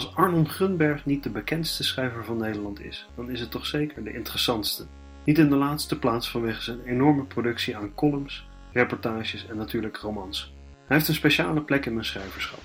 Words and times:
Als 0.00 0.14
Arnon 0.14 0.48
Gunberg 0.48 1.06
niet 1.06 1.22
de 1.22 1.30
bekendste 1.30 1.84
schrijver 1.84 2.24
van 2.24 2.36
Nederland 2.36 2.80
is, 2.80 3.08
dan 3.16 3.30
is 3.30 3.40
het 3.40 3.50
toch 3.50 3.66
zeker 3.66 4.04
de 4.04 4.12
interessantste. 4.12 4.86
Niet 5.24 5.38
in 5.38 5.48
de 5.48 5.56
laatste 5.56 5.98
plaats 5.98 6.30
vanwege 6.30 6.62
zijn 6.62 6.84
enorme 6.84 7.24
productie 7.24 7.76
aan 7.76 7.94
columns, 7.94 8.48
reportages 8.72 9.46
en 9.46 9.56
natuurlijk 9.56 9.96
romans. 9.96 10.54
Hij 10.86 10.96
heeft 10.96 11.08
een 11.08 11.14
speciale 11.14 11.62
plek 11.62 11.86
in 11.86 11.92
mijn 11.92 12.04
schrijverschap. 12.04 12.60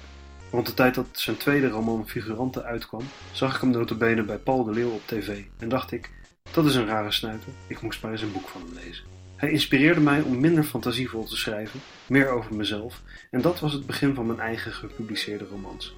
Rond 0.52 0.66
de 0.66 0.74
tijd 0.74 0.96
dat 0.96 1.08
zijn 1.12 1.38
tweede 1.38 1.70
roman 1.70 2.08
Figuranten 2.08 2.64
uitkwam, 2.64 3.04
zag 3.32 3.56
ik 3.56 3.62
hem 3.62 3.70
notabene 3.70 4.24
bij 4.24 4.38
Paul 4.38 4.64
de 4.64 4.72
Leeuw 4.72 4.92
op 4.92 5.08
tv 5.08 5.44
en 5.58 5.70
dacht 5.70 5.92
ik, 5.92 6.12
dat 6.52 6.66
is 6.66 6.76
een 6.76 6.88
rare 6.88 7.12
snuiter, 7.12 7.52
ik 7.68 7.82
moest 7.82 8.02
maar 8.02 8.12
eens 8.12 8.22
een 8.22 8.34
boek 8.34 8.48
van 8.48 8.62
hem 8.62 8.74
lezen. 8.86 9.06
Hij 9.36 9.52
inspireerde 9.52 10.02
mij 10.02 10.22
om 10.22 10.40
minder 10.40 10.64
fantasievol 10.64 11.24
te 11.24 11.38
schrijven, 11.38 11.80
meer 12.08 12.30
over 12.30 12.56
mezelf, 12.56 13.02
en 13.32 13.42
dat 13.42 13.60
was 13.60 13.74
het 13.74 13.86
begin 13.86 14.14
van 14.14 14.26
mijn 14.26 14.40
eigen 14.40 14.72
gepubliceerde 14.72 15.46
romans. 15.46 15.96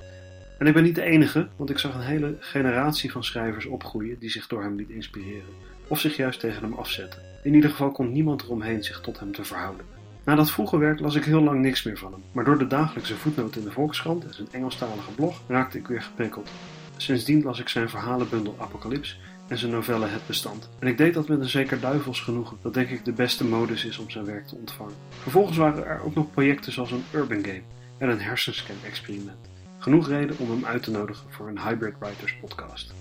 En 0.58 0.68
ik 0.68 0.74
ben 0.74 0.84
niet 0.84 0.96
de 0.96 1.02
enige, 1.02 1.48
want 1.56 1.70
ik 1.70 1.78
zag 1.78 1.94
een 1.94 2.02
hele 2.02 2.36
generatie 2.40 3.12
van 3.12 3.24
schrijvers 3.24 3.66
opgroeien 3.66 4.20
die 4.20 4.30
zich 4.30 4.48
door 4.48 4.62
hem 4.62 4.76
liet 4.76 4.90
inspireren, 4.90 5.54
of 5.88 6.00
zich 6.00 6.16
juist 6.16 6.40
tegen 6.40 6.64
hem 6.64 6.74
afzetten. 6.74 7.22
In 7.44 7.54
ieder 7.54 7.70
geval 7.70 7.92
kon 7.92 8.12
niemand 8.12 8.44
eromheen 8.44 8.84
zich 8.84 9.02
tot 9.02 9.20
hem 9.20 9.32
te 9.32 9.44
verhouden. 9.44 9.86
Na 10.24 10.36
dat 10.36 10.52
vroege 10.52 10.78
werk 10.78 11.00
las 11.00 11.16
ik 11.16 11.24
heel 11.24 11.42
lang 11.42 11.62
niks 11.62 11.84
meer 11.84 11.98
van 11.98 12.12
hem, 12.12 12.22
maar 12.32 12.44
door 12.44 12.58
de 12.58 12.68
dagelijkse 12.68 13.16
voetnoot 13.16 13.56
in 13.56 13.64
de 13.64 13.72
Volkskrant 13.72 14.26
en 14.26 14.34
zijn 14.34 14.48
Engelstalige 14.52 15.12
blog 15.16 15.42
raakte 15.48 15.78
ik 15.78 15.88
weer 15.88 16.02
geprikkeld. 16.02 16.50
Sindsdien 16.98 17.44
las 17.44 17.60
ik 17.60 17.70
zijn 17.70 17.90
verhalenbundel 17.90 18.56
Apocalyps 18.60 19.20
en 19.48 19.58
zijn 19.58 19.72
novelle 19.72 20.06
Het 20.06 20.28
Bestand. 20.28 20.70
En 20.80 20.88
ik 20.88 20.98
deed 20.98 21.14
dat 21.14 21.28
met 21.28 21.40
een 21.40 21.50
zeker 21.50 21.80
duivels 21.80 22.22
genoegen, 22.22 22.58
dat 22.62 22.74
denk 22.74 22.90
ik 22.90 23.06
de 23.06 23.12
beste 23.12 23.46
modus 23.46 23.86
is 23.86 23.98
om 23.98 24.10
zijn 24.10 24.26
werk 24.26 24.48
te 24.48 24.56
ontvangen. 24.56 24.96
Vervolgens 25.10 25.58
waren 25.58 25.86
er 25.86 26.02
ook 26.04 26.16
nog 26.16 26.32
projecten 26.32 26.72
zoals 26.72 26.92
een 26.92 27.04
Urban 27.14 27.44
Game 27.44 27.62
en 27.98 28.10
een 28.10 28.22
hersenscan-experiment. 28.22 29.50
Genoeg 29.88 30.08
reden 30.08 30.38
om 30.40 30.50
hem 30.50 30.66
uit 30.66 30.84
te 30.84 30.92
nodigen 30.92 31.32
voor 31.32 31.48
een 31.48 31.60
Hybrid 31.60 31.94
Writers 32.00 32.36
podcast. 32.42 32.94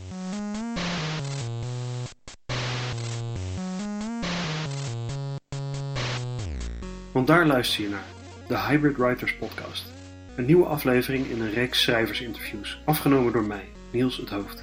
Want 7.13 7.27
daar 7.27 7.47
luister 7.47 7.83
je 7.83 7.89
naar, 7.89 8.05
de 8.49 8.59
Hybrid 8.59 8.97
Writers 8.97 9.37
podcast. 9.37 9.93
Een 10.37 10.45
nieuwe 10.45 10.67
aflevering 10.67 11.27
in 11.27 11.41
een 11.41 11.53
reeks 11.53 11.83
schrijversinterviews, 11.83 12.81
afgenomen 12.85 13.33
door 13.33 13.45
mij, 13.45 13.69
Niels 13.91 14.17
het 14.17 14.31
Hoofd. 14.31 14.63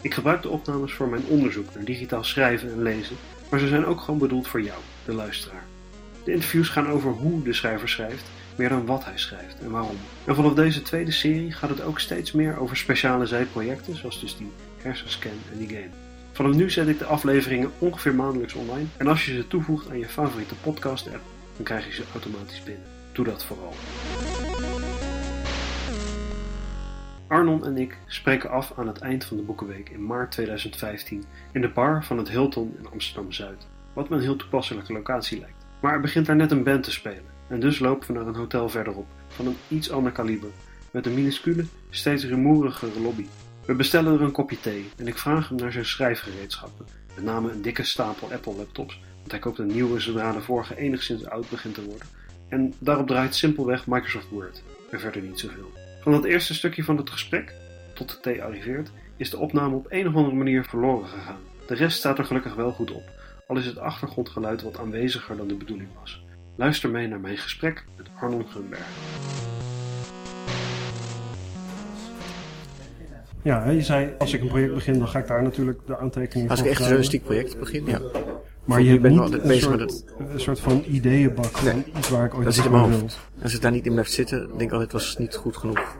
Ik 0.00 0.14
gebruik 0.14 0.42
de 0.42 0.48
opnames 0.48 0.92
voor 0.92 1.08
mijn 1.08 1.24
onderzoek 1.26 1.74
naar 1.74 1.84
digitaal 1.84 2.24
schrijven 2.24 2.70
en 2.70 2.82
lezen, 2.82 3.16
maar 3.50 3.60
ze 3.60 3.68
zijn 3.68 3.84
ook 3.84 4.00
gewoon 4.00 4.20
bedoeld 4.20 4.48
voor 4.48 4.62
jou, 4.62 4.78
de 5.04 5.12
luisteraar. 5.12 5.64
De 6.24 6.32
interviews 6.32 6.68
gaan 6.68 6.88
over 6.88 7.10
hoe 7.10 7.42
de 7.42 7.52
schrijver 7.52 7.88
schrijft, 7.88 8.24
meer 8.58 8.68
dan 8.68 8.86
wat 8.86 9.04
hij 9.04 9.18
schrijft 9.18 9.60
en 9.60 9.70
waarom. 9.70 9.96
En 10.24 10.34
vanaf 10.34 10.54
deze 10.54 10.82
tweede 10.82 11.10
serie 11.10 11.52
gaat 11.52 11.70
het 11.70 11.82
ook 11.82 12.00
steeds 12.00 12.32
meer 12.32 12.58
over 12.58 12.76
speciale 12.76 13.26
zijprojecten, 13.26 13.96
zoals 13.96 14.20
dus 14.20 14.36
die 14.36 14.52
hersenscan 14.82 15.38
en 15.52 15.58
die 15.58 15.68
game. 15.68 15.90
Vanaf 16.32 16.54
nu 16.54 16.70
zet 16.70 16.88
ik 16.88 16.98
de 16.98 17.04
afleveringen 17.04 17.70
ongeveer 17.78 18.14
maandelijks 18.14 18.54
online 18.54 18.86
en 18.96 19.06
als 19.06 19.26
je 19.26 19.34
ze 19.34 19.48
toevoegt 19.48 19.90
aan 19.90 19.98
je 19.98 20.08
favoriete 20.08 20.54
podcast 20.54 21.06
app, 21.06 21.22
dan 21.56 21.64
krijg 21.64 21.86
je 21.86 21.92
ze 21.92 22.02
automatisch 22.12 22.62
binnen. 22.62 22.86
Doe 23.12 23.24
dat 23.24 23.44
vooral. 23.44 23.74
Arnon 27.28 27.64
en 27.64 27.76
ik 27.76 27.96
spreken 28.06 28.50
af 28.50 28.72
aan 28.76 28.86
het 28.86 28.98
eind 28.98 29.24
van 29.24 29.36
de 29.36 29.42
Boekenweek 29.42 29.88
in 29.88 30.06
maart 30.06 30.30
2015 30.30 31.24
in 31.52 31.60
de 31.60 31.68
bar 31.68 32.04
van 32.04 32.18
het 32.18 32.28
Hilton 32.28 32.74
in 32.78 32.90
Amsterdam-Zuid, 32.90 33.66
wat 33.92 34.08
me 34.08 34.16
een 34.16 34.22
heel 34.22 34.36
toepasselijke 34.36 34.92
locatie 34.92 35.38
lijkt. 35.38 35.66
Maar 35.80 35.92
er 35.92 36.00
begint 36.00 36.26
daar 36.26 36.36
net 36.36 36.50
een 36.50 36.64
band 36.64 36.82
te 36.82 36.90
spelen 36.90 37.37
en 37.48 37.60
dus 37.60 37.78
lopen 37.78 38.06
we 38.06 38.12
naar 38.12 38.26
een 38.26 38.34
hotel 38.34 38.68
verderop 38.68 39.06
van 39.28 39.46
een 39.46 39.56
iets 39.68 39.90
ander 39.90 40.12
kaliber, 40.12 40.50
met 40.90 41.06
een 41.06 41.14
minuscule, 41.14 41.64
steeds 41.90 42.24
rumoerigere 42.24 43.00
lobby. 43.00 43.26
We 43.66 43.74
bestellen 43.74 44.14
er 44.14 44.22
een 44.22 44.32
kopje 44.32 44.60
thee 44.60 44.88
en 44.96 45.06
ik 45.06 45.18
vraag 45.18 45.48
hem 45.48 45.58
naar 45.58 45.72
zijn 45.72 45.86
schrijfgereedschappen, 45.86 46.86
met 47.14 47.24
name 47.24 47.52
een 47.52 47.62
dikke 47.62 47.82
stapel 47.82 48.32
Apple 48.32 48.54
laptops, 48.54 49.00
want 49.18 49.30
hij 49.30 49.40
koopt 49.40 49.58
een 49.58 49.66
nieuwe 49.66 50.00
zodra 50.00 50.32
de 50.32 50.40
vorige 50.40 50.76
enigszins 50.76 51.26
oud 51.26 51.50
begint 51.50 51.74
te 51.74 51.84
worden. 51.84 52.06
En 52.48 52.74
daarop 52.78 53.06
draait 53.06 53.34
simpelweg 53.34 53.86
Microsoft 53.86 54.28
Word 54.28 54.62
en 54.90 55.00
verder 55.00 55.22
niet 55.22 55.40
zoveel. 55.40 55.72
Van 56.00 56.12
dat 56.12 56.24
eerste 56.24 56.54
stukje 56.54 56.84
van 56.84 56.96
het 56.96 57.10
gesprek, 57.10 57.54
tot 57.94 58.10
de 58.10 58.20
thee 58.20 58.42
arriveert, 58.42 58.90
is 59.16 59.30
de 59.30 59.38
opname 59.38 59.74
op 59.74 59.86
een 59.88 60.08
of 60.08 60.14
andere 60.14 60.36
manier 60.36 60.64
verloren 60.64 61.08
gegaan. 61.08 61.40
De 61.66 61.74
rest 61.74 61.98
staat 61.98 62.18
er 62.18 62.24
gelukkig 62.24 62.54
wel 62.54 62.72
goed 62.72 62.90
op, 62.90 63.10
al 63.46 63.56
is 63.56 63.66
het 63.66 63.78
achtergrondgeluid 63.78 64.62
wat 64.62 64.78
aanweziger 64.78 65.36
dan 65.36 65.48
de 65.48 65.54
bedoeling 65.54 65.88
was. 66.00 66.22
Luister 66.58 66.90
mee 66.90 67.08
naar 67.08 67.20
mijn 67.20 67.36
gesprek 67.36 67.84
met 67.96 68.06
Arnon 68.20 68.46
Gunberg. 68.48 68.86
Ja, 73.42 73.68
je 73.68 73.82
zei 73.82 74.14
als 74.18 74.32
ik 74.32 74.40
een 74.40 74.48
project 74.48 74.74
begin, 74.74 74.98
dan 74.98 75.08
ga 75.08 75.18
ik 75.18 75.26
daar 75.26 75.42
natuurlijk 75.42 75.80
de 75.86 75.98
aantekeningen 75.98 76.50
Als 76.50 76.60
ik 76.60 76.66
echt 76.66 76.74
een 76.74 76.80
journalistiek 76.80 77.24
project 77.24 77.58
begin, 77.58 77.86
ja. 77.86 78.00
Maar 78.64 78.82
je 78.82 79.00
bent 79.00 79.20
niet 79.20 79.42
een 79.42 79.60
soort, 79.60 79.78
met 79.78 79.90
het... 79.90 80.04
een 80.18 80.40
soort 80.40 80.60
van 80.60 80.84
ideeënbak 80.86 81.46
van 81.46 81.84
iets 81.98 82.08
waar 82.08 82.24
ik 82.24 82.34
ooit 82.34 82.44
dat 82.44 82.54
zit 82.54 82.64
in 82.64 82.70
mijn 82.70 82.92
hoofd. 82.92 83.18
Als 83.42 83.52
het 83.52 83.62
daar 83.62 83.72
niet 83.72 83.86
in 83.86 83.92
blijft 83.92 84.12
zitten, 84.12 84.48
denk 84.48 84.60
ik 84.60 84.72
altijd, 84.72 84.92
was 84.92 85.08
het 85.08 85.18
niet 85.18 85.34
goed 85.34 85.56
genoeg. 85.56 85.96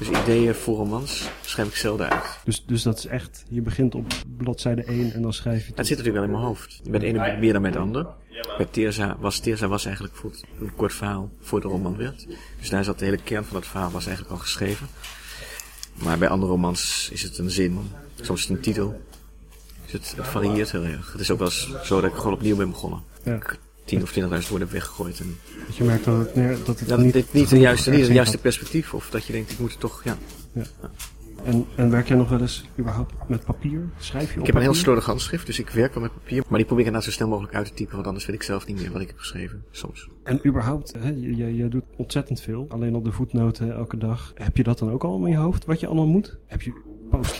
Dus 0.00 0.08
ideeën 0.08 0.54
voor 0.54 0.76
romans 0.76 1.28
schrijf 1.40 1.68
ik 1.68 1.76
zelden 1.76 2.10
uit. 2.10 2.38
Dus, 2.44 2.64
dus 2.66 2.82
dat 2.82 2.98
is 2.98 3.06
echt, 3.06 3.44
je 3.48 3.60
begint 3.60 3.94
op 3.94 4.12
bladzijde 4.36 4.82
1 4.82 5.12
en 5.12 5.22
dan 5.22 5.32
schrijf 5.32 5.66
je... 5.66 5.72
Het 5.74 5.86
zit 5.86 5.96
natuurlijk 5.98 6.14
wel 6.14 6.24
in 6.24 6.30
mijn 6.30 6.42
hoofd. 6.42 6.80
Bij 6.84 6.92
het 6.92 7.02
ene 7.02 7.36
meer 7.38 7.52
dan 7.52 7.62
bij 7.62 7.70
het 7.70 7.80
andere. 7.80 8.08
Bij 8.56 8.66
Teerza 8.70 9.16
was, 9.18 9.38
Teerza 9.38 9.68
was 9.68 9.84
eigenlijk 9.84 10.16
voor 10.16 10.32
een 10.60 10.74
kort 10.76 10.92
verhaal 10.92 11.30
voor 11.40 11.60
de 11.60 11.68
roman 11.68 11.96
werd. 11.96 12.26
Dus 12.58 12.70
daar 12.70 12.84
zat 12.84 12.98
de 12.98 13.04
hele 13.04 13.22
kern 13.24 13.44
van 13.44 13.56
het 13.56 13.66
verhaal 13.66 13.90
was 13.90 14.06
eigenlijk 14.06 14.36
al 14.36 14.40
geschreven. 14.40 14.86
Maar 15.92 16.18
bij 16.18 16.28
andere 16.28 16.52
romans 16.52 17.08
is 17.12 17.22
het 17.22 17.38
een 17.38 17.50
zin, 17.50 17.78
soms 18.20 18.42
is 18.42 18.48
het 18.48 18.56
een 18.56 18.62
titel. 18.62 19.00
Dus 19.82 19.92
het, 19.92 20.14
het 20.16 20.26
varieert 20.26 20.70
heel 20.70 20.84
erg. 20.84 21.12
Het 21.12 21.20
is 21.20 21.30
ook 21.30 21.38
wel 21.38 21.48
eens 21.48 21.82
zo 21.82 22.00
dat 22.00 22.10
ik 22.10 22.16
gewoon 22.16 22.32
opnieuw 22.32 22.56
ben 22.56 22.70
begonnen. 22.70 23.02
Ja. 23.24 23.38
10 23.90 24.02
of 24.02 24.42
20.000 24.42 24.48
woorden 24.48 24.70
weggegooid. 24.70 25.20
En 25.20 25.36
dat 25.66 25.76
je 25.76 25.84
merkt 25.84 26.04
dat 26.04 26.16
het, 26.16 26.64
dat 26.64 26.76
het 26.78 26.98
niet, 27.14 27.32
niet, 27.32 27.48
de 27.48 27.58
juiste, 27.58 27.90
niet 27.90 28.00
het 28.00 28.12
juiste 28.12 28.38
perspectief. 28.38 28.94
Of 28.94 29.10
dat 29.10 29.24
je 29.24 29.32
denkt, 29.32 29.50
ik 29.50 29.58
moet 29.58 29.70
het 29.70 29.80
toch, 29.80 30.04
ja. 30.04 30.16
ja. 30.52 30.62
En, 31.44 31.66
en 31.76 31.90
werk 31.90 32.08
jij 32.08 32.16
nog 32.16 32.28
wel 32.28 32.40
eens 32.40 32.64
überhaupt 32.78 33.12
met 33.28 33.44
papier? 33.44 33.88
Schrijf 33.98 34.28
je 34.28 34.34
op 34.34 34.40
Ik 34.40 34.46
heb 34.46 34.54
een 34.54 34.62
heel 34.62 34.74
slordig 34.74 35.04
handschrift, 35.04 35.46
dus 35.46 35.58
ik 35.58 35.70
werk 35.70 35.94
wel 35.94 36.02
met 36.02 36.12
papier. 36.12 36.42
Maar 36.48 36.58
die 36.58 36.66
probeer 36.66 36.84
ik 36.84 36.92
inderdaad 36.92 37.04
zo 37.04 37.10
snel 37.10 37.28
mogelijk 37.28 37.54
uit 37.54 37.66
te 37.66 37.74
typen, 37.74 37.94
want 37.94 38.06
anders 38.06 38.26
weet 38.26 38.36
ik 38.36 38.42
zelf 38.42 38.66
niet 38.66 38.80
meer 38.80 38.92
wat 38.92 39.00
ik 39.00 39.06
heb 39.06 39.18
geschreven, 39.18 39.64
soms. 39.70 40.08
En 40.22 40.46
überhaupt, 40.46 40.92
hè, 40.98 41.08
je, 41.08 41.56
je 41.56 41.68
doet 41.68 41.84
ontzettend 41.96 42.40
veel. 42.40 42.66
Alleen 42.68 42.94
op 42.94 43.04
de 43.04 43.12
voetnoten 43.12 43.72
elke 43.72 43.96
dag. 43.96 44.32
Heb 44.34 44.56
je 44.56 44.62
dat 44.62 44.78
dan 44.78 44.90
ook 44.90 45.04
al 45.04 45.24
in 45.24 45.30
je 45.30 45.38
hoofd, 45.38 45.64
wat 45.64 45.80
je 45.80 45.86
allemaal 45.86 46.06
moet? 46.06 46.38
Heb 46.46 46.62
je 46.62 46.72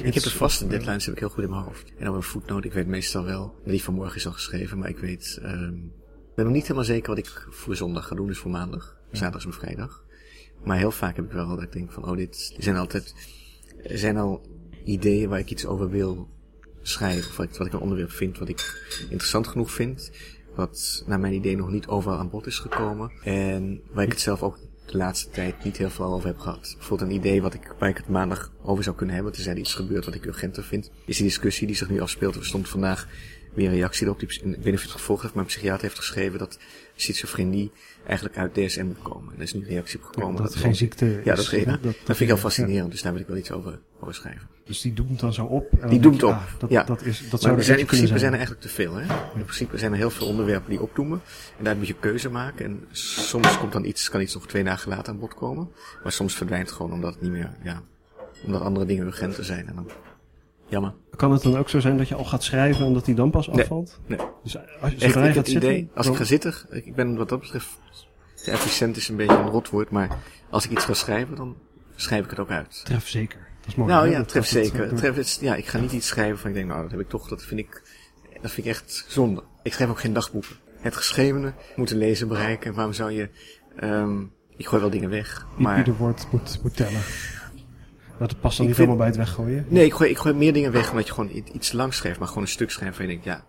ik 0.02 0.14
heb 0.14 0.22
de 0.22 0.30
vaste 0.30 0.66
deadlines 0.66 1.04
heb 1.04 1.14
ik 1.14 1.20
heel 1.20 1.28
goed 1.28 1.44
in 1.44 1.50
mijn 1.50 1.62
hoofd. 1.62 1.92
En 1.98 2.08
op 2.08 2.14
een 2.14 2.22
voetnoot, 2.22 2.64
ik 2.64 2.72
weet 2.72 2.86
meestal 2.86 3.24
wel, 3.24 3.54
die 3.64 3.82
van 3.82 3.94
morgen 3.94 4.16
is 4.16 4.26
al 4.26 4.32
geschreven, 4.32 4.78
maar 4.78 4.88
ik 4.88 4.98
weet, 4.98 5.40
um, 5.42 5.92
ik 5.96 5.99
ben 6.40 6.48
nog 6.48 6.58
niet 6.58 6.68
helemaal 6.68 6.94
zeker 6.94 7.08
wat 7.08 7.18
ik 7.18 7.46
voor 7.50 7.76
zondag 7.76 8.06
ga 8.06 8.14
doen, 8.14 8.26
dus 8.26 8.38
voor 8.38 8.50
maandag. 8.50 8.96
Zaterdag 9.10 9.40
is 9.40 9.46
mijn 9.46 9.58
vrijdag. 9.58 10.04
Maar 10.64 10.78
heel 10.78 10.90
vaak 10.90 11.16
heb 11.16 11.24
ik 11.24 11.32
wel 11.32 11.48
dat 11.48 11.62
ik 11.62 11.72
denk 11.72 11.92
van, 11.92 12.08
oh 12.08 12.16
dit, 12.16 12.54
zijn 12.58 12.76
altijd, 12.76 13.14
er 13.82 13.98
zijn 13.98 14.16
al 14.16 14.46
ideeën 14.84 15.28
waar 15.28 15.38
ik 15.38 15.50
iets 15.50 15.66
over 15.66 15.90
wil 15.90 16.28
schrijven. 16.82 17.30
Of 17.30 17.36
wat 17.36 17.46
ik, 17.46 17.54
wat 17.54 17.66
ik 17.66 17.72
een 17.72 17.80
onderwerp 17.80 18.10
vind 18.10 18.38
wat 18.38 18.48
ik 18.48 18.84
interessant 19.02 19.46
genoeg 19.46 19.70
vind. 19.70 20.10
Wat 20.54 21.04
naar 21.06 21.20
mijn 21.20 21.32
idee 21.32 21.56
nog 21.56 21.70
niet 21.70 21.86
overal 21.86 22.18
aan 22.18 22.30
bod 22.30 22.46
is 22.46 22.58
gekomen. 22.58 23.12
En 23.22 23.80
waar 23.90 24.04
ik 24.04 24.12
het 24.12 24.20
zelf 24.20 24.42
ook 24.42 24.58
de 24.86 24.96
laatste 24.96 25.30
tijd 25.30 25.64
niet 25.64 25.76
heel 25.76 25.90
veel 25.90 26.12
over 26.12 26.26
heb 26.26 26.38
gehad. 26.38 26.74
Bijvoorbeeld 26.78 27.10
een 27.10 27.16
idee 27.16 27.42
wat 27.42 27.54
ik, 27.54 27.74
waar 27.78 27.88
ik 27.88 27.96
het 27.96 28.08
maandag 28.08 28.52
over 28.62 28.84
zou 28.84 28.96
kunnen 28.96 29.14
hebben. 29.14 29.32
Er 29.32 29.38
is 29.38 29.46
iets 29.46 29.74
gebeurd 29.74 30.04
wat 30.04 30.14
ik 30.14 30.26
urgenter 30.26 30.64
vind. 30.64 30.90
Is 31.04 31.16
die 31.16 31.26
discussie 31.26 31.66
die 31.66 31.76
zich 31.76 31.90
nu 31.90 32.00
afspeelt. 32.00 32.34
Er 32.34 32.46
stond 32.46 32.68
vandaag 32.68 33.08
weer 33.54 33.68
een 33.68 33.74
reactie 33.74 34.06
erop. 34.06 34.20
Die, 34.20 34.28
ik 34.28 34.42
weet 34.42 34.64
niet 34.64 34.74
of 34.74 34.82
het 34.82 34.90
gevolgd 34.90 35.22
heeft, 35.22 35.34
maar 35.34 35.42
een 35.42 35.50
psychiater 35.50 35.82
heeft 35.82 35.96
geschreven 35.96 36.38
dat 36.38 36.58
schizofrenie 36.96 37.72
eigenlijk 38.06 38.38
uit 38.38 38.54
DSM 38.54 38.84
moet 38.84 39.02
komen. 39.02 39.32
En 39.32 39.36
er 39.36 39.42
is 39.42 39.54
nu 39.54 39.60
een 39.60 39.66
reactie 39.66 39.98
op 39.98 40.04
gekomen. 40.04 40.42
dat, 40.42 40.52
het 40.52 40.62
geen 40.62 40.74
ziekte 40.74 41.18
is. 41.18 41.24
Ja, 41.24 41.34
dat, 41.34 41.50
dat, 41.50 41.64
dat, 41.64 41.82
dat 41.82 41.92
vind 42.04 42.20
ik 42.20 42.26
heel 42.26 42.36
fascinerend. 42.36 42.90
Dus 42.90 43.02
daar 43.02 43.12
wil 43.12 43.20
ik 43.20 43.26
wel 43.26 43.36
iets 43.36 43.50
over, 43.50 43.78
over 44.00 44.14
schrijven. 44.14 44.48
Dus 44.64 44.80
die 44.80 44.92
doemt 44.92 45.20
dan 45.20 45.32
zo 45.32 45.44
op? 45.44 45.70
Die 45.88 46.00
doemt 46.00 46.22
op, 46.22 46.30
ah, 46.30 46.42
dat, 46.58 46.70
ja. 46.70 46.82
Dat, 46.82 47.04
is, 47.04 47.30
dat 47.30 47.40
zou 47.40 47.56
er 47.56 47.64
zijn, 47.64 47.78
in 47.78 47.86
principe 47.86 48.18
zijn 48.18 48.32
er 48.32 48.38
eigenlijk 48.38 48.60
te 48.60 48.68
veel. 48.68 48.94
Hè? 48.94 49.02
In 49.34 49.44
principe 49.44 49.78
zijn 49.78 49.92
er 49.92 49.98
heel 49.98 50.10
veel 50.10 50.26
onderwerpen 50.26 50.70
die 50.70 50.80
opdoemen. 50.80 51.20
En 51.58 51.64
daar 51.64 51.76
moet 51.76 51.86
je 51.86 51.94
keuze 52.00 52.30
maken. 52.30 52.64
En 52.64 52.84
soms 52.92 53.58
komt 53.58 53.72
dan 53.72 53.84
iets, 53.84 54.08
kan 54.08 54.20
iets 54.20 54.34
nog 54.34 54.46
twee 54.46 54.64
dagen 54.64 54.88
later 54.88 55.12
aan 55.12 55.18
bod 55.18 55.34
komen. 55.34 55.70
Maar 56.02 56.12
soms 56.12 56.34
verdwijnt 56.34 56.66
het 56.66 56.76
gewoon 56.76 56.92
omdat 56.92 57.12
het 57.12 57.22
niet 57.22 57.30
meer, 57.30 57.50
ja, 57.62 57.82
omdat 58.44 58.60
andere 58.60 58.86
dingen 58.86 59.06
urgenter 59.06 59.44
zijn. 59.44 59.68
En 59.68 59.74
dan 59.74 59.90
Jammer. 60.70 60.94
Kan 61.16 61.32
het 61.32 61.42
dan 61.42 61.56
ook 61.56 61.68
zo 61.68 61.80
zijn 61.80 61.96
dat 61.96 62.08
je 62.08 62.14
al 62.14 62.24
gaat 62.24 62.42
schrijven 62.42 62.86
en 62.86 62.92
dat 62.92 63.04
die 63.04 63.14
dan 63.14 63.30
pas 63.30 63.50
afvalt? 63.50 64.00
Nee. 64.06 64.18
Dus 64.42 64.56
als 64.80 64.92
je 64.92 64.98
Echt, 64.98 65.16
ik 65.16 65.34
het 65.34 65.48
idee, 65.48 65.90
als 65.94 66.06
ik 66.06 66.16
ga 66.16 66.24
zitten, 66.24 66.54
ik 66.70 66.94
ben 66.94 67.16
wat 67.16 67.28
dat 67.28 67.40
betreft, 67.40 67.68
efficiënt 68.44 68.96
is 68.96 69.08
een 69.08 69.16
beetje 69.16 69.36
een 69.36 69.48
rotwoord, 69.48 69.90
maar 69.90 70.18
als 70.50 70.64
ik 70.64 70.70
iets 70.70 70.84
ga 70.84 70.94
schrijven, 70.94 71.36
dan 71.36 71.56
schrijf 71.94 72.24
ik 72.24 72.30
het 72.30 72.38
ook 72.38 72.50
uit. 72.50 72.80
Tref 72.84 73.08
zeker. 73.08 73.48
Dat 73.60 73.68
is 73.68 73.74
mooi. 73.74 73.92
Nou 73.92 74.10
ja, 74.10 74.24
tref 74.24 74.46
zeker. 74.46 74.94
Tref, 74.94 75.16
het, 75.16 75.38
ja, 75.40 75.54
ik 75.54 75.66
ga 75.66 75.78
niet 75.78 75.92
iets 75.92 76.06
schrijven 76.06 76.38
van 76.38 76.50
ik 76.50 76.56
denk, 76.56 76.68
nou, 76.68 76.82
dat 76.82 76.90
heb 76.90 77.00
ik 77.00 77.08
toch, 77.08 77.28
dat 77.28 77.42
vind 77.44 77.60
ik, 77.60 77.82
dat 78.42 78.50
vind 78.50 78.66
ik 78.66 78.72
echt 78.72 79.04
zonde. 79.08 79.42
Ik 79.62 79.72
schrijf 79.72 79.90
ook 79.90 80.00
geen 80.00 80.12
dagboeken. 80.12 80.56
Het 80.80 80.96
geschrevene 80.96 81.52
moet 81.76 81.90
een 81.90 81.98
lezer 81.98 82.26
bereiken. 82.26 82.74
Waarom 82.74 82.92
zou 82.92 83.10
je, 83.10 83.28
um, 83.82 84.32
ik 84.56 84.66
gooi 84.66 84.80
wel 84.80 84.90
dingen 84.90 85.10
weg, 85.10 85.46
maar... 85.56 85.78
Ieder 85.78 85.96
woord 85.96 86.26
moet, 86.30 86.58
moet 86.62 86.76
tellen. 86.76 87.00
Dat 88.28 88.40
past 88.40 88.56
dan 88.56 88.66
Ik 88.66 88.72
niet 88.72 88.76
vind- 88.76 88.76
helemaal 88.76 88.96
bij 88.96 89.06
het 89.06 89.16
weggooien? 89.16 89.64
Nee, 89.68 89.84
ik 89.84 89.92
gooi, 89.92 90.10
ik 90.10 90.18
gooi 90.18 90.34
meer 90.34 90.52
dingen 90.52 90.72
weg 90.72 90.90
omdat 90.90 91.06
je 91.06 91.12
gewoon 91.12 91.30
iets 91.52 91.72
lang 91.72 91.94
schrijft, 91.94 92.18
maar 92.18 92.28
gewoon 92.28 92.42
een 92.42 92.48
stuk 92.48 92.70
schrijft 92.70 92.96
waar 92.96 93.06
je 93.06 93.12
denkt, 93.12 93.24
ja, 93.26 93.44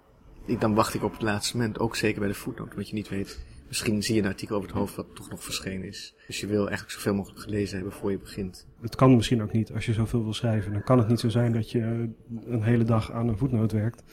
ik, 0.46 0.62
dan 0.62 0.74
wacht 0.74 0.94
ik 0.94 1.04
op 1.04 1.12
het 1.12 1.22
laatste 1.22 1.58
moment. 1.58 1.80
Ook 1.80 1.96
zeker 1.96 2.20
bij 2.20 2.28
de 2.30 2.34
voetnoot, 2.36 2.70
omdat 2.72 2.90
je 2.90 2.96
niet 2.96 3.10
weet, 3.10 3.40
misschien 3.68 4.04
zie 4.04 4.16
je 4.16 4.22
een 4.22 4.28
artikel 4.28 4.56
over 4.56 4.70
het 4.70 4.78
hoofd 4.78 4.96
wat 4.96 5.16
toch 5.16 5.30
nog 5.30 5.44
verschenen 5.44 5.88
is. 5.88 6.16
Dus 6.28 6.40
je 6.40 6.48
wil 6.48 6.60
eigenlijk 6.68 6.92
zoveel 6.92 7.14
mogelijk 7.14 7.42
gelezen 7.42 7.76
hebben 7.76 7.94
voor 7.94 8.12
je 8.12 8.18
begint. 8.18 8.68
Het 8.82 8.96
kan 8.96 9.16
misschien 9.16 9.42
ook 9.42 9.52
niet 9.52 9.72
als 9.74 9.86
je 9.86 9.94
zoveel 9.94 10.24
wil 10.24 10.34
schrijven. 10.34 10.74
Dan 10.74 10.84
kan 10.84 10.98
het 10.98 11.08
niet 11.08 11.20
zo 11.20 11.30
zijn 11.30 11.54
dat 11.54 11.72
je 11.72 12.10
een 12.46 12.64
hele 12.64 12.84
dag 12.84 13.12
aan 13.12 13.28
een 13.28 13.38
voetnoot 13.38 13.72
werkt. 13.72 14.04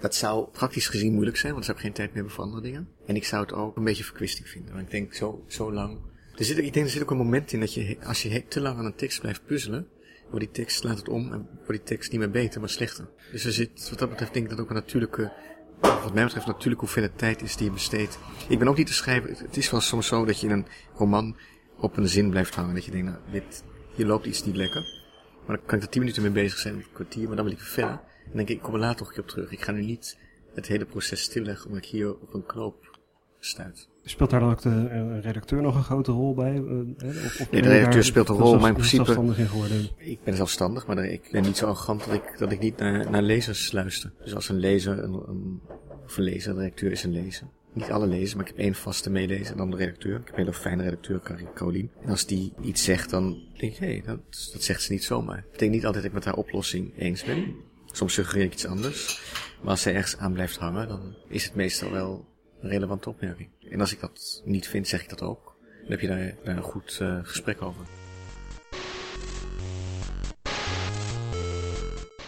Dat 0.00 0.14
zou 0.14 0.48
praktisch 0.52 0.88
gezien 0.88 1.12
moeilijk 1.12 1.36
zijn, 1.36 1.52
want 1.52 1.66
dan 1.66 1.74
zou 1.74 1.76
ik 1.76 1.84
geen 1.84 1.92
tijd 1.94 2.08
meer 2.08 2.16
hebben 2.16 2.34
voor 2.34 2.44
andere 2.44 2.62
dingen. 2.62 2.88
En 3.06 3.16
ik 3.16 3.24
zou 3.24 3.42
het 3.42 3.52
ook 3.52 3.76
een 3.76 3.84
beetje 3.84 4.04
verkwisting 4.04 4.48
vinden, 4.48 4.72
want 4.72 4.84
ik 4.84 4.90
denk 4.90 5.14
zo, 5.14 5.44
zo 5.46 5.72
lang. 5.72 5.98
Er 6.36 6.44
zit, 6.44 6.58
ik 6.58 6.72
denk 6.72 6.86
er 6.86 6.92
zit 6.92 7.02
ook 7.02 7.10
een 7.10 7.16
moment 7.16 7.52
in 7.52 7.60
dat 7.60 7.74
je, 7.74 7.96
als 8.04 8.22
je 8.22 8.44
te 8.48 8.60
lang 8.60 8.78
aan 8.78 8.84
een 8.84 8.94
tekst 8.94 9.20
blijft 9.20 9.46
puzzelen, 9.46 9.86
wordt 10.30 10.44
die 10.44 10.64
tekst, 10.64 10.78
slaat 10.78 10.98
het 10.98 11.08
om 11.08 11.32
en 11.32 11.48
wordt 11.54 11.68
die 11.68 11.82
tekst 11.82 12.10
niet 12.10 12.20
meer 12.20 12.30
beter, 12.30 12.60
maar 12.60 12.68
slechter. 12.68 13.08
Dus 13.32 13.44
er 13.44 13.52
zit, 13.52 13.90
wat 13.90 13.98
dat 13.98 14.08
betreft 14.08 14.32
denk 14.32 14.44
ik 14.44 14.50
dat 14.50 14.60
ook 14.60 14.68
een 14.68 14.74
natuurlijke, 14.74 15.32
wat 15.80 16.14
mij 16.14 16.24
betreft 16.24 16.46
natuurlijke 16.46 16.84
hoeveelheid 16.84 17.18
tijd 17.18 17.42
is 17.42 17.56
die 17.56 17.66
je 17.66 17.72
besteedt. 17.72 18.18
Ik 18.48 18.58
ben 18.58 18.68
ook 18.68 18.76
niet 18.76 18.86
te 18.86 18.92
schrijven, 18.92 19.34
het 19.36 19.56
is 19.56 19.70
wel 19.70 19.80
soms 19.80 20.06
zo 20.06 20.24
dat 20.24 20.40
je 20.40 20.46
in 20.46 20.52
een 20.52 20.66
roman 20.94 21.36
op 21.76 21.96
een 21.96 22.08
zin 22.08 22.30
blijft 22.30 22.54
hangen, 22.54 22.74
dat 22.74 22.84
je 22.84 22.90
denkt, 22.90 23.06
nou, 23.06 23.18
dit, 23.30 23.64
hier 23.94 24.06
loopt 24.06 24.26
iets 24.26 24.44
niet 24.44 24.56
lekker. 24.56 24.98
Maar 25.46 25.56
dan 25.56 25.66
kan 25.66 25.78
ik 25.78 25.84
er 25.84 25.90
tien 25.90 26.00
minuten 26.00 26.22
mee 26.22 26.30
bezig 26.30 26.58
zijn, 26.58 26.74
een 26.74 26.84
kwartier, 26.92 27.26
maar 27.26 27.36
dan 27.36 27.44
wil 27.44 27.54
ik 27.54 27.60
verder. 27.60 27.92
En 27.92 28.26
dan 28.26 28.36
denk 28.36 28.48
ik, 28.48 28.56
ik 28.56 28.62
kom 28.62 28.74
er 28.74 28.80
later 28.80 28.98
nog 28.98 29.08
een 29.08 29.14
keer 29.14 29.22
op 29.22 29.28
terug. 29.28 29.52
Ik 29.52 29.62
ga 29.62 29.72
nu 29.72 29.82
niet 29.82 30.18
het 30.54 30.66
hele 30.66 30.84
proces 30.84 31.22
stilleggen, 31.22 31.66
omdat 31.66 31.84
ik 31.84 31.90
hier 31.90 32.14
op 32.14 32.34
een 32.34 32.46
knoop 32.46 32.98
stuit. 33.38 33.88
Speelt 34.04 34.30
daar 34.30 34.40
dan 34.40 34.50
ook 34.50 34.62
de 34.62 34.86
eh, 34.90 35.20
redacteur 35.22 35.62
nog 35.62 35.74
een 35.76 35.82
grote 35.82 36.12
rol 36.12 36.34
bij? 36.34 36.54
eh? 36.54 37.08
Of, 37.08 37.40
of 37.40 37.48
de 37.48 37.60
redacteur 37.60 38.04
speelt 38.04 38.28
een 38.28 38.36
rol, 38.36 38.58
maar 38.58 38.68
in 38.68 38.74
principe- 38.74 39.04
zelfstandig 39.04 39.38
in 39.38 39.46
geworden? 39.46 39.88
Ik 39.96 40.18
ben 40.24 40.36
zelfstandig, 40.36 40.86
maar 40.86 41.04
ik 41.04 41.28
ben 41.32 41.42
niet 41.42 41.56
zo 41.56 41.64
arrogant 41.64 42.04
dat 42.04 42.14
ik, 42.14 42.38
dat 42.38 42.52
ik 42.52 42.60
niet 42.60 42.76
naar, 42.76 43.10
naar 43.10 43.22
lezers 43.22 43.72
luister. 43.72 44.12
Dus 44.24 44.34
als 44.34 44.48
een 44.48 44.58
lezer, 44.58 44.98
een, 44.98 45.12
een, 45.28 45.60
of 46.04 46.16
een 46.16 46.24
lezer, 46.24 46.54
de 46.54 46.60
redacteur 46.60 46.90
is 46.90 47.04
een 47.04 47.12
lezer. 47.12 47.46
Niet 47.72 47.90
alle 47.90 48.06
lezers, 48.06 48.34
maar 48.34 48.42
ik 48.44 48.50
heb 48.50 48.58
één 48.58 48.74
vaste 48.74 49.10
meelezer 49.10 49.52
en 49.52 49.56
dan 49.56 49.70
de 49.70 49.76
redacteur. 49.76 50.12
Ik 50.18 50.26
heb 50.26 50.34
een 50.34 50.44
hele 50.44 50.52
fijne 50.52 50.82
redacteur, 50.82 51.20
Carolien. 51.54 51.90
En 52.02 52.10
als 52.10 52.26
die 52.26 52.52
iets 52.62 52.84
zegt, 52.84 53.10
dan 53.10 53.38
denk 53.56 53.72
ik, 53.72 53.78
hé, 53.78 53.86
hey, 53.86 54.02
dat, 54.06 54.18
dat 54.52 54.62
zegt 54.62 54.82
ze 54.82 54.92
niet 54.92 55.04
zomaar. 55.04 55.36
Dat 55.36 55.50
betekent 55.50 55.72
niet 55.74 55.84
altijd 55.86 56.02
dat 56.02 56.12
ik 56.12 56.18
met 56.18 56.24
haar 56.24 56.36
oplossing 56.44 56.92
eens 56.98 57.24
ben. 57.24 57.54
Soms 57.92 58.14
suggereer 58.14 58.44
ik 58.44 58.52
iets 58.52 58.66
anders. 58.66 59.20
Maar 59.60 59.70
als 59.70 59.82
zij 59.82 59.94
ergens 59.94 60.16
aan 60.16 60.32
blijft 60.32 60.56
hangen, 60.56 60.88
dan 60.88 61.14
is 61.28 61.44
het 61.44 61.54
meestal 61.54 61.90
wel 61.90 62.12
een 62.12 62.29
relevante 62.60 63.08
opmerking. 63.08 63.48
En 63.70 63.80
als 63.80 63.92
ik 63.92 64.00
dat 64.00 64.42
niet 64.44 64.68
vind, 64.68 64.88
zeg 64.88 65.02
ik 65.02 65.08
dat 65.08 65.22
ook. 65.22 65.56
Dan 65.80 65.90
heb 65.90 66.00
je 66.00 66.06
daar, 66.06 66.54
een 66.56 66.62
goed 66.62 66.98
eh, 67.00 67.18
gesprek 67.22 67.62
over. 67.62 67.84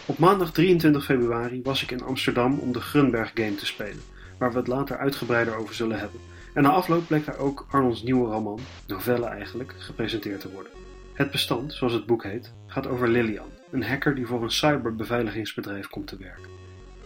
Op 0.05 0.17
maandag 0.17 0.51
23 0.51 1.05
februari 1.05 1.61
was 1.61 1.83
ik 1.83 1.91
in 1.91 2.03
Amsterdam 2.03 2.59
om 2.59 2.71
de 2.71 2.81
Grunberg 2.81 3.31
Game 3.33 3.55
te 3.55 3.65
spelen, 3.65 4.01
waar 4.37 4.51
we 4.51 4.57
het 4.57 4.67
later 4.67 4.97
uitgebreider 4.97 5.55
over 5.55 5.75
zullen 5.75 5.99
hebben. 5.99 6.19
En 6.53 6.63
na 6.63 6.69
afloop 6.69 7.07
bleek 7.07 7.25
daar 7.25 7.37
ook 7.37 7.65
Arnolds 7.69 8.03
nieuwe 8.03 8.27
roman, 8.27 8.59
novelle 8.87 9.25
eigenlijk, 9.25 9.75
gepresenteerd 9.77 10.39
te 10.39 10.51
worden. 10.51 10.71
Het 11.13 11.31
bestand, 11.31 11.73
zoals 11.73 11.93
het 11.93 12.05
boek 12.05 12.23
heet, 12.23 12.53
gaat 12.67 12.87
over 12.87 13.07
Lilian, 13.07 13.49
een 13.71 13.83
hacker 13.83 14.15
die 14.15 14.27
voor 14.27 14.43
een 14.43 14.51
cyberbeveiligingsbedrijf 14.51 15.87
komt 15.87 16.07
te 16.07 16.17
werken. 16.17 16.62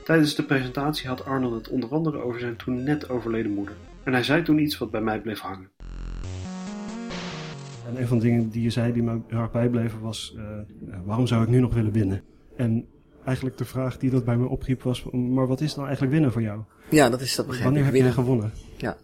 Tijdens 0.08 0.36
de 0.36 0.44
presentatie 0.44 1.08
had 1.08 1.26
Arnold 1.26 1.54
het 1.54 1.70
onder 1.70 1.90
andere 1.90 2.18
over 2.18 2.40
zijn 2.40 2.56
toen 2.56 2.84
net 2.84 3.10
overleden 3.10 3.52
moeder. 3.52 3.76
En 4.04 4.14
hij 4.14 4.24
zei 4.24 4.44
toen 4.44 4.60
iets 4.60 4.78
wat 4.78 4.92
bij 4.92 5.02
mij 5.02 5.22
bleef 5.22 5.40
hangen. 5.40 5.70
En 7.88 8.02
een 8.02 8.08
van 8.08 8.18
de 8.18 8.24
dingen 8.24 8.50
die 8.50 8.62
je 8.64 8.70
zei 8.70 8.94
die 8.94 9.04
me 9.04 9.20
heel 9.28 9.40
erg 9.40 9.52
bijbleven 9.52 10.00
was... 10.00 10.36
eh, 10.38 10.44
waarom 11.06 11.28
zou 11.28 11.44
ik 11.44 11.50
nu 11.50 11.60
nog 11.60 11.74
willen 11.74 11.92
winnen? 11.92 12.24
En 12.56 12.86
eigenlijk 13.26 13.58
de 13.58 13.66
vraag 13.66 13.98
die 13.98 14.10
dat 14.10 14.26
bij 14.26 14.38
me 14.38 14.48
opriep 14.48 14.82
was... 14.82 15.04
maar 15.12 15.48
wat 15.48 15.62
is 15.62 15.72
nou 15.76 15.84
eigenlijk 15.88 16.14
winnen 16.14 16.32
voor 16.32 16.42
jou? 16.42 16.62
Ja, 16.90 17.10
dat 17.10 17.22
is 17.22 17.36
dat 17.36 17.46
begrijp 17.46 17.66
Wanneer 17.66 17.82
ik. 17.86 17.88
heb 17.88 17.96
je 17.98 18.04
Winnen- 18.04 18.24
gewonnen? 18.24 18.52
Ja, 18.78 18.98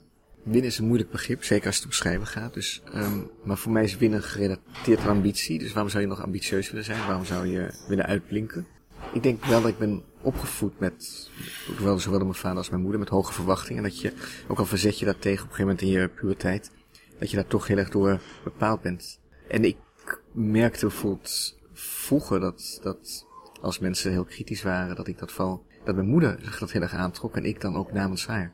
winnen 0.44 0.66
is 0.66 0.78
een 0.78 0.86
moeilijk 0.88 1.12
begrip, 1.12 1.44
zeker 1.44 1.66
als 1.68 1.76
het 1.76 1.86
om 1.86 1.92
schrijven 1.92 2.28
gaat. 2.28 2.54
Dus, 2.54 2.82
ehm, 2.94 3.18
maar 3.44 3.58
voor 3.58 3.72
mij 3.72 3.84
is 3.84 3.98
winnen 3.98 4.24
gerelateerd 4.24 5.00
aan 5.00 5.08
ambitie. 5.16 5.60
Dus 5.60 5.72
waarom 5.74 5.92
zou 5.92 6.04
je 6.04 6.10
nog 6.10 6.22
ambitieus 6.22 6.70
willen 6.70 6.86
zijn? 6.86 7.08
Waarom 7.08 7.26
zou 7.26 7.48
je 7.48 7.86
willen 7.88 8.06
uitblinken? 8.06 8.66
Ik 9.14 9.24
denk 9.24 9.46
wel 9.46 9.62
dat 9.62 9.70
ik 9.72 9.78
ben 9.78 10.02
opgevoed 10.24 10.80
met, 10.80 11.30
zowel, 11.78 12.00
zowel 12.00 12.18
door 12.18 12.28
mijn 12.28 12.40
vader 12.40 12.58
als 12.58 12.70
mijn 12.70 12.82
moeder, 12.82 13.00
met 13.00 13.10
hoge 13.10 13.34
verwachtingen. 13.34 13.84
En 13.84 13.90
dat 13.90 14.00
je, 14.00 14.14
ook 14.48 14.60
al 14.60 14.66
verzet 14.66 15.00
je 15.00 15.06
dat 15.06 15.22
tegen 15.22 15.44
op 15.44 15.50
een 15.50 15.56
gegeven 15.56 15.76
moment 15.76 15.82
in 15.82 16.02
je 16.02 16.08
puberteit, 16.08 16.72
dat 17.20 17.30
je 17.30 17.36
daar 17.36 17.48
toch 17.48 17.68
heel 17.68 17.78
erg 17.78 17.90
door 17.90 18.22
bepaald 18.44 18.82
bent. 18.82 19.20
En 19.48 19.64
ik 19.64 19.78
merkte 20.32 20.86
bijvoorbeeld 20.86 21.60
vroeger 21.74 22.40
dat, 22.40 22.80
dat 22.82 23.26
als 23.62 23.80
mensen 23.80 24.12
heel 24.12 24.26
kritisch 24.26 24.64
waren, 24.64 24.96
dat 24.96 25.08
ik 25.08 25.18
dat 25.18 25.32
val, 25.32 25.66
dat 25.84 25.96
mijn 25.96 26.08
moeder 26.08 26.40
zich 26.42 26.60
dat 26.60 26.72
heel 26.72 26.82
erg 26.82 26.94
aantrok 26.94 27.36
en 27.36 27.46
ik 27.46 27.62
dan 27.62 27.76
ook 27.76 27.92
namens 27.92 28.28
haar. 28.28 28.54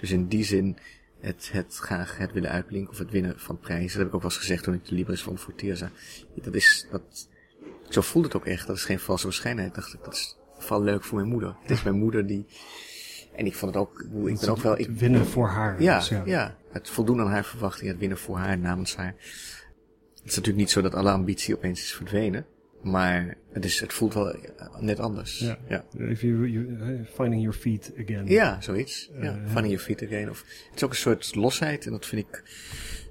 Dus 0.00 0.10
in 0.10 0.26
die 0.26 0.44
zin 0.44 0.78
het, 1.20 1.48
het 1.52 1.76
graag 1.76 2.18
het 2.18 2.32
willen 2.32 2.50
uitblinken 2.50 2.90
of 2.90 2.98
het 2.98 3.10
winnen 3.10 3.40
van 3.40 3.58
prijzen. 3.58 3.86
Dat 3.86 3.98
heb 3.98 4.06
ik 4.06 4.14
ook 4.14 4.22
wel 4.22 4.30
eens 4.30 4.40
gezegd 4.40 4.64
toen 4.64 4.74
ik 4.74 4.84
de 4.84 4.94
Libris 4.94 5.22
vond 5.22 5.40
voor 5.40 5.54
Teerza. 5.54 5.90
Dat 6.34 6.54
is, 6.54 6.86
dat, 6.90 7.28
zo 7.88 8.00
voelt 8.00 8.24
het 8.24 8.36
ook 8.36 8.46
echt. 8.46 8.66
Dat 8.66 8.76
is 8.76 8.84
geen 8.84 8.98
valse 8.98 9.24
waarschijnlijkheid. 9.24 9.74
Dacht 9.74 9.94
ik, 9.94 10.04
dat 10.04 10.14
is 10.14 10.37
vooral 10.58 10.82
leuk 10.82 11.04
voor 11.04 11.18
mijn 11.18 11.30
moeder. 11.30 11.56
Het 11.62 11.70
is 11.70 11.82
mijn 11.82 11.96
moeder 11.96 12.26
die, 12.26 12.46
en 13.36 13.46
ik 13.46 13.54
vond 13.54 13.74
het 13.74 13.82
ook, 13.82 14.00
ik 14.00 14.40
ben 14.40 14.48
ook 14.50 14.58
wel, 14.60 14.78
ik, 14.78 14.86
Het 14.86 14.98
winnen 14.98 15.26
voor 15.26 15.48
haar. 15.48 15.82
ja, 15.82 15.98
Dus 15.98 16.08
ja, 16.24 16.56
het 16.72 16.88
voldoen 16.90 17.20
aan 17.20 17.30
haar 17.30 17.44
verwachtingen, 17.44 17.90
het 17.90 18.00
winnen 18.00 18.18
voor 18.18 18.36
haar, 18.36 18.58
namens 18.58 18.96
haar. 18.96 19.14
Het 20.14 20.36
is 20.36 20.36
natuurlijk 20.36 20.56
niet 20.56 20.70
zo 20.70 20.80
dat 20.80 20.94
alle 20.94 21.10
ambitie 21.10 21.56
opeens 21.56 21.80
is 21.82 21.92
verdwenen. 21.94 22.46
Maar 22.82 23.36
het, 23.52 23.64
is, 23.64 23.80
het 23.80 23.92
voelt 23.92 24.14
wel 24.14 24.30
eh, 24.34 24.40
net 24.78 25.00
anders. 25.00 25.38
Ja. 25.38 25.58
ja. 25.68 25.84
If 25.98 26.20
you, 26.20 26.50
you, 26.50 26.76
eh, 26.80 27.06
finding 27.14 27.42
your 27.42 27.58
feet 27.58 27.92
again. 28.00 28.26
Ja, 28.26 28.60
zoiets. 28.60 29.10
Ja, 29.20 29.22
Eh, 29.22 29.34
finding 29.44 29.66
your 29.66 29.78
feet 29.78 30.02
again. 30.02 30.30
Of, 30.30 30.44
het 30.66 30.76
is 30.76 30.84
ook 30.84 30.90
een 30.90 30.96
soort 30.96 31.34
losheid 31.34 31.86
en 31.86 31.92
dat 31.92 32.06
vind 32.06 32.26
ik, 32.28 32.42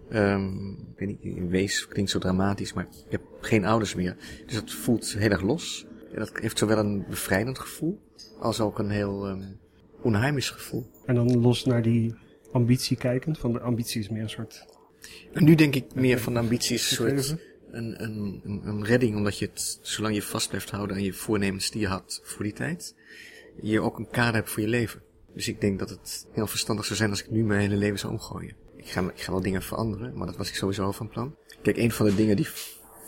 ehm 0.10 0.70
ik 0.70 0.98
weet 0.98 1.08
niet, 1.08 1.36
in 1.36 1.50
wees 1.50 1.88
klinkt 1.88 2.12
zo 2.12 2.20
dramatisch, 2.20 2.74
maar 2.74 2.84
ik 3.06 3.12
heb 3.12 3.22
geen 3.42 3.66
ouders 3.66 3.96
meer. 3.96 4.16
Dus 4.46 4.56
dat 4.56 4.72
voelt 4.72 5.16
heel 5.18 5.30
erg 5.30 5.42
los. 5.42 5.86
En 6.14 6.20
dat 6.20 6.32
heeft 6.34 6.58
zowel 6.58 6.78
een 6.78 7.06
bevrijdend 7.10 7.60
gevoel, 7.60 8.00
als 8.40 8.60
ook 8.60 8.80
een 8.80 8.90
heel 8.90 9.28
ehm 9.28 9.44
onheimisch 10.02 10.50
gevoel. 10.50 10.90
En 11.06 11.16
dan 11.16 11.40
los 11.40 11.66
naar 11.66 11.82
die 11.82 12.16
ambitie 12.52 12.98
kijkend. 12.98 13.38
Van 13.38 13.54
de 13.54 13.60
ambitie 13.60 14.02
is 14.02 14.10
meer 14.10 14.22
een 14.22 14.30
soort... 14.30 14.66
En 15.34 15.44
nu 15.44 15.56
denk 15.56 15.76
ik 15.76 15.96
meer 15.96 16.20
van 16.20 16.34
de 16.34 16.40
ambitie 16.40 16.76
is 16.76 16.90
een 16.90 16.96
soort 16.96 17.36
een, 17.72 18.04
een, 18.04 18.42
een, 18.64 18.86
redding, 18.86 19.16
omdat 19.16 19.38
je 19.38 19.46
het, 19.46 19.80
zolang 19.82 20.16
je 20.16 20.22
vast 20.22 20.48
blijft 20.50 20.70
houden 20.70 20.96
aan 20.96 21.04
je 21.04 21.14
voornemens 21.14 21.72
die 21.72 21.82
je 21.82 21.88
had 21.88 22.22
voor 22.24 22.44
die 22.44 22.54
tijd, 22.54 22.96
je 23.62 23.82
ook 23.82 23.98
een 23.98 24.10
kader 24.10 24.34
hebt 24.34 24.50
voor 24.50 24.62
je 24.62 24.68
leven. 24.68 25.02
Dus 25.34 25.48
ik 25.48 25.62
denk 25.62 25.80
dat 25.80 25.90
het 25.90 26.28
heel 26.32 26.48
verstandig 26.48 26.86
zou 26.86 26.98
zijn 26.98 27.10
als 27.10 27.24
ik 27.24 27.32
nu 27.32 27.44
mijn 27.44 27.60
hele 27.60 27.76
leven 27.76 28.00
zou 28.00 28.14
omgooien. 28.14 28.56
Ik 28.76 28.88
ga, 28.88 29.02
ik 29.02 29.22
ga 29.22 29.32
wel 29.32 29.42
dingen 29.42 29.62
veranderen, 29.62 30.18
maar 30.18 30.28
dat 30.28 30.38
was 30.38 30.50
ik 30.50 30.56
sowieso 30.56 30.84
al 30.84 30.94
van 30.94 31.10
plan. 31.10 31.36
Kijk, 31.62 31.78
een 31.78 31.92
van 31.92 32.06
de 32.06 32.16
dingen 32.16 32.36
die 32.36 32.48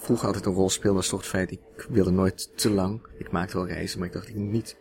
vroeger 0.10 0.28
altijd 0.28 0.46
een 0.46 0.54
rol 0.54 0.70
speelde 0.70 0.98
was 0.98 1.08
toch 1.08 1.20
het 1.20 1.30
feit, 1.30 1.52
ik 1.52 1.60
wilde 1.90 2.12
nooit 2.12 2.50
te 2.56 2.70
lang. 2.70 3.02
Ik 3.18 3.32
maakte 3.32 3.58
wel 3.58 3.68
reizen, 3.68 4.00
maar 4.00 4.08
ik 4.08 4.14
dacht, 4.14 4.28
ik 4.28 4.36
moet 4.36 4.52
niet 4.52 4.78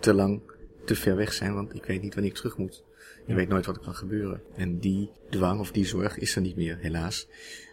te 0.00 0.14
lang 0.14 0.40
te 0.84 0.94
ver 0.94 1.16
weg 1.16 1.32
zijn, 1.32 1.54
want 1.54 1.74
ik 1.74 1.84
weet 1.84 2.02
niet 2.02 2.14
wanneer 2.14 2.32
ik 2.32 2.36
terug 2.36 2.56
moet. 2.56 2.84
Je 3.26 3.34
weet 3.34 3.48
nooit 3.48 3.66
wat 3.66 3.76
er 3.76 3.82
kan 3.82 3.94
gebeuren. 3.94 4.42
En 4.56 4.78
die 4.78 5.10
dwang 5.30 5.60
of 5.60 5.70
die 5.70 5.86
zorg 5.86 6.18
is 6.18 6.36
er 6.36 6.42
niet 6.42 6.56
meer, 6.56 6.78
helaas. 6.80 7.28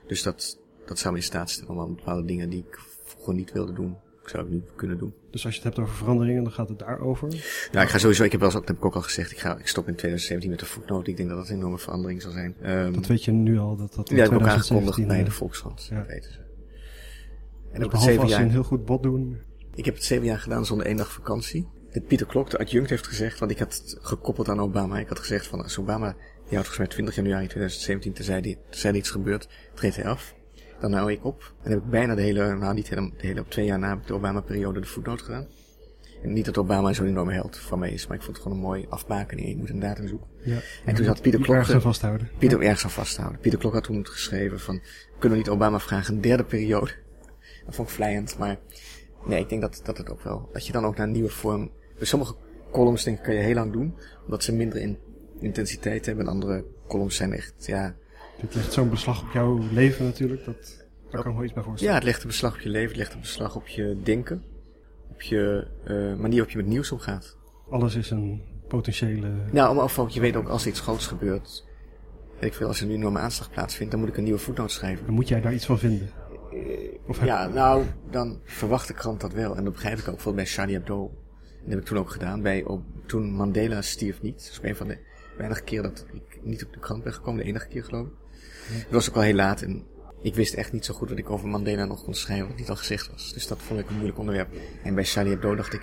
Dus 0.07 0.23
dat, 0.23 0.59
dat 0.85 0.99
zou 0.99 1.13
me 1.13 1.19
in 1.19 1.25
staat 1.25 1.49
stellen 1.49 1.83
om 1.83 1.95
bepaalde 1.95 2.25
dingen 2.25 2.49
die 2.49 2.65
ik 2.67 2.79
vroeger 3.03 3.33
niet 3.33 3.51
wilde 3.51 3.73
doen, 3.73 3.95
zou 4.25 4.43
ik 4.45 4.49
nu 4.51 4.63
kunnen 4.75 4.97
doen. 4.97 5.13
Dus 5.31 5.45
als 5.45 5.55
je 5.55 5.61
het 5.61 5.75
hebt 5.75 5.87
over 5.87 5.97
veranderingen, 5.97 6.43
dan 6.43 6.53
gaat 6.53 6.69
het 6.69 6.79
daarover. 6.79 7.27
Ja, 7.71 7.81
ik 7.81 7.89
ga 7.89 7.97
sowieso, 7.97 8.23
ik 8.23 8.31
heb 8.31 8.39
wel 8.39 8.49
eens, 8.49 8.59
dat 8.59 8.67
heb 8.67 8.77
ik 8.77 8.85
ook 8.85 8.95
al 8.95 9.01
gezegd, 9.01 9.31
ik, 9.31 9.39
ga, 9.39 9.57
ik 9.57 9.67
stop 9.67 9.87
in 9.87 9.95
2017 9.95 10.49
met 10.49 10.59
de 10.59 10.65
voetnoot. 10.65 11.07
Ik 11.07 11.17
denk 11.17 11.29
dat 11.29 11.37
dat 11.37 11.49
een 11.49 11.55
enorme 11.55 11.79
verandering 11.79 12.21
zal 12.21 12.31
zijn. 12.31 12.55
Ehm, 12.61 12.93
Dat 12.93 13.07
weet 13.07 13.23
je 13.23 13.31
nu 13.31 13.57
al. 13.59 13.75
Dat, 13.75 13.93
dat 13.95 14.09
in 14.09 14.15
ja, 14.15 14.21
dat 14.23 14.31
heb 14.31 14.41
ik 14.41 14.45
ook 14.47 14.51
2017, 14.53 14.75
aangekondigd 14.75 15.07
bij 15.07 15.19
eh, 15.19 15.25
de 15.25 15.31
Volkskrant. 15.31 15.87
ja. 15.89 15.97
Dat 15.97 16.07
weten 16.07 16.31
ze. 16.31 16.44
En 17.75 17.83
ook 17.83 17.91
het 17.91 17.99
behalve 18.01 18.21
als 18.21 18.31
ze 18.31 18.37
een 18.37 18.43
jaar. 18.43 18.51
heel 18.51 18.63
goed 18.63 18.85
bod 18.85 19.03
doen. 19.03 19.37
Ik 19.73 19.85
heb 19.85 19.93
het 19.93 20.03
zeven 20.03 20.25
jaar 20.25 20.39
gedaan 20.39 20.65
zonder 20.65 20.85
één 20.85 20.97
dag 20.97 21.11
vakantie. 21.11 21.67
Dit 21.91 22.07
Pieter 22.07 22.27
Klok, 22.27 22.49
de 22.49 22.57
adjunct, 22.57 22.89
heeft 22.89 23.07
gezegd, 23.07 23.39
want 23.39 23.51
ik 23.51 23.59
had 23.59 23.73
het 23.73 23.97
gekoppeld 24.01 24.49
aan 24.49 24.59
Obama. 24.59 24.99
Ik 24.99 25.07
had 25.07 25.19
gezegd 25.19 25.47
van, 25.47 25.63
als 25.63 25.79
Obama, 25.79 26.11
die 26.11 26.17
houdt 26.35 26.49
volgens 26.49 26.77
mij 26.77 26.87
20 26.87 27.15
januari 27.15 27.47
2017, 27.47 28.13
tenzij, 28.13 28.41
die, 28.41 28.57
tenzij 28.69 28.89
er 28.89 28.95
iets 28.95 29.09
gebeurt, 29.09 29.49
treedt 29.73 29.95
hij 29.95 30.05
af. 30.05 30.35
Dan 30.79 30.93
hou 30.93 31.11
ik 31.11 31.25
op. 31.25 31.41
En 31.41 31.63
dan 31.63 31.71
heb 31.71 31.81
ik 31.83 31.89
bijna 31.89 32.15
de 32.15 32.21
hele, 32.21 32.55
nou 32.55 32.73
niet 32.73 32.89
helemaal, 32.89 33.11
de 33.17 33.27
hele, 33.27 33.39
op 33.39 33.49
twee 33.49 33.65
jaar 33.65 33.79
na 33.79 33.89
heb 33.89 33.97
ik 33.97 34.07
de 34.07 34.13
Obama-periode 34.13 34.79
de 34.79 34.87
voetnoot 34.87 35.21
gedaan. 35.21 35.47
En 36.23 36.33
niet 36.33 36.45
dat 36.45 36.57
Obama 36.57 36.93
zo'n 36.93 37.07
enorme 37.07 37.33
held 37.33 37.57
van 37.57 37.79
mij 37.79 37.91
is, 37.91 38.07
maar 38.07 38.17
ik 38.17 38.23
vond 38.23 38.35
het 38.35 38.45
gewoon 38.45 38.57
een 38.57 38.65
mooi 38.65 38.85
afbakening. 38.89 39.47
Je 39.47 39.57
moet 39.57 39.69
een 39.69 39.79
datum 39.79 40.07
zoeken. 40.07 40.27
Ja. 40.43 40.57
En 40.85 40.95
toen 40.95 41.05
had 41.05 41.21
Pieter 41.21 41.41
Klok... 41.41 41.55
ergens 41.55 41.75
aan 41.75 41.81
vasthouden. 41.81 42.29
Pieter 42.37 42.61
ergens 42.61 42.83
aan 42.83 42.89
vasthouden. 42.89 43.39
Pieter 43.39 43.59
Klok 43.59 43.73
had 43.73 43.83
toen 43.83 44.07
geschreven 44.07 44.59
van, 44.59 44.81
kunnen 45.19 45.37
we 45.37 45.43
niet 45.43 45.53
Obama 45.53 45.79
vragen 45.79 46.15
een 46.15 46.21
derde 46.21 46.43
periode? 46.43 46.91
Dat 47.65 47.75
vond 47.75 47.87
ik 47.87 47.93
vlijend, 47.93 48.37
maar 48.37 48.57
nee, 49.25 49.39
ik 49.39 49.49
denk 49.49 49.61
dat, 49.61 49.81
dat 49.83 49.97
het 49.97 50.11
ook 50.11 50.21
wel, 50.21 50.49
dat 50.51 50.65
je 50.65 50.71
dan 50.71 50.85
ook 50.85 50.97
naar 50.97 51.07
een 51.07 51.13
nieuwe 51.13 51.29
vorm, 51.29 51.71
dus 51.97 52.09
sommige 52.09 52.35
columns 52.71 53.03
denk 53.03 53.17
ik 53.17 53.23
kan 53.23 53.33
je 53.33 53.39
heel 53.39 53.53
lang 53.53 53.71
doen, 53.71 53.95
omdat 54.23 54.43
ze 54.43 54.53
minder 54.53 54.81
in, 54.81 54.97
intensiteit 55.39 56.05
hebben 56.05 56.25
en 56.25 56.31
andere 56.31 56.65
columns 56.87 57.15
zijn 57.15 57.33
echt, 57.33 57.65
ja, 57.65 57.95
Dit 58.41 58.55
legt 58.55 58.73
zo'n 58.73 58.89
beslag 58.89 59.21
op 59.21 59.31
jouw 59.33 59.59
leven 59.71 60.05
natuurlijk. 60.05 60.45
Dat 60.45 60.85
Daar 61.09 61.21
kan 61.21 61.31
ik 61.31 61.37
me 61.37 61.43
iets 61.43 61.53
bij 61.53 61.63
voorstellen. 61.63 61.93
Ja, 61.93 61.99
het 61.99 62.07
legt 62.07 62.21
een 62.21 62.27
beslag 62.27 62.53
op 62.53 62.59
je 62.59 62.69
leven, 62.69 62.87
het 62.87 62.97
legt 62.97 63.13
een 63.13 63.19
beslag 63.19 63.55
op 63.55 63.67
je 63.67 63.97
denken. 64.03 64.43
Op 65.09 65.21
je 65.21 65.67
uh, 65.83 66.15
manier 66.15 66.35
waarop 66.35 66.49
je 66.49 66.57
met 66.57 66.65
nieuws 66.67 66.91
omgaat. 66.91 67.37
Alles 67.69 67.95
is 67.95 68.09
een 68.09 68.41
potentiële... 68.67 69.31
Nou, 69.51 69.75
maar 69.75 69.97
ook, 69.97 70.09
je 70.09 70.19
weet 70.19 70.35
ook 70.35 70.47
als 70.47 70.61
er 70.61 70.69
iets 70.69 70.79
groots 70.79 71.07
gebeurt. 71.07 71.65
Ik 72.39 72.53
veel, 72.53 72.67
als 72.67 72.79
er 72.79 72.85
nu 72.85 72.93
een 72.93 72.99
enorme 72.99 73.19
aanslag 73.19 73.51
plaatsvindt, 73.51 73.91
dan 73.91 73.99
moet 73.99 74.09
ik 74.09 74.17
een 74.17 74.23
nieuwe 74.23 74.39
voetnoot 74.39 74.71
schrijven. 74.71 75.05
Dan 75.05 75.15
moet 75.15 75.27
jij 75.27 75.41
daar 75.41 75.53
iets 75.53 75.65
van 75.65 75.79
vinden. 75.79 76.09
Of 77.07 77.23
ja, 77.23 77.47
nou, 77.47 77.85
dan 78.11 78.39
verwacht 78.43 78.87
de 78.87 78.93
krant 78.93 79.21
dat 79.21 79.33
wel. 79.33 79.55
En 79.55 79.63
dat 79.63 79.73
begrijp 79.73 79.97
ik 79.97 80.07
ook. 80.07 80.13
Bijvoorbeeld 80.13 80.45
bij 80.45 80.53
Charlie 80.53 80.75
Hebdo. 80.75 81.11
Dat 81.61 81.69
heb 81.69 81.79
ik 81.79 81.85
toen 81.85 81.97
ook 81.97 82.09
gedaan. 82.09 82.41
Bij, 82.41 82.63
op, 82.63 82.83
toen 83.05 83.31
Mandela 83.31 83.81
stierf 83.81 84.21
niet. 84.21 84.35
Dat 84.35 84.51
is 84.51 84.59
een 84.61 84.75
van 84.75 84.87
de 84.87 84.97
weinige 85.37 85.63
keer 85.63 85.81
dat 85.81 86.05
ik 86.13 86.39
niet 86.41 86.65
op 86.65 86.73
de 86.73 86.79
krant 86.79 87.03
ben 87.03 87.13
gekomen. 87.13 87.43
De 87.43 87.49
enige 87.49 87.67
keer 87.67 87.83
geloof 87.83 88.07
ik. 88.07 88.13
Het 88.67 88.91
was 88.91 89.09
ook 89.09 89.15
al 89.15 89.21
heel 89.21 89.35
laat 89.35 89.61
en 89.61 89.83
ik 90.21 90.35
wist 90.35 90.53
echt 90.53 90.71
niet 90.71 90.85
zo 90.85 90.93
goed 90.93 91.09
wat 91.09 91.17
ik 91.17 91.29
over 91.29 91.47
Mandela 91.47 91.85
nog 91.85 92.03
kon 92.03 92.13
schrijven, 92.13 92.47
wat 92.47 92.57
niet 92.57 92.69
al 92.69 92.75
gezegd 92.75 93.11
was. 93.11 93.33
Dus 93.33 93.47
dat 93.47 93.61
vond 93.61 93.79
ik 93.79 93.87
een 93.87 93.93
moeilijk 93.93 94.19
onderwerp. 94.19 94.49
En 94.83 94.95
bij 94.95 95.03
Charlie 95.03 95.31
Hebdo 95.31 95.55
dacht 95.55 95.73
ik, 95.73 95.81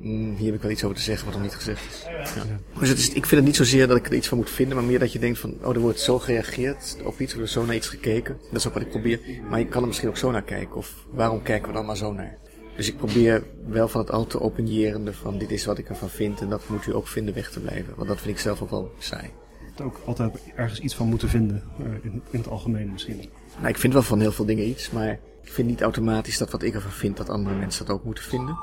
hier 0.00 0.46
heb 0.46 0.54
ik 0.54 0.62
wel 0.62 0.70
iets 0.70 0.84
over 0.84 0.96
te 0.96 1.02
zeggen 1.02 1.24
wat 1.24 1.34
nog 1.34 1.42
niet 1.42 1.54
gezegd 1.54 1.86
is. 1.90 2.02
Ja. 2.34 2.44
Dus 2.78 2.88
het 2.88 2.98
is, 2.98 3.08
ik 3.08 3.26
vind 3.26 3.30
het 3.30 3.44
niet 3.44 3.56
zozeer 3.56 3.86
dat 3.86 3.96
ik 3.96 4.06
er 4.06 4.14
iets 4.14 4.28
van 4.28 4.38
moet 4.38 4.50
vinden, 4.50 4.76
maar 4.76 4.86
meer 4.86 4.98
dat 4.98 5.12
je 5.12 5.18
denkt 5.18 5.38
van, 5.38 5.54
oh, 5.62 5.74
er 5.74 5.80
wordt 5.80 6.00
zo 6.00 6.18
gereageerd 6.18 6.96
op 7.04 7.20
iets, 7.20 7.32
er 7.32 7.38
wordt 7.38 7.52
zo 7.52 7.64
naar 7.64 7.74
iets 7.74 7.88
gekeken. 7.88 8.38
Dat 8.50 8.60
is 8.60 8.66
ook 8.66 8.74
wat 8.74 8.82
ik 8.82 8.90
probeer. 8.90 9.20
Maar 9.50 9.58
je 9.58 9.66
kan 9.66 9.80
er 9.80 9.86
misschien 9.86 10.08
ook 10.08 10.16
zo 10.16 10.30
naar 10.30 10.42
kijken, 10.42 10.76
of 10.76 11.06
waarom 11.10 11.42
kijken 11.42 11.68
we 11.68 11.74
dan 11.74 11.86
maar 11.86 11.96
zo 11.96 12.12
naar? 12.12 12.38
Dus 12.76 12.88
ik 12.88 12.96
probeer 12.96 13.44
wel 13.66 13.88
van 13.88 14.00
het 14.00 14.10
al 14.10 14.26
te 14.26 14.40
openjerende 14.40 15.12
van 15.12 15.38
dit 15.38 15.50
is 15.50 15.64
wat 15.64 15.78
ik 15.78 15.88
ervan 15.88 16.10
vind 16.10 16.40
en 16.40 16.48
dat 16.48 16.68
moet 16.68 16.86
u 16.86 16.94
ook 16.94 17.08
vinden 17.08 17.34
weg 17.34 17.50
te 17.50 17.60
blijven. 17.60 17.94
Want 17.96 18.08
dat 18.08 18.20
vind 18.20 18.34
ik 18.34 18.40
zelf 18.40 18.62
ook 18.62 18.70
wel 18.70 18.92
saai. 18.98 19.30
Ook 19.82 20.00
altijd 20.04 20.38
ergens 20.54 20.80
iets 20.80 20.94
van 20.94 21.08
moeten 21.08 21.28
vinden, 21.28 21.62
uh, 21.80 21.86
in, 21.86 22.22
in, 22.30 22.38
het 22.38 22.48
algemeen 22.48 22.92
misschien. 22.92 23.30
Nou, 23.56 23.68
ik 23.68 23.78
vind 23.78 23.92
wel 23.92 24.02
van 24.02 24.20
heel 24.20 24.32
veel 24.32 24.44
dingen 24.44 24.68
iets, 24.68 24.90
maar 24.90 25.18
ik 25.42 25.52
vind 25.52 25.68
niet 25.68 25.82
automatisch 25.82 26.38
dat 26.38 26.50
wat 26.50 26.62
ik 26.62 26.74
ervan 26.74 26.90
vind, 26.90 27.16
dat 27.16 27.28
andere 27.28 27.56
mensen 27.56 27.86
dat 27.86 27.96
ook 27.96 28.04
moeten 28.04 28.24
vinden. 28.24 28.56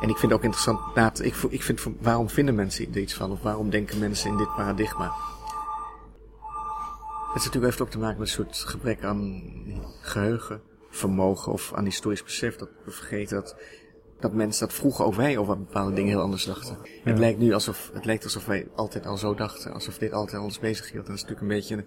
En 0.00 0.08
ik 0.08 0.16
vind 0.16 0.32
het 0.32 0.32
ook 0.32 0.42
interessant, 0.42 0.94
nou, 0.94 1.10
ik, 1.22 1.34
ik 1.48 1.62
vind 1.62 1.80
waarom 2.00 2.28
vinden 2.28 2.54
mensen 2.54 2.94
er 2.94 3.00
iets 3.00 3.14
van, 3.14 3.30
of 3.30 3.42
waarom 3.42 3.70
denken 3.70 3.98
mensen 3.98 4.30
in 4.30 4.36
dit 4.36 4.54
paradigma? 4.54 5.12
Het 7.26 7.44
is 7.44 7.44
natuurlijk 7.44 7.64
heeft 7.64 7.80
ook 7.80 7.90
te 7.90 7.98
maken 7.98 8.18
met 8.18 8.28
een 8.28 8.34
soort 8.34 8.56
gebrek 8.56 9.04
aan 9.04 9.42
geheugen 10.00 10.60
vermogen 10.96 11.52
of 11.52 11.72
aan 11.74 11.84
historisch 11.84 12.22
besef. 12.22 12.56
Dat 12.56 12.68
we 12.84 12.90
vergeten 12.90 13.36
dat, 13.36 13.56
dat 14.20 14.32
mensen, 14.32 14.66
dat 14.66 14.76
vroeger 14.76 15.04
ook 15.04 15.14
wij 15.14 15.38
over 15.38 15.58
bepaalde 15.58 15.94
dingen 15.94 16.10
heel 16.10 16.20
anders 16.20 16.44
dachten. 16.44 16.78
Het 17.04 17.18
lijkt 17.18 17.38
nu 17.38 17.52
alsof, 17.52 17.90
het 17.92 18.04
lijkt 18.04 18.24
alsof 18.24 18.46
wij 18.46 18.68
altijd 18.74 19.06
al 19.06 19.16
zo 19.16 19.34
dachten. 19.34 19.72
Alsof 19.72 19.98
dit 19.98 20.12
altijd 20.12 20.42
ons 20.42 20.58
bezig 20.58 20.90
hield. 20.90 21.06
En 21.06 21.10
dat 21.10 21.16
is 21.16 21.22
natuurlijk 21.28 21.40
een 21.40 21.58
beetje 21.58 21.84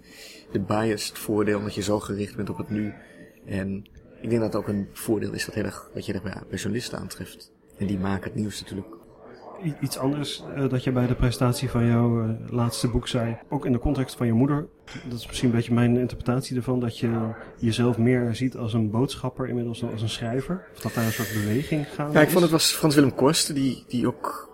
de 0.52 0.60
bias, 0.60 1.08
het 1.08 1.18
voordeel, 1.18 1.58
omdat 1.58 1.76
je 1.76 1.82
zo 1.82 2.00
gericht 2.00 2.36
bent 2.36 2.50
op 2.50 2.58
het 2.58 2.70
nu. 2.70 2.94
En 3.46 3.90
ik 4.22 4.30
denk 4.30 4.42
dat 4.42 4.54
het 4.54 4.62
ook 4.62 4.68
een 4.68 4.90
voordeel 4.94 5.34
is 5.34 5.46
dat, 5.46 5.56
heel 5.56 5.64
erg, 5.64 5.90
dat 5.94 6.06
je 6.06 6.14
er 6.14 6.22
bij 6.22 6.58
journalisten 6.58 7.00
aantreft. 7.00 7.52
En 7.80 7.88
die 7.88 8.00
maken 8.00 8.24
het 8.24 8.36
nieuws 8.36 8.62
natuurlijk 8.62 8.98
iets 9.80 9.98
anders 9.98 10.44
uh, 10.58 10.70
dat 10.70 10.84
je 10.84 10.92
bij 10.92 11.08
de 11.08 11.16
presentatie 11.16 11.70
van 11.70 11.86
jouw 11.86 12.24
uh, 12.24 12.30
laatste 12.50 12.88
boek 12.88 13.08
zei. 13.08 13.38
Ook 13.50 13.66
in 13.66 13.72
de 13.72 13.80
context 13.80 14.16
van 14.16 14.26
je 14.28 14.34
moeder. 14.34 14.68
Dat 15.10 15.20
is 15.20 15.28
misschien 15.28 15.50
een 15.50 15.56
beetje 15.56 15.74
mijn 15.74 15.98
interpretatie 15.98 16.56
ervan. 16.56 16.80
Dat 16.80 17.00
je 17.00 17.32
jezelf 17.58 17.98
meer 17.98 18.36
ziet 18.36 18.58
als 18.58 18.74
een 18.74 18.92
boodschapper 18.92 19.48
inmiddels 19.48 19.80
dan 19.80 19.92
als 19.92 20.02
een 20.02 20.10
schrijver. 20.10 20.68
Of 20.76 20.82
dat 20.82 20.94
daar 20.94 21.06
een 21.06 21.12
soort 21.12 21.34
beweging 21.34 21.88
gaat. 21.88 22.14
Ja, 22.14 22.22
ik 22.22 22.30
vond 22.30 22.42
het 22.42 22.52
was 22.52 22.72
Frans 22.72 22.96
Willem 22.96 23.16
Korsten. 23.16 23.56
Die, 23.56 23.84
die 23.88 24.08
ook 24.08 24.50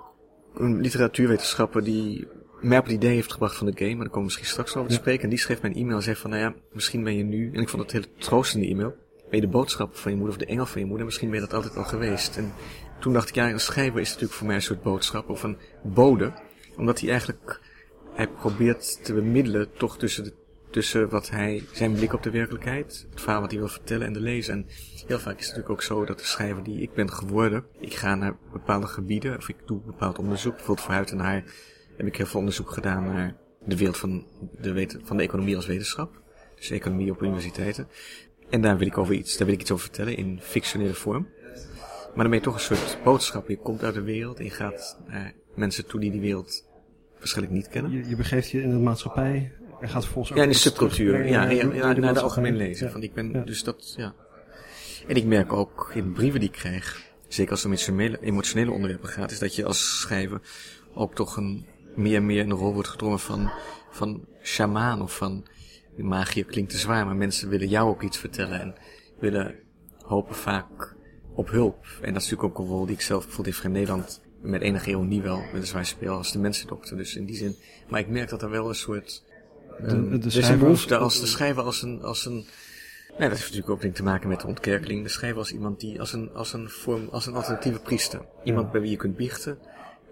een 0.55 0.82
literatuurwetenschapper 0.82 1.84
die 1.84 2.27
mij 2.62 2.77
op 2.77 2.84
het 2.84 2.94
idee 2.94 3.13
heeft 3.13 3.32
gebracht 3.32 3.55
van 3.55 3.67
de 3.67 3.74
game. 3.75 3.96
Maar 3.96 4.03
daar 4.03 4.13
komen 4.13 4.20
we 4.20 4.24
misschien 4.24 4.48
straks 4.48 4.75
over 4.75 4.89
te 4.89 4.96
spreken. 4.96 5.24
En 5.24 5.29
die 5.29 5.39
schreef 5.39 5.62
mij 5.62 5.72
een 5.72 5.77
e-mail 5.77 5.96
en 5.96 6.03
zei 6.03 6.15
van 6.15 6.29
nou 6.29 6.41
ja, 6.41 6.53
misschien 6.72 7.03
ben 7.03 7.15
je 7.17 7.24
nu. 7.24 7.51
En 7.53 7.62
ik 7.62 7.70
vond 7.70 7.84
het 7.84 7.94
een 7.94 8.01
hele 8.01 8.13
troostende 8.17 8.67
e-mail. 8.67 8.96
Ben 9.29 9.39
je 9.39 9.46
de 9.46 9.51
boodschapper 9.51 9.98
van 9.98 10.12
je 10.12 10.17
moeder 10.17 10.36
of 10.36 10.41
de 10.41 10.50
engel 10.50 10.65
van 10.65 10.82
je 10.82 10.88
moeder? 10.88 11.05
Misschien 11.05 11.29
ben 11.29 11.39
je 11.39 11.46
dat 11.46 11.53
altijd 11.53 11.77
al 11.77 11.84
geweest. 11.84 12.38
En 12.38 12.53
toen 13.05 13.13
dacht 13.13 13.29
ik, 13.29 13.35
ja, 13.35 13.50
een 13.50 13.59
schrijver 13.59 14.00
is 14.00 14.07
natuurlijk 14.07 14.33
voor 14.33 14.47
mij 14.47 14.55
een 14.55 14.62
soort 14.62 14.83
boodschap 14.83 15.29
of 15.29 15.43
een 15.43 15.57
bode. 15.83 16.33
Omdat 16.75 17.00
hij 17.00 17.09
eigenlijk, 17.09 17.62
hij 18.13 18.27
probeert 18.27 19.03
te 19.03 19.13
bemiddelen 19.13 19.74
toch 19.77 19.97
tussen, 19.97 20.24
de, 20.24 20.33
tussen 20.69 21.09
wat 21.09 21.29
hij, 21.29 21.63
zijn 21.71 21.93
blik 21.93 22.13
op 22.13 22.24
de 22.24 22.29
werkelijkheid, 22.29 23.07
het 23.09 23.21
verhaal 23.21 23.41
wat 23.41 23.51
hij 23.51 23.59
wil 23.59 23.69
vertellen 23.69 24.07
en 24.07 24.13
de 24.13 24.19
lezer. 24.19 24.53
En 24.53 24.65
heel 25.07 25.19
vaak 25.19 25.39
is 25.39 25.45
het 25.45 25.55
natuurlijk 25.55 25.69
ook 25.69 25.81
zo 25.81 26.05
dat 26.05 26.19
de 26.19 26.25
schrijver 26.25 26.63
die 26.63 26.81
ik 26.81 26.93
ben 26.93 27.12
geworden, 27.12 27.65
ik 27.79 27.93
ga 27.93 28.15
naar 28.15 28.38
bepaalde 28.51 28.88
gebieden, 28.88 29.38
of 29.38 29.50
ik 29.50 29.57
doe 29.65 29.79
bepaald 29.85 30.19
onderzoek. 30.19 30.55
Bijvoorbeeld 30.55 30.85
voor 30.85 30.95
Huid 30.95 31.12
en 31.12 31.19
Haar 31.19 31.43
heb 31.97 32.07
ik 32.07 32.15
heel 32.15 32.25
veel 32.25 32.39
onderzoek 32.39 32.71
gedaan 32.71 33.03
naar 33.03 33.35
de 33.65 33.77
wereld 33.77 33.97
van 33.97 34.25
de, 34.62 35.00
van 35.03 35.17
de 35.17 35.24
economie 35.24 35.55
als 35.55 35.65
wetenschap. 35.65 36.21
Dus 36.55 36.69
economie 36.69 37.12
op 37.12 37.21
universiteiten. 37.21 37.88
En 38.50 38.62
daar 38.62 38.77
wil 38.77 38.88
ik 38.88 38.97
over 38.97 39.13
iets, 39.13 39.38
daar 39.38 39.45
wil 39.45 39.55
ik 39.55 39.62
iets 39.62 39.71
over 39.71 39.85
vertellen 39.85 40.17
in 40.17 40.39
fictionele 40.41 40.93
vorm. 40.93 41.27
Maar 42.15 42.24
dan 42.24 42.29
ben 42.29 42.39
je 42.39 42.45
toch 42.45 42.53
een 42.53 42.77
soort 42.77 42.98
boodschap. 43.03 43.48
Je 43.48 43.57
komt 43.57 43.84
uit 43.84 43.93
de 43.93 44.01
wereld 44.01 44.39
en 44.39 44.45
je 44.45 44.51
gaat 44.51 45.00
naar 45.07 45.34
mensen 45.55 45.88
toe 45.88 46.00
die 46.00 46.12
die 46.12 46.22
wereld 46.22 46.67
waarschijnlijk 47.17 47.55
niet 47.55 47.67
kennen. 47.69 47.91
Je, 47.91 48.10
je 48.10 48.15
begeeft 48.15 48.50
je 48.50 48.62
in 48.62 48.69
de 48.69 48.75
maatschappij 48.75 49.51
en 49.79 49.89
gaat 49.89 50.03
vervolgens 50.03 50.38
Ja, 50.38 50.43
in 50.43 50.50
de 50.50 50.55
subcultuur. 50.55 51.25
Ja, 51.27 51.50
ja, 51.50 51.74
ja, 51.74 51.93
naar 51.93 52.13
de 52.13 52.19
algemeen 52.19 52.55
lezen. 52.55 52.91
Want 52.91 53.03
ik 53.03 53.13
ben, 53.13 53.45
dus 53.45 53.63
dat, 53.63 53.93
ja. 53.98 54.13
En 55.07 55.15
ik 55.15 55.25
merk 55.25 55.53
ook 55.53 55.91
in 55.93 56.12
brieven 56.12 56.39
die 56.39 56.50
ik 56.50 56.55
krijg, 56.55 57.03
zeker 57.27 57.51
als 57.51 57.63
het 57.63 57.72
om 57.72 57.77
emotionele, 57.77 58.19
emotionele 58.22 58.72
onderwerpen 58.72 59.10
gaat, 59.10 59.31
is 59.31 59.39
dat 59.39 59.55
je 59.55 59.65
als 59.65 60.00
schrijver 60.00 60.41
ook 60.93 61.15
toch 61.15 61.38
een, 61.38 61.65
meer 61.95 62.15
en 62.15 62.25
meer 62.25 62.41
in 62.41 62.50
de 62.50 62.55
rol 62.55 62.74
wordt 62.74 62.89
gedrongen 62.89 63.19
van, 63.19 63.51
van 63.89 64.25
shamaan 64.43 65.01
of 65.01 65.15
van, 65.15 65.45
magie 65.98 66.43
klinkt 66.43 66.72
te 66.72 66.77
zwaar, 66.77 67.05
maar 67.05 67.15
mensen 67.15 67.50
willen 67.50 67.67
jou 67.67 67.89
ook 67.89 68.03
iets 68.03 68.17
vertellen 68.17 68.62
en 68.62 68.75
willen 69.19 69.55
hopen 70.01 70.36
vaak 70.36 70.95
op 71.36 71.50
hulp. 71.50 71.86
En 72.01 72.13
dat 72.13 72.22
is 72.22 72.30
natuurlijk 72.30 72.60
ook 72.60 72.65
een 72.65 72.74
rol 72.74 72.86
die 72.86 72.96
ik 72.96 73.01
zelf 73.01 73.25
bijvoorbeeld 73.25 73.63
in 73.63 73.72
Nederland 73.72 74.22
met 74.42 74.62
enige 74.62 74.89
ironie 74.89 75.22
wel 75.22 75.44
zwaar 75.62 75.86
speel 75.86 76.13
als 76.13 76.32
de 76.32 76.39
mensendokter. 76.39 76.98
Dus 76.98 77.15
in 77.15 77.25
die 77.25 77.36
zin. 77.36 77.56
Maar 77.88 78.00
ik 78.00 78.08
merk 78.08 78.30
dat 78.30 78.42
er 78.42 78.50
wel 78.50 78.68
een 78.70 78.75
soort. 78.75 79.24
Um, 79.82 80.10
de, 80.10 80.18
de 80.18 80.18
dus 80.18 80.48
een 80.48 80.60
behoefte 80.60 80.98
als 80.98 81.20
de 81.20 81.25
schrijver 81.25 81.63
als 81.63 81.82
een. 81.82 82.01
Als 82.04 82.25
een 82.25 82.46
Nee, 83.18 83.30
dat 83.30 83.38
heeft 83.38 83.54
natuurlijk 83.54 83.86
ook 83.86 83.94
te 83.94 84.04
maken 84.04 84.30
met 84.30 84.42
de 84.42 84.48
ontkerkeling. 84.48 85.04
De 85.04 85.10
schrijver 85.10 85.39
als 85.39 85.51
iemand 85.51 85.80
die 85.80 86.00
als 86.00 86.13
een, 86.13 86.30
als 86.34 86.54
een 86.54 86.70
vorm, 86.70 87.08
als 87.12 87.25
een 87.25 87.34
alternatieve 87.34 87.80
priester. 87.80 88.22
Iemand 88.44 88.72
bij 88.72 88.82
wie 88.82 88.89
je 88.89 88.98
kunt 88.98 89.15
biechten. 89.15 89.58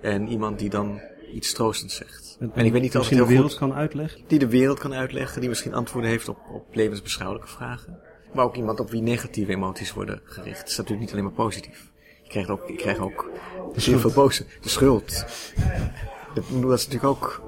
En 0.01 0.27
iemand 0.27 0.59
die 0.59 0.69
dan 0.69 1.01
iets 1.33 1.53
troostends 1.53 1.95
zegt. 1.95 2.37
En, 2.39 2.51
en 2.53 2.65
ik 2.65 2.71
weet 2.71 2.81
niet 2.81 2.97
of 2.97 3.09
het 3.09 3.17
heel 3.17 3.25
de 3.25 3.33
wereld 3.33 3.55
kan 3.55 3.73
uitleggen. 3.73 4.21
Die 4.27 4.39
de 4.39 4.47
wereld 4.47 4.79
kan 4.79 4.93
uitleggen, 4.93 5.39
die 5.39 5.49
misschien 5.49 5.73
antwoorden 5.73 6.09
heeft 6.09 6.27
op, 6.27 6.37
op 6.51 6.75
levensbeschouwelijke 6.75 7.49
vragen. 7.49 7.99
Maar 8.33 8.45
ook 8.45 8.55
iemand 8.55 8.79
op 8.79 8.89
wie 8.89 9.01
negatieve 9.01 9.51
emoties 9.51 9.93
worden 9.93 10.21
gericht. 10.23 10.59
Het 10.59 10.69
is 10.69 10.77
natuurlijk 10.77 11.01
niet 11.01 11.11
alleen 11.11 11.23
maar 11.23 11.45
positief. 11.45 11.91
Je 12.23 12.29
krijgt 12.29 12.49
ook, 12.49 12.67
je 12.67 12.75
krijgt 12.75 12.99
ook 12.99 13.29
heel 13.73 13.99
veel 13.99 14.11
boze. 14.11 14.45
De 14.61 14.69
schuld. 14.69 15.25
Dat, 16.33 16.43
dat 16.61 16.79
is 16.79 16.87
natuurlijk 16.87 17.03
ook, 17.03 17.41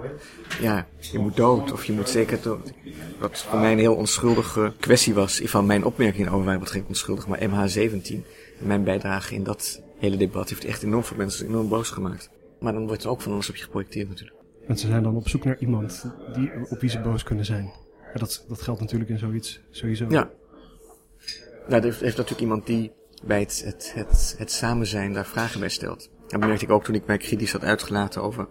ja, 0.62 0.88
je 1.00 1.20
moet 1.20 1.36
dood 1.36 1.72
of 1.72 1.86
je 1.86 1.94
moet 1.94 2.10
zeker 2.10 2.42
dood. 2.42 2.74
Wat 3.20 3.44
voor 3.44 3.60
mij 3.60 3.72
een 3.72 3.80
heel 3.80 3.96
onschuldige 3.96 4.74
kwestie 4.80 5.14
was. 5.14 5.42
Van 5.44 5.66
mijn 5.66 5.86
opmerking 5.86 6.30
over 6.30 6.46
mij 6.46 6.60
wat 6.60 6.72
geen 6.72 6.86
onschuldig, 6.88 7.28
maar 7.28 7.40
MH17. 7.40 8.16
Mijn 8.60 8.84
bijdrage 8.84 9.36
in 9.36 9.44
dat 9.44 9.82
hele 9.98 10.18
debat 10.18 10.50
heeft 10.50 10.66
echt 10.66 10.84
enorm 10.84 11.04
veel 11.04 11.18
mensen 11.18 11.48
enorm 11.48 11.70
boos 11.70 11.90
gemaakt. 11.90 12.30
Maar 12.60 12.74
dan 12.74 12.88
wordt 12.88 13.04
er 13.04 13.10
ook 13.10 13.22
van 13.22 13.32
alles 13.32 13.50
op 13.50 13.56
je 13.56 13.64
geprojecteerd 13.64 14.10
natuurlijk. 14.10 14.38
Mensen 14.68 14.90
zijn 14.90 15.04
dan 15.04 15.16
op 15.16 15.30
zoek 15.30 15.44
naar 15.44 15.58
iemand 15.60 16.06
die, 16.34 16.52
op 16.70 16.80
wie 16.80 16.90
ze 16.90 17.00
boos 17.00 17.24
kunnen 17.24 17.46
zijn. 17.46 17.72
En 18.14 18.20
dat, 18.20 18.46
dat 18.48 18.62
geldt 18.62 18.80
natuurlijk 18.80 19.10
in 19.10 19.18
zoiets 19.18 19.62
sowieso. 19.70 20.06
Ja, 20.10 20.30
nou, 21.68 21.84
er 21.84 21.84
heeft, 21.84 22.02
natuurlijk 22.02 22.40
iemand 22.40 22.66
die 22.66 22.92
bij 23.24 23.40
het, 23.40 23.62
het, 23.66 23.92
het, 23.96 24.36
het 24.38 24.52
samen 24.52 24.88
zijn 24.88 25.14
daar 25.14 25.26
vragen 25.26 25.60
bij 25.60 25.70
stelt. 25.70 26.10
Dat 26.28 26.40
merkte 26.40 26.66
ik 26.66 26.72
ook 26.72 26.84
toen 26.84 26.96
ik 26.96 27.06
mij 27.06 27.18
kritisch 27.18 27.52
had 27.52 27.64
uitgelaten 27.64 28.22
over 28.22 28.48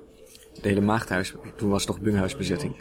de 0.62 0.68
hele 0.68 0.80
maagdhuis. 0.80 1.34
Toen 1.56 1.70
was 1.70 1.86
het 1.86 1.90
nog 1.90 2.00
bunghuisbezetting. 2.00 2.76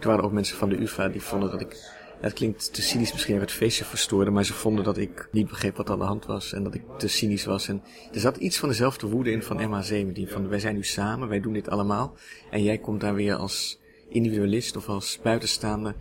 Toen 0.00 0.10
waren 0.10 0.24
ook 0.24 0.32
mensen 0.32 0.56
van 0.56 0.68
de 0.68 0.80
UvA 0.80 1.08
die 1.08 1.22
vonden 1.22 1.50
dat 1.50 1.60
ik... 1.60 2.02
Het 2.20 2.32
klinkt 2.32 2.74
te 2.74 2.82
cynisch 2.82 3.12
misschien 3.12 3.40
het 3.40 3.52
feestje 3.52 3.84
verstoorde, 3.84 4.30
maar 4.30 4.44
ze 4.44 4.52
vonden 4.52 4.84
dat 4.84 4.96
ik 4.96 5.28
niet 5.32 5.48
begreep 5.48 5.76
wat 5.76 5.90
aan 5.90 5.98
de 5.98 6.04
hand 6.04 6.26
was 6.26 6.52
en 6.52 6.62
dat 6.62 6.74
ik 6.74 6.82
te 6.98 7.08
cynisch 7.08 7.44
was. 7.44 7.68
En 7.68 7.82
er 8.12 8.20
zat 8.20 8.36
iets 8.36 8.58
van 8.58 8.68
dezelfde 8.68 9.06
woede 9.06 9.30
in 9.30 9.42
van 9.42 9.58
MH17. 9.58 10.32
Van 10.32 10.48
wij 10.48 10.58
zijn 10.58 10.74
nu 10.74 10.84
samen, 10.84 11.28
wij 11.28 11.40
doen 11.40 11.52
dit 11.52 11.68
allemaal. 11.68 12.16
En 12.50 12.62
jij 12.62 12.78
komt 12.78 13.00
daar 13.00 13.14
weer 13.14 13.34
als 13.34 13.80
individualist 14.08 14.76
of 14.76 14.88
als 14.88 15.20
buitenstaande 15.22 15.94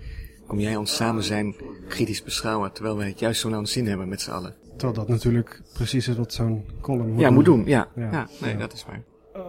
kom 0.47 0.59
jij 0.59 0.75
ons 0.75 0.95
samen 0.95 1.23
zijn 1.23 1.55
kritisch 1.87 2.23
beschouwen, 2.23 2.71
terwijl 2.71 2.97
wij 2.97 3.07
het 3.07 3.19
juist 3.19 3.41
zo 3.41 3.49
naar 3.49 3.59
ons 3.59 3.71
zin 3.71 3.87
hebben 3.87 4.09
met 4.09 4.21
z'n 4.21 4.31
allen. 4.31 4.55
Terwijl 4.77 4.93
dat 4.93 5.07
natuurlijk 5.07 5.61
precies 5.73 6.07
is 6.07 6.15
wat 6.15 6.33
zo'n 6.33 6.65
column 6.81 7.11
moet 7.11 7.19
ja, 7.19 7.25
doen. 7.25 7.33
moet 7.33 7.45
doen. 7.45 7.65
Ja, 7.65 7.87
ja. 7.95 8.27
nee, 8.41 8.57
dat 8.57 8.73
is 8.73 8.85
waar. 8.85 9.03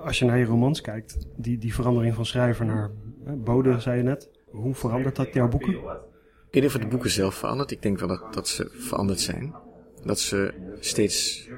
Als 0.05 0.19
je 0.19 0.25
naar 0.25 0.39
je 0.39 0.45
romans 0.45 0.81
kijkt, 0.81 1.17
die, 1.37 1.59
die 1.59 1.75
verandering 1.75 2.15
van 2.15 2.27
schrijver 2.27 2.67
naar 2.67 2.91
hè, 3.25 3.33
bode, 3.33 3.81
zei 3.81 3.97
je 3.97 4.03
net. 4.03 4.31
Hoe 4.51 4.75
verandert 4.75 5.17
dat 5.17 5.35
jouw 5.35 5.49
boeken? 5.49 5.73
Ik 5.73 6.63
weet 6.63 6.63
niet 6.63 6.75
of 6.75 6.81
de 6.81 6.87
boeken 6.87 7.11
zelf 7.11 7.35
verandert. 7.35 7.71
Ik 7.71 7.83
denk 7.83 7.99
wel 7.99 8.09
dat, 8.09 8.35
dat 8.35 8.49
ze 8.49 8.71
veranderd 8.73 9.21
zijn. 9.21 9.55
Dat 10.05 10.19
ze 10.21 10.55
steeds... 10.81 11.49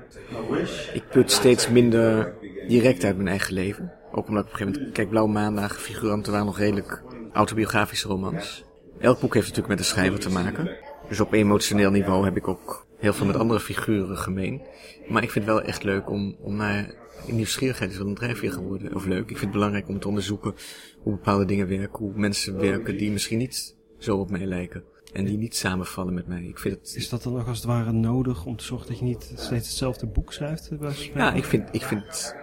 Ik 0.92 1.08
put 1.10 1.30
steeds 1.30 1.68
minder 1.68 2.34
direct 2.68 3.04
uit 3.04 3.16
mijn 3.16 3.28
eigen 3.28 3.54
leven. 3.54 3.92
Ook 4.12 4.28
omdat 4.28 4.44
ik 4.44 4.52
op 4.52 4.52
een 4.52 4.58
gegeven 4.58 4.72
moment... 4.72 4.92
Kijk, 4.92 5.08
Blauwe 5.08 5.32
Maandag, 5.32 5.80
figuranten 5.80 6.32
waren 6.32 6.46
nog 6.46 6.58
redelijk 6.58 7.02
autobiografische 7.32 8.08
romans. 8.08 8.64
Elk 8.98 9.20
boek 9.20 9.34
heeft 9.34 9.46
natuurlijk 9.46 9.68
met 9.68 9.78
de 9.78 9.92
schrijver 9.92 10.18
te 10.18 10.30
maken. 10.30 10.70
Dus 11.08 11.20
op 11.20 11.32
emotioneel 11.32 11.90
niveau 11.90 12.24
heb 12.24 12.36
ik 12.36 12.48
ook 12.48 12.86
heel 12.98 13.12
veel 13.12 13.26
met 13.26 13.36
andere 13.36 13.60
figuren 13.60 14.16
gemeen. 14.16 14.62
Maar 15.08 15.22
ik 15.22 15.30
vind 15.30 15.44
het 15.44 15.54
wel 15.54 15.62
echt 15.62 15.82
leuk 15.82 16.10
om, 16.10 16.36
om 16.40 16.56
naar 16.56 16.94
nieuwsgierigheid 17.26 17.90
is 17.90 17.98
wel 17.98 18.06
een 18.06 18.14
drijfveer 18.14 18.52
geworden. 18.52 18.94
Of 18.94 19.06
leuk. 19.06 19.20
Ik 19.20 19.26
vind 19.26 19.40
het 19.40 19.50
belangrijk 19.50 19.88
om 19.88 20.00
te 20.00 20.08
onderzoeken 20.08 20.54
hoe 20.98 21.12
bepaalde 21.12 21.44
dingen 21.44 21.68
werken. 21.68 21.98
Hoe 21.98 22.12
mensen 22.14 22.58
werken 22.58 22.96
die 22.96 23.10
misschien 23.10 23.38
niet 23.38 23.76
zo 23.98 24.16
op 24.16 24.30
mij 24.30 24.46
lijken. 24.46 24.84
En 25.12 25.24
die 25.24 25.38
niet 25.38 25.56
samenvallen 25.56 26.14
met 26.14 26.26
mij. 26.26 26.42
Ik 26.42 26.58
vind 26.58 26.74
het... 26.74 26.94
Is 26.96 27.08
dat 27.08 27.22
dan 27.22 27.38
ook 27.38 27.46
als 27.46 27.56
het 27.56 27.66
ware 27.66 27.92
nodig 27.92 28.44
om 28.44 28.56
te 28.56 28.64
zorgen 28.64 28.88
dat 28.88 28.98
je 28.98 29.04
niet 29.04 29.32
steeds 29.34 29.68
hetzelfde 29.68 30.06
boek 30.06 30.32
schrijft? 30.32 30.70
Ja, 31.14 31.32
ik 31.32 31.44
vind, 31.44 31.68
ik 31.72 31.82
vind 31.82 32.34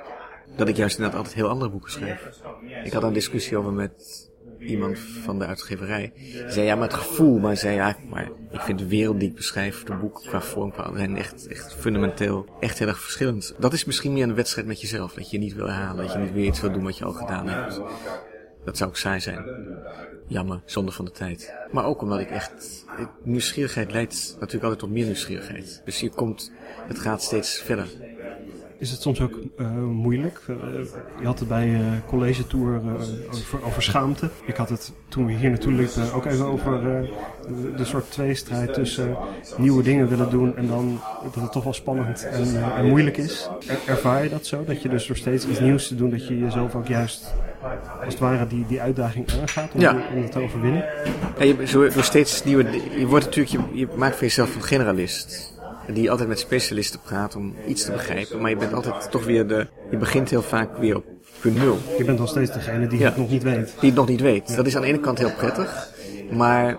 dat 0.55 0.67
ik 0.67 0.75
juist 0.75 0.95
inderdaad 0.95 1.19
altijd 1.19 1.35
heel 1.35 1.49
andere 1.49 1.71
boeken 1.71 1.91
schrijf. 1.91 2.41
Ik 2.83 2.93
had 2.93 3.03
een 3.03 3.13
discussie 3.13 3.57
over 3.57 3.73
met 3.73 4.31
iemand 4.65 4.99
van 4.99 5.39
de 5.39 5.45
uitgeverij. 5.45 6.11
Die 6.15 6.43
zei 6.47 6.65
ja, 6.65 6.75
maar 6.75 6.87
het 6.87 6.97
gevoel. 6.97 7.39
Maar 7.39 7.57
zei 7.57 7.75
ja, 7.75 7.97
maar 8.09 8.29
ik 8.51 8.61
vind 8.61 8.79
de 8.79 8.87
wereld 8.87 9.19
die 9.19 9.29
ik 9.29 9.35
beschrijf, 9.35 9.83
de 9.83 9.95
boek 9.95 10.21
qua 10.25 10.41
vorm, 10.41 10.71
qua 10.71 10.91
zijn 10.95 11.17
echt, 11.17 11.47
echt 11.47 11.73
fundamenteel, 11.73 12.45
echt 12.59 12.79
heel 12.79 12.87
erg 12.87 13.01
verschillend. 13.01 13.55
Dat 13.59 13.73
is 13.73 13.85
misschien 13.85 14.13
meer 14.13 14.23
een 14.23 14.35
wedstrijd 14.35 14.67
met 14.67 14.81
jezelf. 14.81 15.13
Dat 15.13 15.29
je 15.29 15.37
niet 15.37 15.53
wil 15.53 15.67
herhalen, 15.67 16.03
dat 16.03 16.13
je 16.13 16.19
niet 16.19 16.33
weer 16.33 16.45
iets 16.45 16.61
wil 16.61 16.71
doen 16.71 16.83
wat 16.83 16.97
je 16.97 17.05
al 17.05 17.13
gedaan 17.13 17.47
hebt. 17.47 17.81
Dat 18.65 18.77
zou 18.77 18.89
ook 18.89 18.97
saai 18.97 19.19
zijn. 19.19 19.45
Jammer, 20.27 20.61
zonde 20.65 20.91
van 20.91 21.05
de 21.05 21.11
tijd. 21.11 21.53
Maar 21.71 21.85
ook 21.85 22.01
omdat 22.01 22.19
ik 22.19 22.29
echt, 22.29 22.85
nieuwsgierigheid 23.23 23.91
leidt 23.91 24.27
natuurlijk 24.33 24.63
altijd 24.63 24.79
tot 24.79 24.91
meer 24.91 25.05
nieuwsgierigheid. 25.05 25.81
Dus 25.85 25.99
je 25.99 26.09
komt, 26.09 26.51
het 26.87 26.99
gaat 26.99 27.21
steeds 27.21 27.61
verder. 27.61 27.87
Is 28.83 28.91
het 28.91 29.01
soms 29.01 29.21
ook 29.21 29.39
uh, 29.57 29.67
moeilijk? 29.77 30.41
Uh, 30.49 30.55
je 31.19 31.25
had 31.25 31.39
het 31.39 31.47
bij 31.47 31.67
uh, 31.67 31.79
college 32.07 32.47
tour 32.47 32.81
over, 33.29 33.63
over, 33.63 33.83
schaamte. 33.83 34.29
Ik 34.45 34.55
had 34.55 34.69
het 34.69 34.93
toen 35.07 35.25
we 35.25 35.33
hier 35.33 35.49
naartoe 35.49 35.71
liepen 35.71 36.13
ook 36.13 36.25
even 36.25 36.45
over 36.45 36.81
de, 36.81 37.73
de, 37.77 37.85
soort 37.85 38.11
tweestrijd 38.11 38.73
tussen 38.73 39.17
nieuwe 39.57 39.83
dingen 39.83 40.07
willen 40.09 40.29
doen 40.29 40.55
en 40.57 40.67
dan 40.67 40.99
dat 41.23 41.43
het 41.43 41.51
toch 41.51 41.63
wel 41.63 41.73
spannend 41.73 42.25
en, 42.25 42.73
en 42.75 42.87
moeilijk 42.87 43.17
is. 43.17 43.49
Er, 43.67 43.79
ervaar 43.85 44.23
je 44.23 44.29
dat 44.29 44.45
zo? 44.45 44.63
Dat 44.63 44.81
je 44.81 44.89
dus 44.89 45.07
door 45.07 45.17
steeds 45.17 45.47
iets 45.47 45.59
nieuws 45.59 45.87
te 45.87 45.95
doen, 45.95 46.09
dat 46.09 46.27
je 46.27 46.39
jezelf 46.39 46.75
ook 46.75 46.87
juist 46.87 47.33
als 48.03 48.13
het 48.13 48.19
ware 48.19 48.47
die, 48.47 48.65
die 48.67 48.81
uitdaging 48.81 49.25
aangaat 49.41 49.73
om, 49.73 49.79
ja. 49.79 50.03
om 50.15 50.29
te 50.29 50.39
overwinnen? 50.39 50.85
Ja, 51.37 51.45
je, 51.45 51.67
zo, 51.67 51.89
door 51.89 52.03
steeds 52.03 52.43
nieuwe, 52.43 52.65
je 52.99 53.07
wordt 53.07 53.25
natuurlijk, 53.25 53.71
je, 53.73 53.79
je 53.79 53.87
maakt 53.95 54.15
van 54.15 54.27
jezelf 54.27 54.55
een 54.55 54.63
generalist 54.63 55.52
die 55.87 56.11
altijd 56.11 56.29
met 56.29 56.39
specialisten 56.39 56.99
praat 57.01 57.35
om 57.35 57.55
iets 57.67 57.83
te 57.83 57.91
begrijpen. 57.91 58.41
Maar 58.41 58.49
je 58.49 58.55
bent 58.55 58.73
altijd 58.73 59.11
toch 59.11 59.25
weer 59.25 59.47
de. 59.47 59.67
Je 59.91 59.97
begint 59.97 60.29
heel 60.29 60.41
vaak 60.41 60.77
weer 60.77 60.95
op 60.95 61.05
punt 61.39 61.55
nul. 61.55 61.79
Je 61.97 62.03
bent 62.03 62.19
nog 62.19 62.29
steeds 62.29 62.51
degene 62.51 62.87
die 62.87 63.03
het 63.03 63.17
nog 63.17 63.29
niet 63.29 63.43
weet. 63.43 63.73
Die 63.79 63.89
het 63.89 63.95
nog 63.95 64.07
niet 64.07 64.21
weet. 64.21 64.55
Dat 64.55 64.67
is 64.67 64.75
aan 64.75 64.81
de 64.81 64.87
ene 64.87 64.99
kant 64.99 65.17
heel 65.17 65.33
prettig. 65.37 65.89
Maar 66.31 66.77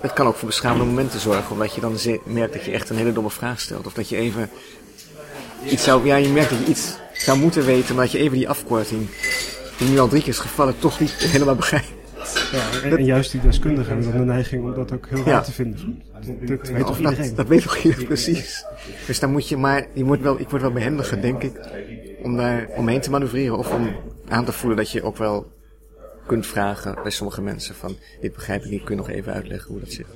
het 0.00 0.12
kan 0.12 0.26
ook 0.26 0.36
voor 0.36 0.48
beschamende 0.48 0.84
momenten 0.84 1.20
zorgen. 1.20 1.52
Omdat 1.52 1.74
je 1.74 1.80
dan 1.80 1.96
merkt 2.24 2.52
dat 2.52 2.64
je 2.64 2.70
echt 2.70 2.90
een 2.90 2.96
hele 2.96 3.12
domme 3.12 3.30
vraag 3.30 3.60
stelt. 3.60 3.86
Of 3.86 3.92
dat 3.92 4.08
je 4.08 4.16
even 4.16 4.50
iets 5.64 5.84
zou. 5.84 6.06
Ja, 6.06 6.16
je 6.16 6.28
merkt 6.28 6.50
dat 6.50 6.58
je 6.58 6.64
iets 6.64 6.96
zou 7.12 7.38
moeten 7.38 7.64
weten. 7.64 7.94
Maar 7.94 8.04
dat 8.04 8.12
je 8.12 8.18
even 8.18 8.36
die 8.36 8.48
afkorting. 8.48 9.08
Die 9.78 9.88
nu 9.88 9.98
al 9.98 10.08
drie 10.08 10.20
keer 10.20 10.32
is 10.32 10.38
gevallen, 10.38 10.78
toch 10.78 11.00
niet 11.00 11.10
helemaal 11.10 11.54
begrijpt. 11.54 12.01
Ja, 12.52 12.90
en, 12.90 13.04
juist 13.04 13.30
die 13.30 13.40
deskundigen 13.40 13.92
hebben 13.92 14.12
dan 14.12 14.20
de 14.20 14.32
neiging 14.32 14.64
om 14.64 14.74
dat 14.74 14.92
ook 14.92 15.08
heel 15.08 15.24
raar 15.24 15.44
te 15.44 15.52
vinden. 15.52 16.02
Dat, 16.44 16.68
weet 16.68 16.86
toch 16.86 16.98
iedereen? 16.98 17.34
Dat, 17.34 17.46
weet 17.46 17.62
toch 17.62 17.76
iedereen, 17.76 18.06
precies. 18.06 18.64
Dus 19.06 19.20
dan 19.20 19.30
moet 19.30 19.48
je 19.48 19.56
maar, 19.56 19.86
je 19.92 20.04
moet 20.04 20.20
wel, 20.20 20.40
ik 20.40 20.48
word 20.48 20.62
wel 20.62 20.72
behendiger, 20.72 21.20
denk 21.20 21.42
ik, 21.42 21.60
om 22.22 22.36
daar 22.36 22.68
omheen 22.76 23.00
te 23.00 23.10
manoeuvreren. 23.10 23.58
Of 23.58 23.72
om 23.72 23.96
aan 24.28 24.44
te 24.44 24.52
voelen 24.52 24.78
dat 24.78 24.90
je 24.90 25.02
ook 25.02 25.16
wel 25.16 25.52
kunt 26.26 26.46
vragen 26.46 26.98
bij 27.02 27.10
sommige 27.10 27.42
mensen 27.42 27.74
van, 27.74 27.96
dit 28.20 28.32
begrijp 28.32 28.64
ik 28.64 28.70
niet, 28.70 28.84
kun 28.84 28.94
je 28.96 29.00
nog 29.00 29.10
even 29.10 29.32
uitleggen 29.32 29.70
hoe 29.70 29.80
dat 29.80 29.92
zit. 29.92 30.06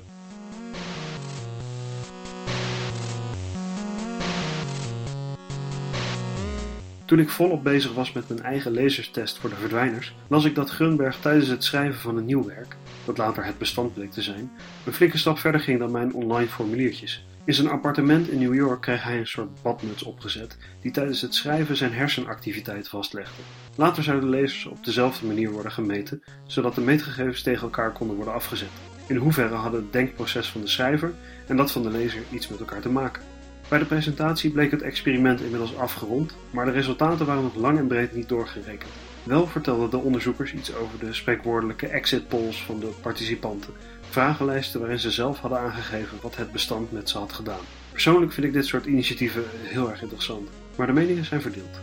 Toen 7.06 7.18
ik 7.18 7.28
volop 7.28 7.62
bezig 7.64 7.94
was 7.94 8.12
met 8.12 8.28
mijn 8.28 8.42
eigen 8.42 8.70
lezerstest 8.70 9.38
voor 9.38 9.50
de 9.50 9.56
verdwijners, 9.56 10.14
las 10.28 10.44
ik 10.44 10.54
dat 10.54 10.70
Grunberg 10.70 11.16
tijdens 11.20 11.48
het 11.48 11.64
schrijven 11.64 12.00
van 12.00 12.16
een 12.16 12.24
nieuw 12.24 12.44
werk, 12.44 12.76
dat 13.04 13.18
later 13.18 13.44
het 13.44 13.58
bestand 13.58 13.94
bleek 13.94 14.10
te 14.10 14.22
zijn, 14.22 14.50
een 14.86 14.92
flinke 14.92 15.18
stap 15.18 15.38
verder 15.38 15.60
ging 15.60 15.78
dan 15.78 15.90
mijn 15.90 16.14
online 16.14 16.48
formuliertjes. 16.48 17.26
In 17.44 17.54
zijn 17.54 17.68
appartement 17.68 18.28
in 18.28 18.38
New 18.38 18.54
York 18.54 18.80
kreeg 18.80 19.02
hij 19.02 19.18
een 19.18 19.26
soort 19.26 19.62
badmuts 19.62 20.02
opgezet, 20.02 20.56
die 20.80 20.90
tijdens 20.90 21.20
het 21.20 21.34
schrijven 21.34 21.76
zijn 21.76 21.92
hersenactiviteit 21.92 22.88
vastlegde. 22.88 23.42
Later 23.76 24.02
zouden 24.02 24.30
de 24.30 24.36
lezers 24.36 24.66
op 24.66 24.84
dezelfde 24.84 25.26
manier 25.26 25.50
worden 25.50 25.72
gemeten, 25.72 26.22
zodat 26.46 26.74
de 26.74 26.80
meetgegevens 26.80 27.42
tegen 27.42 27.62
elkaar 27.62 27.92
konden 27.92 28.16
worden 28.16 28.34
afgezet. 28.34 28.70
In 29.06 29.16
hoeverre 29.16 29.54
hadden 29.54 29.80
het 29.80 29.92
denkproces 29.92 30.48
van 30.48 30.60
de 30.60 30.68
schrijver 30.68 31.12
en 31.46 31.56
dat 31.56 31.72
van 31.72 31.82
de 31.82 31.90
lezer 31.90 32.22
iets 32.30 32.48
met 32.48 32.58
elkaar 32.58 32.80
te 32.80 32.88
maken? 32.88 33.22
Bij 33.68 33.78
de 33.78 33.84
presentatie 33.84 34.50
bleek 34.50 34.70
het 34.70 34.82
experiment 34.82 35.40
inmiddels 35.40 35.76
afgerond, 35.76 36.36
maar 36.50 36.64
de 36.64 36.70
resultaten 36.70 37.26
waren 37.26 37.42
nog 37.42 37.54
lang 37.54 37.78
en 37.78 37.86
breed 37.86 38.14
niet 38.14 38.28
doorgerekend. 38.28 38.92
Wel 39.22 39.46
vertelden 39.46 39.90
de 39.90 39.96
onderzoekers 39.96 40.52
iets 40.52 40.74
over 40.74 40.98
de 40.98 41.12
spreekwoordelijke 41.12 41.86
exit 41.86 42.28
polls 42.28 42.64
van 42.64 42.80
de 42.80 42.90
participanten, 43.02 43.72
vragenlijsten 44.10 44.80
waarin 44.80 44.98
ze 44.98 45.10
zelf 45.10 45.38
hadden 45.38 45.58
aangegeven 45.58 46.18
wat 46.22 46.36
het 46.36 46.52
bestand 46.52 46.92
met 46.92 47.08
ze 47.08 47.18
had 47.18 47.32
gedaan. 47.32 47.64
Persoonlijk 47.92 48.32
vind 48.32 48.46
ik 48.46 48.52
dit 48.52 48.66
soort 48.66 48.86
initiatieven 48.86 49.44
heel 49.48 49.90
erg 49.90 50.02
interessant, 50.02 50.48
maar 50.76 50.86
de 50.86 50.92
meningen 50.92 51.24
zijn 51.24 51.42
verdeeld. 51.42 51.78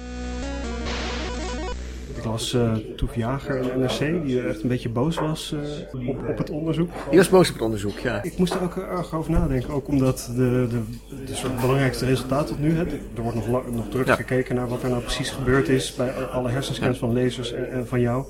Ik 2.23 2.29
las 2.29 2.53
uh, 2.53 2.75
Toef 2.95 3.15
Jager 3.15 3.55
in 3.55 3.79
NRC, 3.79 4.25
die 4.25 4.41
echt 4.41 4.63
een 4.63 4.69
beetje 4.69 4.89
boos 4.89 5.15
was 5.15 5.55
uh, 5.93 6.09
op, 6.09 6.29
op 6.29 6.37
het 6.37 6.49
onderzoek. 6.49 6.89
Die 7.09 7.17
was 7.17 7.29
boos 7.29 7.47
op 7.47 7.53
het 7.53 7.63
onderzoek, 7.63 7.99
ja. 7.99 8.23
Ik 8.23 8.37
moest 8.37 8.53
er 8.53 8.61
ook 8.61 8.75
erg 8.77 9.13
over 9.15 9.31
nadenken, 9.31 9.73
ook 9.73 9.87
omdat 9.87 10.31
de, 10.35 10.67
de, 10.69 10.81
de 11.25 11.35
soort 11.35 11.59
belangrijkste 11.61 12.05
resultaten 12.05 12.47
tot 12.47 12.59
nu, 12.59 12.75
hè, 12.75 12.85
er 13.15 13.21
wordt 13.21 13.35
nog, 13.35 13.71
nog 13.71 13.89
druk 13.89 14.05
ja. 14.05 14.15
gekeken 14.15 14.55
naar 14.55 14.67
wat 14.67 14.83
er 14.83 14.89
nou 14.89 15.01
precies 15.01 15.29
gebeurd 15.29 15.69
is 15.69 15.95
bij 15.95 16.11
alle 16.11 16.49
hersenscans 16.49 16.99
ja. 16.99 17.05
van 17.05 17.13
lezers 17.13 17.53
en, 17.53 17.71
en 17.71 17.87
van 17.87 17.99
jou. 17.99 18.25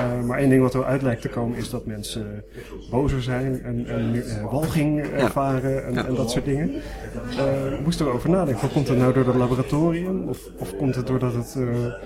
Uh, 0.00 0.26
maar 0.26 0.38
één 0.38 0.48
ding 0.48 0.62
wat 0.62 0.74
eruit 0.74 1.02
lijkt 1.02 1.22
te 1.22 1.28
komen 1.28 1.58
is 1.58 1.70
dat 1.70 1.86
mensen 1.86 2.44
bozer 2.90 3.22
zijn 3.22 3.62
en, 3.62 3.86
en 3.86 4.24
walging 4.50 5.06
ervaren 5.06 5.86
en, 5.86 6.06
en, 6.06 6.14
dat 6.14 6.30
soort 6.30 6.44
dingen. 6.44 6.70
ik 7.72 7.84
moest 7.84 8.00
erover 8.00 8.30
nadenken, 8.30 8.70
komt 8.72 8.88
het 8.88 8.98
nou 8.98 9.12
door 9.12 9.26
het 9.26 9.34
laboratorium 9.34 10.28
of, 10.28 10.38
of 10.58 10.76
komt 10.76 10.94
het 10.94 11.06
doordat 11.06 11.34
het 11.34 11.52
de, 11.52 11.96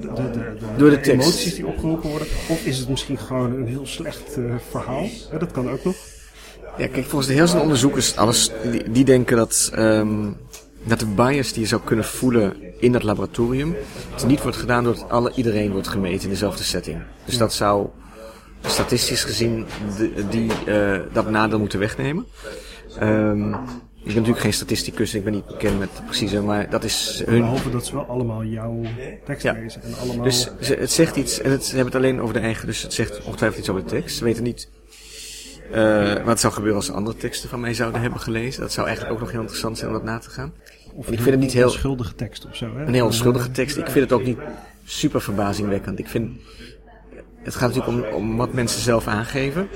de, 0.00 0.30
de, 0.30 0.56
Door 0.76 0.90
de 0.90 1.00
tekst. 1.00 1.10
emoties 1.10 1.54
die 1.54 1.66
opgeroepen 1.66 2.10
worden? 2.10 2.28
Of 2.48 2.64
is 2.64 2.78
het 2.78 2.88
misschien 2.88 3.18
gewoon 3.18 3.52
een 3.52 3.66
heel 3.66 3.86
slecht 3.86 4.36
uh, 4.38 4.54
verhaal? 4.70 5.06
Dat 5.38 5.50
kan 5.50 5.70
ook 5.70 5.84
nog. 5.84 5.96
Ja, 6.78 6.88
kijk, 6.88 7.06
volgens 7.06 7.26
de 7.26 7.34
heel 7.34 7.60
onderzoekers, 7.60 8.16
alles, 8.16 8.50
die, 8.70 8.90
die 8.90 9.04
denken 9.04 9.36
dat, 9.36 9.72
um, 9.78 10.36
dat 10.82 10.98
de 10.98 11.06
bias 11.06 11.52
die 11.52 11.62
je 11.62 11.68
zou 11.68 11.80
kunnen 11.84 12.04
voelen 12.04 12.65
in 12.78 12.92
dat 12.92 13.02
laboratorium, 13.02 13.76
het 14.12 14.26
niet 14.26 14.42
wordt 14.42 14.56
gedaan 14.56 14.84
doordat 14.84 15.10
alle, 15.10 15.32
iedereen 15.34 15.72
wordt 15.72 15.88
gemeten 15.88 16.22
in 16.22 16.28
dezelfde 16.28 16.64
setting. 16.64 17.02
Dus 17.24 17.34
ja. 17.34 17.40
dat 17.40 17.52
zou 17.52 17.88
statistisch 18.66 19.24
gezien 19.24 19.66
de, 19.98 20.28
die, 20.28 20.50
uh, 20.66 21.00
dat 21.12 21.30
nadeel 21.30 21.58
moeten 21.58 21.78
wegnemen. 21.78 22.26
Um, 23.02 23.54
ik 24.06 24.12
ben 24.12 24.20
natuurlijk 24.20 24.44
geen 24.44 24.52
statisticus, 24.52 25.14
ik 25.14 25.24
ben 25.24 25.32
niet 25.32 25.46
bekend 25.46 25.78
met 25.78 25.88
precieze, 26.04 26.42
maar 26.42 26.70
dat 26.70 26.84
is 26.84 27.22
hun... 27.24 27.40
Behalve 27.40 27.70
dat 27.70 27.86
ze 27.86 27.94
wel 27.94 28.04
allemaal 28.04 28.44
jouw 28.44 28.80
tekst 29.24 29.42
ja. 29.42 29.52
lezen 29.52 29.82
en 29.82 29.94
allemaal... 29.98 30.24
Dus 30.24 30.50
het 30.60 30.92
zegt 30.92 31.16
iets, 31.16 31.40
en 31.40 31.50
het, 31.50 31.64
ze 31.64 31.74
hebben 31.74 31.92
het 31.92 32.02
alleen 32.02 32.20
over 32.20 32.34
de 32.34 32.40
eigen, 32.40 32.66
dus 32.66 32.82
het 32.82 32.92
zegt 32.92 33.24
ongetwijfeld 33.24 33.60
iets 33.60 33.68
over 33.68 33.82
de 33.82 33.88
tekst. 33.88 34.16
Ze 34.16 34.24
weten 34.24 34.42
niet 34.42 34.68
uh, 35.74 36.24
wat 36.24 36.40
zou 36.40 36.52
gebeuren 36.52 36.76
als 36.76 36.86
ze 36.86 36.92
andere 36.92 37.16
teksten 37.16 37.48
van 37.48 37.60
mij 37.60 37.74
zouden 37.74 38.00
hebben 38.00 38.20
gelezen. 38.20 38.60
Dat 38.60 38.72
zou 38.72 38.86
eigenlijk 38.86 39.16
ook 39.16 39.22
nog 39.22 39.30
heel 39.30 39.40
interessant 39.40 39.78
zijn 39.78 39.90
om 39.90 39.96
dat 39.96 40.04
na 40.04 40.18
te 40.18 40.30
gaan. 40.30 40.52
Of 40.96 41.10
ik 41.10 41.18
vind 41.18 41.30
het 41.30 41.40
niet 41.40 41.52
heel... 41.52 41.62
Een 41.62 41.68
onschuldige 41.68 42.14
tekst 42.14 42.46
of 42.46 42.56
zo, 42.56 42.76
hè? 42.76 42.84
Een 42.84 42.94
heel 42.94 43.04
onschuldige 43.04 43.50
tekst. 43.50 43.76
Ik 43.76 43.86
vind 43.86 44.10
het 44.10 44.12
ook 44.12 44.24
niet 44.24 44.38
super 44.84 45.20
verbazingwekkend. 45.20 45.98
Ik 45.98 46.08
vind... 46.08 46.30
Het 47.42 47.54
gaat 47.54 47.74
natuurlijk 47.74 48.12
om, 48.12 48.22
om 48.22 48.36
wat 48.36 48.52
mensen 48.52 48.80
zelf 48.80 49.06
aangeven. 49.06 49.68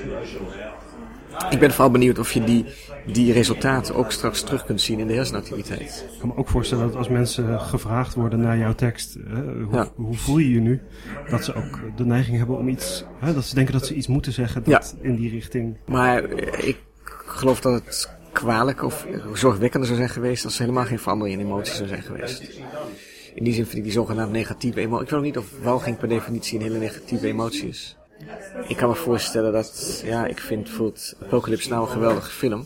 Ik 1.49 1.59
ben 1.59 1.71
vooral 1.71 1.91
benieuwd 1.91 2.19
of 2.19 2.31
je 2.31 2.43
die, 2.43 2.65
die 3.05 3.33
resultaten 3.33 3.95
ook 3.95 4.11
straks 4.11 4.41
terug 4.41 4.65
kunt 4.65 4.81
zien 4.81 4.99
in 4.99 5.07
de 5.07 5.13
hersenactiviteit. 5.13 6.05
Ik 6.13 6.19
kan 6.19 6.27
me 6.27 6.35
ook 6.35 6.47
voorstellen 6.47 6.87
dat 6.87 6.95
als 6.95 7.09
mensen 7.09 7.59
gevraagd 7.59 8.13
worden 8.13 8.39
naar 8.39 8.57
jouw 8.57 8.75
tekst, 8.75 9.17
hoe, 9.63 9.67
ja. 9.71 9.91
hoe, 9.95 10.15
voel 10.15 10.37
je 10.37 10.49
je 10.49 10.59
nu? 10.59 10.81
Dat 11.29 11.43
ze 11.43 11.53
ook 11.53 11.79
de 11.95 12.05
neiging 12.05 12.37
hebben 12.37 12.57
om 12.57 12.67
iets, 12.67 13.05
hè, 13.19 13.33
dat 13.33 13.45
ze 13.45 13.55
denken 13.55 13.73
dat 13.73 13.85
ze 13.85 13.93
iets 13.93 14.07
moeten 14.07 14.31
zeggen 14.31 14.63
dat 14.63 14.95
ja. 15.01 15.07
in 15.07 15.15
die 15.15 15.29
richting. 15.29 15.77
Maar 15.85 16.23
ik 16.57 16.77
geloof 17.25 17.61
dat 17.61 17.73
het 17.73 18.19
kwalijk 18.41 18.83
of 18.83 19.05
zorgwekkender 19.33 19.87
zou 19.87 19.99
zijn 19.99 20.11
geweest 20.11 20.45
als 20.45 20.53
er 20.53 20.59
helemaal 20.61 20.85
geen 20.85 20.99
verandering 20.99 21.39
in 21.39 21.45
emoties 21.45 21.75
zou 21.75 21.87
zijn 21.87 22.01
geweest. 22.01 22.59
In 23.33 23.43
die 23.43 23.53
zin 23.53 23.65
vind 23.65 23.77
ik 23.77 23.83
die 23.83 23.91
zogenaamde 23.91 24.31
negatieve 24.37 24.79
emotie. 24.79 25.03
Ik 25.03 25.09
weet 25.09 25.19
ook 25.19 25.25
niet 25.25 25.37
of 25.37 25.45
walging 25.61 25.97
per 25.97 26.07
definitie 26.07 26.57
een 26.57 26.63
hele 26.65 26.77
negatieve 26.77 27.27
emotie 27.27 27.67
is. 27.67 27.95
Ik 28.67 28.77
kan 28.77 28.89
me 28.89 28.95
voorstellen 28.95 29.51
dat, 29.51 30.01
ja, 30.05 30.25
ik 30.25 30.39
vind 30.39 30.63
bijvoorbeeld 30.63 31.15
Apocalypse 31.23 31.69
nou 31.69 31.81
een 31.81 31.91
geweldige 31.91 32.31
film. 32.31 32.65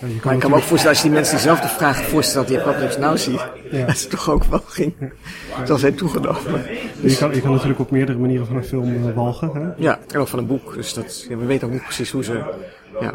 Ja, 0.00 0.06
Maar 0.24 0.34
ik 0.34 0.40
kan 0.40 0.50
me 0.50 0.56
ook 0.56 0.62
voorstellen, 0.62 0.88
als 0.88 0.96
je 0.96 1.08
die 1.08 1.12
mensen 1.16 1.34
diezelfde 1.34 1.68
vraag 1.68 2.02
voorstelt 2.02 2.48
die 2.48 2.60
Apocalypse 2.60 2.98
nou 2.98 3.18
ziet, 3.18 3.46
Ja. 3.70 3.86
dat 3.86 3.98
ze 3.98 4.08
toch 4.08 4.30
ook 4.30 4.44
wel 4.44 4.62
ging, 4.66 4.94
zal 5.64 5.78
zijn 5.78 5.94
toegenomen. 5.94 6.64
Je 7.00 7.16
kan, 7.16 7.34
je 7.34 7.40
kan 7.40 7.50
natuurlijk 7.50 7.80
op 7.80 7.90
meerdere 7.90 8.18
manieren 8.18 8.46
van 8.46 8.56
een 8.56 8.64
film 8.64 9.08
eh, 9.08 9.14
walgen. 9.14 9.50
Hè? 9.54 9.68
Ja, 9.76 9.98
en 10.08 10.20
ook 10.20 10.28
van 10.28 10.38
een 10.38 10.46
boek, 10.46 10.74
dus 10.74 10.94
dat, 10.94 11.26
we 11.28 11.44
weten 11.44 11.66
ook 11.66 11.72
niet 11.72 11.82
precies 11.82 12.10
hoe 12.10 12.24
ze, 12.24 12.42
ja. 13.00 13.14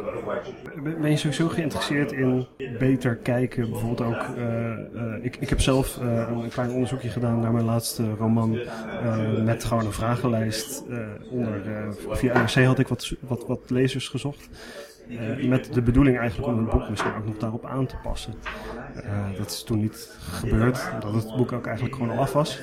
Ben 0.99 1.09
je 1.09 1.17
sowieso 1.17 1.47
geïnteresseerd 1.47 2.11
in 2.11 2.47
beter 2.79 3.15
kijken? 3.15 3.69
Bijvoorbeeld 3.69 4.01
ook, 4.01 4.37
eh, 4.37 4.71
eh, 4.71 4.79
ik, 5.21 5.37
ik 5.39 5.49
heb 5.49 5.61
zelf 5.61 5.97
eh, 6.01 6.29
een 6.43 6.49
klein 6.49 6.71
onderzoekje 6.71 7.09
gedaan 7.09 7.39
naar 7.39 7.51
mijn 7.51 7.65
laatste 7.65 8.13
roman. 8.13 8.59
met 9.43 9.63
gewoon 9.63 9.85
een 9.85 9.91
vragenlijst. 9.91 10.83
onder, 11.29 11.61
via 12.09 12.41
NRC 12.41 12.65
had 12.65 12.79
ik 12.79 12.87
wat, 12.87 13.13
wat, 13.19 13.47
wat 13.47 13.69
lezers 13.69 14.07
gezocht. 14.07 14.49
Met 15.41 15.73
de 15.73 15.81
bedoeling 15.81 16.17
eigenlijk 16.19 16.51
om 16.51 16.57
het 16.57 16.69
boek 16.69 16.89
misschien 16.89 17.13
ook 17.13 17.25
nog 17.25 17.37
daarop 17.37 17.65
aan 17.65 17.85
te 17.85 17.95
passen. 18.03 18.33
Dat 19.37 19.51
is 19.51 19.63
toen 19.63 19.79
niet 19.79 20.17
gebeurd, 20.19 20.89
omdat 20.93 21.23
het 21.23 21.35
boek 21.37 21.51
ook 21.51 21.65
eigenlijk 21.65 21.95
gewoon 21.95 22.11
al 22.11 22.19
af 22.19 22.33
was. 22.33 22.59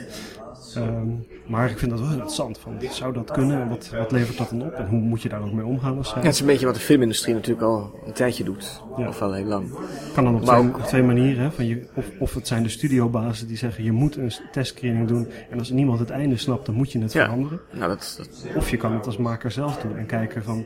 Ehm, 0.76 1.08
maar 1.46 1.70
ik 1.70 1.78
vind 1.78 1.90
dat 1.90 2.00
wel 2.00 2.10
interessant. 2.10 2.58
Van, 2.58 2.72
zou 2.90 3.12
dat 3.12 3.30
kunnen? 3.30 3.60
En 3.62 3.68
wat, 3.68 3.90
wat 3.98 4.12
levert 4.12 4.38
dat 4.38 4.50
dan 4.50 4.62
op? 4.62 4.72
En 4.72 4.86
hoe 4.86 4.98
moet 5.00 5.22
je 5.22 5.28
daar 5.28 5.42
ook 5.42 5.52
mee 5.52 5.64
omgaan 5.64 5.96
als 5.96 6.08
ja. 6.10 6.14
Het 6.16 6.24
is 6.34 6.40
een 6.40 6.46
beetje 6.46 6.66
wat 6.66 6.74
de 6.74 6.80
filmindustrie 6.80 7.34
natuurlijk 7.34 7.66
al 7.66 8.00
een 8.06 8.12
tijdje 8.12 8.44
doet, 8.44 8.82
Ja. 8.96 9.08
of 9.08 9.22
al 9.22 9.32
heel 9.32 9.44
lang. 9.44 9.70
kan 10.14 10.24
dan 10.24 10.34
op 10.34 10.44
Maar 10.44 10.58
twee, 10.60 10.68
ook- 10.74 10.80
twee 10.80 11.02
manieren. 11.02 11.42
Hè? 11.42 11.50
Van 11.50 11.66
je, 11.66 11.86
of, 11.94 12.10
of 12.18 12.34
het 12.34 12.46
zijn 12.46 12.62
de 12.62 12.68
studiobazen 12.68 13.46
die 13.46 13.56
zeggen 13.56 13.84
je 13.84 13.92
moet 13.92 14.16
een 14.16 14.32
testscreening 14.52 15.08
doen. 15.08 15.28
En 15.50 15.58
als 15.58 15.70
niemand 15.70 15.98
het 15.98 16.10
einde 16.10 16.36
snapt, 16.36 16.66
dan 16.66 16.74
moet 16.74 16.92
je 16.92 16.98
het 17.00 17.12
Ja. 17.12 17.24
veranderen. 17.24 17.60
Nou, 17.72 17.88
dat, 17.88 18.14
dat, 18.18 18.46
Of 18.56 18.70
je 18.70 18.76
kan 18.76 18.92
het 18.92 19.06
als 19.06 19.16
maker 19.16 19.50
zelf 19.50 19.76
doen 19.76 19.96
en 19.96 20.06
kijken 20.06 20.42
van... 20.44 20.64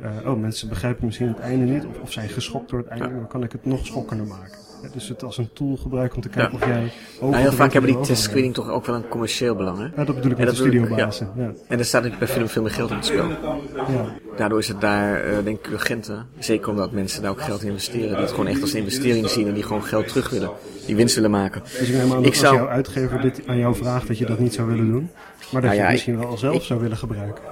eh, 0.00 0.10
oh, 0.30 0.40
mensen 0.40 0.68
begrijpen 0.68 1.04
misschien 1.06 1.28
het 1.28 1.38
einde 1.38 1.64
niet. 1.72 1.86
Of, 1.86 2.00
of 2.02 2.12
zijn 2.12 2.28
geschokt 2.28 2.70
door 2.70 2.78
het 2.78 2.88
einde. 2.88 3.08
Dan 3.14 3.26
kan 3.28 3.42
ik 3.42 3.52
het 3.52 3.64
nog 3.64 3.86
schokkender 3.86 4.26
maken. 4.26 4.58
Dus 4.92 5.08
het 5.08 5.22
als 5.22 5.38
een 5.38 5.48
tool 5.52 5.76
gebruiken 5.76 6.16
om 6.16 6.22
te 6.22 6.28
kijken 6.28 6.58
Ja. 6.58 6.64
of 6.64 6.66
jij... 6.72 6.92
nou, 7.20 7.36
heel 7.36 7.52
vaak 7.52 7.72
hebben 7.72 7.92
die 7.92 8.00
testscreening 8.00 8.54
toch 8.54 8.70
ook 8.70 8.86
wel 8.86 8.94
een 8.96 9.08
commercieel 9.08 9.54
belang, 9.54 9.78
hè? 9.78 9.84
Ja, 9.84 10.04
dat 10.04 10.14
bedoel 10.14 10.30
ik 10.30 10.38
met 10.38 10.48
de 10.48 10.54
studiobazen. 10.54 11.30
Ja. 11.36 11.52
En 11.68 11.78
er 11.78 11.84
staat 11.84 12.02
natuurlijk 12.02 12.18
bij 12.18 12.28
film 12.28 12.48
veel 12.48 12.62
meer 12.62 12.70
geld 12.70 12.90
in 12.90 12.96
het 12.96 13.04
spel. 13.06 13.28
Ja. 13.28 14.14
Daardoor 14.36 14.58
is 14.58 14.68
het 14.68 14.80
daar, 14.80 15.20
eh, 15.24 15.36
denk 15.44 15.58
ik, 15.66 15.72
urgenter. 15.72 16.26
Zeker 16.38 16.68
omdat 16.70 16.92
mensen 16.92 17.22
daar 17.22 17.30
ook 17.30 17.40
geld 17.42 17.62
in 17.62 17.68
investeren. 17.68 18.08
Die 18.08 18.16
het 18.16 18.30
gewoon 18.30 18.46
echt 18.46 18.62
als 18.62 18.74
investering 18.74 19.28
zien 19.28 19.46
en 19.48 19.54
die 19.54 19.62
gewoon 19.62 19.82
geld 19.84 20.08
terug 20.08 20.30
willen. 20.30 20.50
Die 20.86 20.96
winst 20.96 21.14
willen 21.14 21.30
maken. 21.30 21.62
Dus 21.62 21.88
ik 21.88 21.94
neem 21.94 22.12
aan 22.12 22.18
Ik 22.18 22.24
dat 22.24 22.26
als 22.26 22.38
zou- 22.38 22.54
jouw 22.56 22.68
uitgever 22.68 23.20
dit 23.20 23.40
aan 23.46 23.58
jou 23.58 23.74
vraagt 23.74 24.06
dat 24.08 24.18
je 24.18 24.26
dat 24.26 24.38
niet 24.38 24.54
zou 24.54 24.68
willen 24.68 24.90
doen. 24.90 25.10
Maar 25.52 25.62
dat 25.62 25.70
Nou 25.70 25.74
je 25.74 25.80
het 25.80 25.90
misschien 25.90 26.18
wel 26.18 26.36
zelf 26.38 26.54
ik- 26.56 26.62
zou 26.62 26.80
willen 26.80 26.96
gebruiken. 26.96 27.42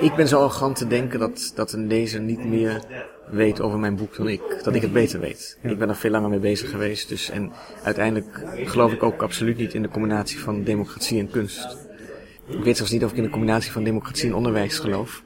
Ik 0.00 0.14
ben 0.14 0.28
zo 0.28 0.38
arrogant 0.38 0.76
te 0.76 0.86
denken 0.86 1.18
dat, 1.18 1.52
dat 1.54 1.72
een 1.72 1.86
lezer 1.86 2.20
niet 2.20 2.44
meer 2.44 2.82
weet 3.30 3.60
over 3.60 3.78
mijn 3.78 3.96
boek 3.96 4.16
dan 4.16 4.28
ik. 4.28 4.60
Dat 4.62 4.74
ik 4.74 4.82
het 4.82 4.92
beter 4.92 5.20
weet. 5.20 5.58
Ja. 5.62 5.70
Ik 5.70 5.78
ben 5.78 5.88
er 5.88 5.96
veel 5.96 6.10
langer 6.10 6.30
mee 6.30 6.38
bezig 6.38 6.70
geweest. 6.70 7.08
Dus, 7.08 7.30
en 7.30 7.52
uiteindelijk 7.82 8.44
geloof 8.64 8.92
ik 8.92 9.02
ook 9.02 9.22
absoluut 9.22 9.56
niet 9.56 9.74
in 9.74 9.82
de 9.82 9.88
combinatie 9.88 10.38
van 10.38 10.62
democratie 10.62 11.18
en 11.18 11.30
kunst. 11.30 11.76
Ik 12.48 12.64
weet 12.64 12.76
zelfs 12.76 12.92
niet 12.92 13.04
of 13.04 13.10
ik 13.10 13.16
in 13.16 13.22
de 13.22 13.30
combinatie 13.30 13.72
van 13.72 13.84
democratie 13.84 14.28
en 14.28 14.34
onderwijs 14.34 14.78
geloof. 14.78 15.22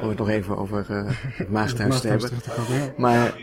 Om 0.00 0.08
het 0.08 0.18
nog 0.18 0.28
even 0.28 0.56
over 0.56 0.86
eh, 0.88 1.04
het 1.42 1.50
maagdhuis 1.50 2.00
te 2.00 2.08
hebben. 2.08 2.30
Maar 2.96 3.34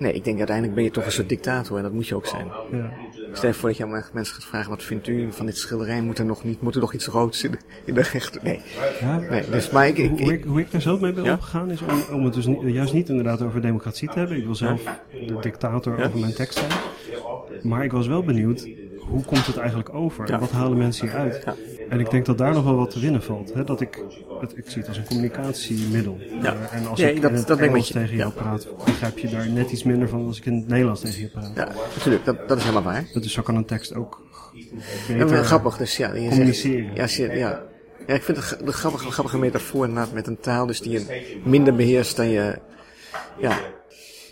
nee, 0.00 0.12
ik 0.12 0.24
denk 0.24 0.36
uiteindelijk 0.38 0.74
ben 0.76 0.84
je 0.84 0.90
toch 0.90 1.04
een 1.04 1.12
soort 1.12 1.28
dictator 1.28 1.76
en 1.76 1.82
dat 1.82 1.92
moet 1.92 2.08
je 2.08 2.14
ook 2.14 2.26
zijn. 2.26 2.46
Ja. 2.72 2.92
Stel 3.32 3.48
je 3.48 3.54
voor 3.54 3.68
dat 3.68 3.78
je 3.78 3.84
aan 3.84 4.04
mensen 4.12 4.34
gaat 4.34 4.44
vragen, 4.44 4.70
wat 4.70 4.82
vindt 4.82 5.06
u 5.08 5.32
van 5.32 5.46
dit 5.46 5.56
schilderij? 5.58 6.00
Moet 6.02 6.18
er 6.18 6.24
nog 6.24 6.44
niet, 6.44 6.60
moet 6.62 6.74
er 6.74 6.80
nog 6.80 6.92
iets 6.94 7.06
roods 7.06 7.44
in 7.44 7.50
de, 7.50 7.58
in 7.84 7.94
de 7.94 8.02
rechter? 8.02 8.40
Nee. 8.44 8.60
Ja, 9.00 9.18
nee, 9.18 9.42
dus, 9.50 9.70
maar 9.70 9.86
ik, 9.88 9.98
ik, 9.98 10.18
hoe, 10.18 10.32
ik- 10.32 10.44
hoe 10.44 10.66
daar 10.70 10.80
zelf 10.80 11.00
mee 11.00 11.12
ben 11.12 11.24
Ja? 11.24 11.32
omgegaan 11.32 11.70
is 11.70 11.80
om, 11.82 12.14
om 12.14 12.24
het 12.24 12.34
dus 12.34 12.46
niet, 12.46 12.58
juist 12.64 12.92
niet 12.92 13.08
inderdaad 13.08 13.42
over 13.42 13.60
democratie 13.60 14.08
te 14.08 14.18
hebben. 14.18 14.36
Ik 14.36 14.44
wil 14.44 14.54
zelf 14.54 14.82
de 15.10 15.36
dictator 15.40 16.04
over 16.04 16.18
mijn 16.18 16.34
tekst 16.34 16.58
zijn. 16.58 16.70
Maar 17.62 17.84
ik 17.84 17.92
was 17.92 18.06
wel 18.06 18.22
benieuwd, 18.22 18.68
hoe 18.98 19.24
komt 19.24 19.46
het 19.46 19.56
eigenlijk 19.56 19.94
over? 19.94 20.30
En 20.30 20.40
wat 20.40 20.50
halen 20.50 20.78
mensen 20.78 21.06
hieruit? 21.06 21.42
Ja. 21.44 21.54
En 21.90 22.00
ik 22.00 22.10
denk 22.10 22.26
dat 22.26 22.38
daar 22.38 22.52
nog 22.54 22.64
wel 22.64 22.76
wat 22.76 22.90
te 22.90 23.00
winnen 23.00 23.22
valt. 23.22 23.54
Hè? 23.54 23.64
Dat 23.64 23.80
ik, 23.80 24.02
het, 24.40 24.56
ik 24.56 24.64
zie 24.66 24.78
het 24.78 24.88
als 24.88 24.96
een 24.96 25.04
communicatiemiddel. 25.06 26.18
Ja. 26.42 26.56
En 26.72 26.86
als 26.86 26.98
Ja, 27.00 27.08
ik 27.08 27.22
dat- 27.22 27.30
in 27.30 27.36
het 27.36 27.46
dat 27.46 27.58
ik 27.60 27.68
Engels 27.68 27.88
je. 27.88 27.94
tegen 27.94 28.16
jou 28.16 28.32
Ja. 28.34 28.42
praat, 28.42 28.66
begrijp 28.84 29.18
je 29.18 29.28
daar 29.28 29.48
net 29.50 29.70
iets 29.70 29.82
minder 29.82 30.08
van 30.08 30.18
dan 30.18 30.28
als 30.28 30.38
ik 30.38 30.46
in 30.46 30.54
het 30.56 30.68
Nederlands 30.68 31.00
tegen 31.00 31.20
je 31.20 31.28
praat. 31.28 31.50
ja, 31.54 31.68
natuurlijk, 31.94 32.24
dat, 32.24 32.48
dat 32.48 32.56
is 32.58 32.62
helemaal 32.64 32.92
waar. 32.92 33.04
Dus 33.12 33.32
zo 33.32 33.42
kan 33.42 33.56
een 33.56 33.64
tekst 33.64 33.94
ook 33.94 34.22
beter... 35.08 35.44
grappig, 35.44 35.76
dus 35.76 35.96
ja. 35.96 36.14
Je 36.14 36.28
communiceren. 36.28 37.08
Zegt, 37.08 37.16
ja, 37.16 37.32
ja. 37.32 37.62
ja, 38.06 38.14
ik 38.14 38.22
vind 38.22 38.36
het 38.38 38.58
de 38.66 38.72
grappige, 38.72 39.10
grappige 39.10 39.38
metafoor 39.38 39.86
inderdaad 39.86 40.12
met 40.12 40.26
een 40.26 40.40
taal 40.40 40.66
dus 40.66 40.80
die 40.80 40.90
je 40.92 41.38
minder 41.44 41.74
beheerst 41.74 42.16
dan 42.16 42.28
je... 42.28 42.58
Ja. 43.38 43.58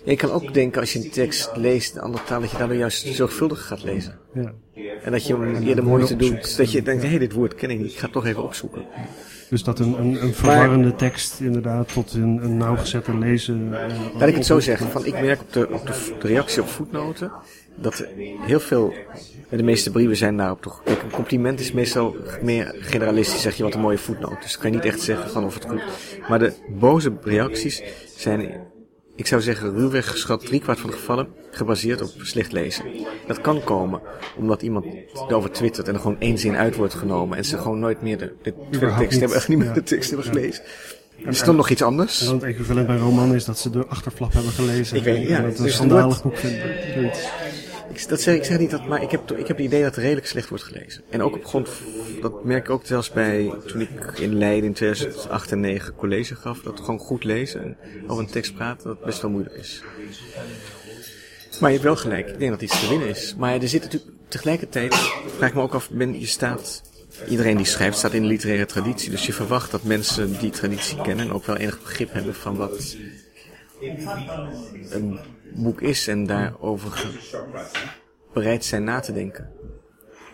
Je 0.04 0.16
kan 0.16 0.30
ook 0.30 0.54
denken 0.54 0.80
als 0.80 0.92
je 0.92 0.98
een 1.04 1.10
tekst 1.10 1.50
leest 1.56 1.90
in 1.92 1.98
een 1.98 2.04
andere 2.04 2.24
taal, 2.24 2.40
dat 2.40 2.50
je 2.50 2.56
daardoor 2.56 2.76
juist 2.76 3.06
zorgvuldiger 3.14 3.66
gaat 3.66 3.82
lezen. 3.84 4.18
Ja. 4.34 4.52
En 5.02 5.12
dat 5.12 5.26
je 5.26 5.36
hem 5.36 5.62
eerder 5.62 5.84
moeite 5.84 6.16
doet, 6.16 6.56
dat 6.56 6.72
je 6.72 6.82
denkt, 6.82 7.02
hé, 7.02 7.08
hey, 7.08 7.18
dit 7.18 7.32
woord 7.32 7.54
ken 7.54 7.70
ik 7.70 7.78
niet, 7.78 7.90
ik 7.92 7.98
ga 7.98 8.02
het 8.04 8.12
toch 8.12 8.26
even 8.26 8.42
opzoeken. 8.42 8.84
Dus 9.48 9.62
dat 9.62 9.78
een, 9.78 10.00
een, 10.00 10.22
een 10.22 10.34
verwarrende 10.34 10.94
tekst 10.94 11.40
inderdaad 11.40 11.92
tot 11.92 12.12
een, 12.12 12.40
een 12.42 12.56
nauwgezette 12.56 13.18
lezen... 13.18 13.82
eh, 13.82 14.18
Laat 14.18 14.28
ik 14.28 14.34
het 14.34 14.46
zo 14.46 14.60
zeggen, 14.60 14.88
van, 14.88 15.06
ik 15.06 15.20
merk 15.20 15.40
op 15.40 15.52
de, 15.52 15.68
op 15.70 15.86
de, 15.86 16.26
reactie 16.28 16.62
op 16.62 16.68
voetnoten, 16.68 17.32
dat 17.74 17.98
er 17.98 18.08
heel 18.40 18.60
veel, 18.60 18.94
de 19.48 19.62
meeste 19.62 19.90
brieven 19.90 20.16
zijn 20.16 20.36
daarop 20.36 20.62
toch, 20.62 20.82
kijk, 20.84 21.02
een 21.02 21.10
compliment 21.10 21.60
is 21.60 21.72
meestal 21.72 22.16
meer 22.42 22.74
generalistisch, 22.78 23.42
zeg 23.42 23.54
je 23.54 23.62
wat 23.62 23.74
een 23.74 23.80
mooie 23.80 23.98
voetnoot, 23.98 24.42
dus 24.42 24.58
kan 24.58 24.70
je 24.70 24.76
niet 24.76 24.86
echt 24.86 25.00
zeggen 25.00 25.30
van 25.30 25.44
of 25.44 25.54
het 25.54 25.64
goed 25.64 25.82
Maar 26.28 26.38
de 26.38 26.52
boze 26.68 27.12
reacties 27.22 27.82
zijn, 28.16 28.66
ik 29.18 29.26
zou 29.26 29.40
zeggen, 29.42 29.72
ruwweg 29.74 30.10
geschat 30.10 30.46
driekwart 30.46 30.80
van 30.80 30.90
de 30.90 30.96
gevallen 30.96 31.28
gebaseerd 31.50 32.02
op 32.02 32.10
slecht 32.22 32.52
lezen. 32.52 32.84
Dat 33.26 33.40
kan 33.40 33.64
komen 33.64 34.00
omdat 34.36 34.62
iemand 34.62 34.86
erover 35.28 35.50
twittert 35.50 35.88
en 35.88 35.94
er 35.94 36.00
gewoon 36.00 36.20
één 36.20 36.38
zin 36.38 36.56
uit 36.56 36.76
wordt 36.76 36.94
genomen 36.94 37.38
en 37.38 37.44
ze 37.44 37.58
gewoon 37.58 37.78
nooit 37.78 38.02
meer 38.02 38.18
de, 38.18 38.32
de, 38.42 38.52
tekst 38.98 39.18
hebben, 39.20 39.36
echt 39.36 39.48
niet 39.48 39.58
meer 39.58 39.66
Ja. 39.66 39.72
de 39.74 39.82
tekst 39.82 40.10
hebben 40.10 40.26
gelezen. 40.26 40.62
Is 41.26 41.40
er 41.40 41.46
dan 41.46 41.56
nog 41.56 41.70
iets 41.70 41.82
anders? 41.82 42.20
En 42.20 42.26
dan 42.26 42.34
het 42.34 42.44
equivalent 42.44 42.86
bij 42.86 42.96
roman 42.96 43.34
is 43.34 43.44
dat 43.44 43.58
ze 43.58 43.70
de 43.70 43.86
achterflap 43.86 44.32
hebben 44.32 44.52
gelezen. 44.52 44.96
Ik 44.96 45.02
weet- 45.02 45.16
en 45.16 45.28
ja, 45.28 45.40
dat 45.40 45.46
het 45.50 45.58
een 45.58 45.64
dus 45.64 45.74
schandalig 45.74 46.22
boek 46.22 46.36
vinden. 46.36 47.10
Ik, 47.88 48.08
dat 48.08 48.20
zeg, 48.20 48.34
ik 48.34 48.44
zeg 48.44 48.58
niet 48.58 48.70
dat, 48.70 48.86
maar 48.86 49.02
ik 49.02 49.10
heb, 49.10 49.30
ik 49.30 49.46
heb 49.46 49.56
het 49.56 49.66
idee 49.66 49.82
dat 49.82 49.96
er 49.96 50.02
redelijk 50.02 50.26
slecht 50.26 50.48
wordt 50.48 50.64
gelezen. 50.64 51.02
En 51.10 51.22
ook 51.22 51.34
op 51.34 51.44
grond, 51.44 51.68
dat 52.20 52.44
merk 52.44 52.64
ik 52.64 52.70
ook 52.70 52.86
zelfs 52.86 53.10
bij, 53.10 53.52
toen 53.66 53.80
ik 53.80 54.18
in 54.18 54.34
Leiden 54.38 54.64
in 54.64 54.72
2008 54.72 55.30
en 55.30 55.60
2009 55.60 55.94
college 55.94 56.34
gaf, 56.34 56.60
dat 56.60 56.80
gewoon 56.80 56.98
goed 56.98 57.24
lezen 57.24 57.62
en 57.62 57.76
over 58.06 58.24
een 58.24 58.30
tekst 58.30 58.54
praten, 58.54 58.86
dat 58.86 59.04
best 59.04 59.22
wel 59.22 59.30
moeilijk 59.30 59.54
is. 59.54 59.82
Maar 61.60 61.70
je 61.70 61.76
hebt 61.76 61.88
wel 61.88 61.96
gelijk, 61.96 62.28
ik 62.28 62.38
denk 62.38 62.50
dat 62.50 62.62
iets 62.62 62.80
te 62.80 62.88
winnen 62.88 63.08
is. 63.08 63.34
Maar 63.38 63.60
er 63.60 63.68
zit 63.68 63.82
natuurlijk, 63.82 64.12
tegelijkertijd, 64.28 64.94
vraag 65.36 65.48
ik 65.48 65.54
me 65.54 65.62
ook 65.62 65.74
af, 65.74 65.90
ben, 65.90 66.20
je 66.20 66.26
staat, 66.26 66.82
iedereen 67.28 67.56
die 67.56 67.66
schrijft 67.66 67.98
staat 67.98 68.12
in 68.12 68.22
de 68.22 68.28
literaire 68.28 68.66
traditie, 68.66 69.10
dus 69.10 69.26
je 69.26 69.32
verwacht 69.32 69.70
dat 69.70 69.82
mensen 69.82 70.38
die 70.38 70.50
traditie 70.50 71.00
kennen 71.00 71.26
en 71.26 71.32
ook 71.32 71.44
wel 71.44 71.56
enig 71.56 71.82
begrip 71.82 72.12
hebben 72.12 72.34
van 72.34 72.56
wat 72.56 72.96
een 74.90 75.18
boek 75.54 75.80
is 75.80 76.08
en 76.08 76.26
daarover 76.26 77.06
bereid 78.32 78.64
zijn 78.64 78.84
na 78.84 79.00
te 79.00 79.12
denken. 79.12 79.50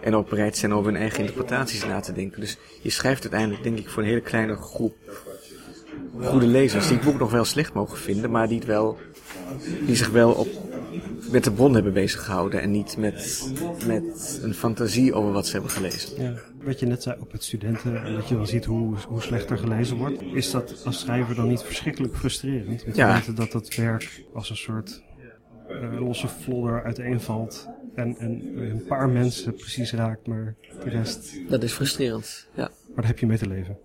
En 0.00 0.14
ook 0.14 0.28
bereid 0.28 0.56
zijn 0.56 0.74
over 0.74 0.92
hun 0.92 1.00
eigen 1.00 1.18
interpretaties 1.18 1.84
na 1.84 2.00
te 2.00 2.12
denken. 2.12 2.40
Dus 2.40 2.58
je 2.82 2.90
schrijft 2.90 3.22
uiteindelijk, 3.22 3.62
denk 3.62 3.78
ik, 3.78 3.88
voor 3.88 4.02
een 4.02 4.08
hele 4.08 4.20
kleine 4.20 4.56
groep 4.56 4.94
goede 6.22 6.46
lezers. 6.46 6.88
Die 6.88 6.96
het 6.96 7.06
boek 7.06 7.18
nog 7.18 7.30
wel 7.30 7.44
slecht 7.44 7.72
mogen 7.72 7.98
vinden, 7.98 8.30
maar 8.30 8.48
die, 8.48 8.58
het 8.58 8.66
wel, 8.66 8.98
die 9.86 9.96
zich 9.96 10.10
wel 10.10 10.32
op, 10.32 10.48
met 11.30 11.44
de 11.44 11.52
bron 11.52 11.74
hebben 11.74 11.92
bezig 11.92 12.24
gehouden. 12.24 12.60
En 12.60 12.70
niet 12.70 12.96
met, 12.96 13.50
met 13.86 14.40
een 14.42 14.54
fantasie 14.54 15.14
over 15.14 15.32
wat 15.32 15.46
ze 15.46 15.52
hebben 15.52 15.70
gelezen. 15.70 16.22
Ja. 16.22 16.34
Wat 16.62 16.80
je 16.80 16.86
net 16.86 17.02
zei, 17.02 17.16
ook 17.20 17.32
met 17.32 17.44
studenten, 17.44 18.04
en 18.04 18.14
dat 18.14 18.28
je 18.28 18.34
dan 18.34 18.46
ziet 18.46 18.64
hoe, 18.64 18.96
hoe 19.08 19.22
slechter 19.22 19.58
gelezen 19.58 19.96
wordt. 19.96 20.22
Is 20.22 20.50
dat 20.50 20.82
als 20.84 21.00
schrijver 21.00 21.34
dan 21.34 21.48
niet 21.48 21.62
verschrikkelijk 21.62 22.16
frustrerend? 22.16 22.84
Want 22.84 22.96
Ja. 22.96 23.16
je 23.16 23.22
weet 23.26 23.36
dat 23.36 23.52
het 23.52 23.74
werk 23.76 24.24
als 24.32 24.50
een 24.50 24.56
soort 24.56 25.02
eh, 25.68 26.00
losse 26.00 26.28
flodder 26.28 26.82
uiteenvalt. 26.84 27.68
En, 27.94 28.16
en 28.18 28.42
een 28.56 28.84
paar 28.88 29.08
mensen 29.08 29.54
precies 29.54 29.92
raakt, 29.92 30.26
maar 30.26 30.54
de 30.84 30.90
rest... 30.90 31.34
Dat 31.48 31.62
is 31.62 31.72
frustrerend, 31.72 32.48
ja. 32.54 32.62
Maar 32.62 32.96
daar 32.96 33.06
heb 33.06 33.18
je 33.18 33.26
mee 33.26 33.38
te 33.38 33.48
leven. 33.48 33.78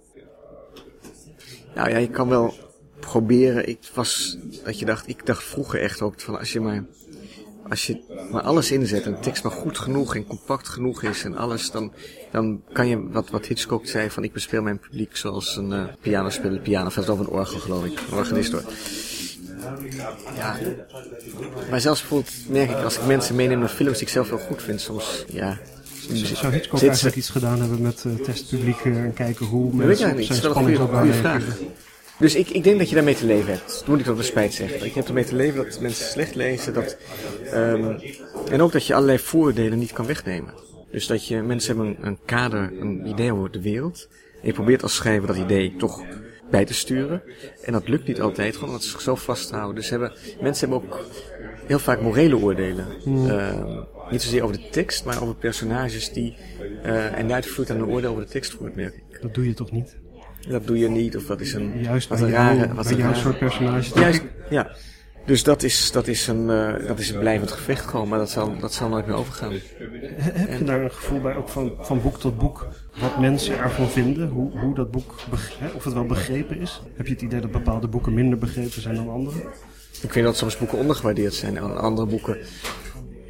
Nou 1.75 1.89
ja, 1.89 1.97
je 1.97 2.09
kan 2.09 2.29
wel 2.29 2.53
proberen. 2.99 3.67
Ik 3.69 3.79
was, 3.93 4.37
dat 4.63 4.79
je 4.79 4.85
dacht, 4.85 5.07
ik 5.07 5.25
dacht 5.25 5.43
vroeger 5.43 5.81
echt 5.81 6.01
ook 6.01 6.19
van 6.21 6.39
als 6.39 6.53
je 6.53 6.59
maar, 6.59 6.83
als 7.69 7.87
je 7.87 7.99
maar 8.31 8.41
alles 8.41 8.71
inzet 8.71 9.03
en 9.05 9.11
de 9.11 9.19
tekst 9.19 9.43
maar 9.43 9.51
goed 9.51 9.77
genoeg 9.77 10.15
en 10.15 10.27
compact 10.27 10.67
genoeg 10.67 11.03
is 11.03 11.23
en 11.23 11.37
alles, 11.37 11.71
dan, 11.71 11.93
dan 12.31 12.61
kan 12.73 12.87
je, 12.87 13.09
wat, 13.09 13.29
wat 13.29 13.45
Hitchcock 13.45 13.87
zei 13.87 14.09
van 14.09 14.23
ik 14.23 14.33
bespeel 14.33 14.61
mijn 14.61 14.79
publiek 14.79 15.15
zoals 15.17 15.55
een 15.55 15.71
uh, 15.71 15.83
pianospeler 16.01 16.59
piano, 16.59 16.87
of 16.87 16.93
zelfs 16.93 17.09
over 17.09 17.25
een 17.25 17.31
orgel 17.31 17.59
geloof 17.59 17.85
ik, 17.85 17.99
een 18.11 18.17
organist 18.17 18.51
hoor. 18.51 18.63
Ja, 20.35 20.57
maar 21.69 21.81
zelfs 21.81 21.99
bijvoorbeeld 21.99 22.33
merk 22.49 22.69
ik 22.69 22.83
als 22.83 22.97
ik 22.97 23.05
mensen 23.05 23.35
meeneem 23.35 23.59
naar 23.59 23.69
films 23.69 23.93
die 23.97 24.01
ik 24.07 24.13
zelf 24.13 24.29
wel 24.29 24.39
goed 24.39 24.61
vind, 24.61 24.81
soms, 24.81 25.25
ja, 25.27 25.59
Zou 26.13 26.53
Hitchcock 26.53 26.81
eigenlijk 26.81 27.15
iets 27.15 27.29
gedaan 27.29 27.59
hebben 27.59 27.81
met 27.81 28.05
eh, 28.05 28.25
testpubliek 28.25 28.79
eh, 28.79 29.03
en 29.03 29.13
kijken 29.13 29.45
hoe 29.45 29.73
mensen 29.73 29.97
zijn 29.97 30.17
Het 30.17 30.29
is 30.29 30.43
een 30.43 30.53
goede- 30.53 30.85
reageren? 31.11 31.55
Dus 32.19 32.35
ik, 32.35 32.49
ik 32.49 32.63
denk 32.63 32.77
dat 32.77 32.89
je 32.89 32.95
daarmee 32.95 33.15
te 33.15 33.25
leven 33.25 33.51
hebt. 33.51 33.67
Dat 33.79 33.87
moet 33.87 33.99
ik 33.99 34.05
tot 34.05 34.15
mijn 34.15 34.27
spijt 34.27 34.53
zeggen. 34.53 34.85
Ik 34.85 34.93
heb 34.93 35.07
ermee 35.07 35.23
te 35.23 35.35
leven 35.35 35.65
dat 35.65 35.79
mensen 35.79 36.05
slecht 36.05 36.35
lezen. 36.35 36.73
Dat, 36.73 36.97
um, 37.53 37.99
en 38.51 38.61
ook 38.61 38.71
dat 38.71 38.85
je 38.85 38.93
allerlei 38.93 39.19
vooroordelen 39.19 39.79
niet 39.79 39.93
kan 39.93 40.05
wegnemen. 40.05 40.53
Dus 40.91 41.07
dat 41.07 41.27
je, 41.27 41.41
mensen 41.41 41.75
hebben 41.75 41.95
een, 41.95 42.07
een 42.07 42.19
kader, 42.25 42.71
een 42.79 43.07
idee 43.07 43.33
over 43.33 43.51
de 43.51 43.61
wereld. 43.61 44.07
En 44.41 44.47
je 44.47 44.53
probeert 44.53 44.83
als 44.83 44.95
schrijver 44.95 45.27
dat 45.27 45.37
idee 45.37 45.75
toch 45.75 46.03
bij 46.51 46.65
te 46.65 46.73
sturen. 46.73 47.21
En 47.63 47.73
dat 47.73 47.87
lukt 47.87 48.07
niet 48.07 48.21
altijd, 48.21 48.53
gewoon 48.53 48.69
omdat 48.69 48.83
ze 48.83 48.89
zichzelf 48.89 49.23
vasthouden. 49.23 49.75
Dus 49.75 49.89
hebben, 49.89 50.13
mensen 50.41 50.69
hebben 50.69 50.89
ook 50.89 50.99
heel 51.65 51.79
vaak 51.79 52.01
morele 52.01 52.37
oordelen. 52.37 52.87
Mm. 53.05 53.25
Uh, 53.25 53.81
niet 54.11 54.21
zozeer 54.21 54.43
over 54.43 54.57
de 54.57 54.69
tekst, 54.69 55.05
maar 55.05 55.21
over 55.21 55.35
personages 55.35 56.11
die... 56.11 56.35
Uh, 56.85 57.17
en 57.17 57.33
uitvoert 57.33 57.69
aan 57.69 57.77
een 57.77 57.87
oordeel 57.87 58.09
over 58.09 58.23
de 58.23 58.29
tekst 58.29 58.51
voort, 58.51 58.75
merk 58.75 58.93
ik. 58.95 59.21
Dat 59.21 59.33
doe 59.33 59.47
je 59.47 59.53
toch 59.53 59.71
niet? 59.71 59.97
Dat 60.47 60.67
doe 60.67 60.77
je 60.77 60.89
niet, 60.89 61.17
of 61.17 61.25
dat 61.25 61.41
is 61.41 61.53
een... 61.53 61.83
Juist 61.83 62.07
wat 62.07 62.21
een 62.21 62.31
rare... 62.31 62.73
Wat 62.73 62.89
een 62.89 62.97
jouw 62.97 63.13
soort 63.13 63.39
personages. 63.39 63.91
Juist, 63.95 64.23
ja. 64.49 64.71
Dus 65.25 65.43
dat 65.43 65.63
is, 65.63 65.91
dat 65.91 66.07
is, 66.07 66.27
een, 66.27 66.49
uh, 66.49 66.87
dat 66.87 66.99
is 66.99 67.09
een 67.09 67.19
blijvend 67.19 67.51
gevecht 67.51 67.85
gewoon, 67.85 68.07
maar 68.07 68.19
dat 68.19 68.29
zal, 68.29 68.57
dat 68.59 68.73
zal 68.73 68.89
nooit 68.89 69.05
meer 69.05 69.15
overgaan. 69.15 69.51
Heb 70.17 70.59
je 70.59 70.65
daar 70.65 70.81
een 70.81 70.91
gevoel 70.91 71.21
bij, 71.21 71.35
ook 71.35 71.49
van, 71.49 71.73
van 71.79 72.01
boek 72.01 72.19
tot 72.19 72.37
boek, 72.37 72.67
wat 72.99 73.19
mensen 73.19 73.57
ervan 73.57 73.89
vinden? 73.89 74.29
Hoe, 74.29 74.59
hoe 74.59 74.75
dat 74.75 74.91
boek, 74.91 75.15
of 75.75 75.83
het 75.83 75.93
wel 75.93 76.05
begrepen 76.05 76.59
is? 76.59 76.81
Heb 76.95 77.07
je 77.07 77.13
het 77.13 77.21
idee 77.21 77.39
dat 77.39 77.51
bepaalde 77.51 77.87
boeken 77.87 78.13
minder 78.13 78.37
begrepen 78.37 78.81
zijn 78.81 78.95
dan 78.95 79.09
andere? 79.09 79.37
Ik 80.01 80.11
vind 80.11 80.25
dat 80.25 80.37
soms 80.37 80.57
boeken 80.57 80.77
ondergewaardeerd 80.77 81.33
zijn 81.33 81.57
en 81.57 81.77
andere 81.77 82.07
boeken... 82.07 82.37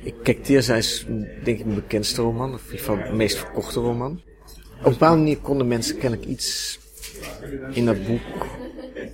Ik, 0.04 0.16
kijk, 0.24 0.44
Teerza 0.44 0.76
is 0.76 1.06
denk 1.44 1.60
ik 1.60 1.66
mijn 1.66 1.76
bekendste 1.76 2.22
roman, 2.22 2.54
of 2.54 2.60
in 2.60 2.72
ieder 2.72 2.80
geval 2.80 3.10
de 3.10 3.16
meest 3.16 3.38
verkochte 3.38 3.80
roman. 3.80 4.22
Op 4.80 4.86
een 4.86 4.92
bepaalde 4.92 5.18
manier 5.18 5.38
konden 5.38 5.68
mensen 5.68 5.98
kennelijk 5.98 6.30
iets 6.30 6.80
in 7.72 7.86
dat 7.86 8.08
boek 8.08 8.48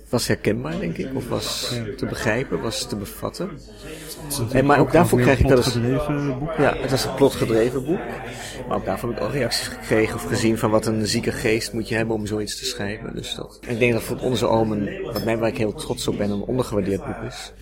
was 0.08 0.26
herkenbaar, 0.26 0.78
denk 0.78 0.96
ik. 0.96 1.08
Of 1.14 1.28
was 1.28 1.74
te 1.96 2.06
begrijpen, 2.06 2.60
was 2.60 2.88
te 2.88 2.96
bevatten. 2.96 3.50
En, 4.52 4.66
maar 4.66 4.78
ook 4.78 4.92
daarvoor 4.92 5.20
krijg 5.20 5.38
ik 5.38 5.48
dat 5.48 5.64
eens. 5.64 5.74
Ja, 6.58 6.76
het 6.76 6.90
was 6.90 7.04
een 7.04 7.14
plotgedreven 7.14 7.84
boek. 7.84 8.00
Maar 8.68 8.76
ook 8.76 8.84
daarvoor 8.84 9.08
heb 9.08 9.18
ik 9.18 9.24
al 9.24 9.30
reacties 9.30 9.68
gekregen 9.68 10.14
of 10.14 10.24
gezien 10.24 10.58
van 10.58 10.70
wat 10.70 10.86
een 10.86 11.06
zieke 11.06 11.32
geest 11.32 11.72
moet 11.72 11.88
je 11.88 11.94
hebben 11.94 12.14
om 12.14 12.26
zoiets 12.26 12.58
te 12.58 12.64
schrijven. 12.64 13.14
Dus 13.14 13.34
dat, 13.34 13.58
ik 13.66 13.78
denk 13.78 13.92
dat 13.92 14.02
voor 14.02 14.18
onze 14.18 14.46
Omen, 14.46 15.02
wat 15.02 15.24
mij 15.24 15.38
waar 15.38 15.48
ik 15.48 15.58
heel 15.58 15.74
trots 15.74 16.08
op 16.08 16.18
ben, 16.18 16.30
een 16.30 16.42
ondergewaardeerd 16.42 17.04
boek 17.04 17.22
is. 17.26 17.52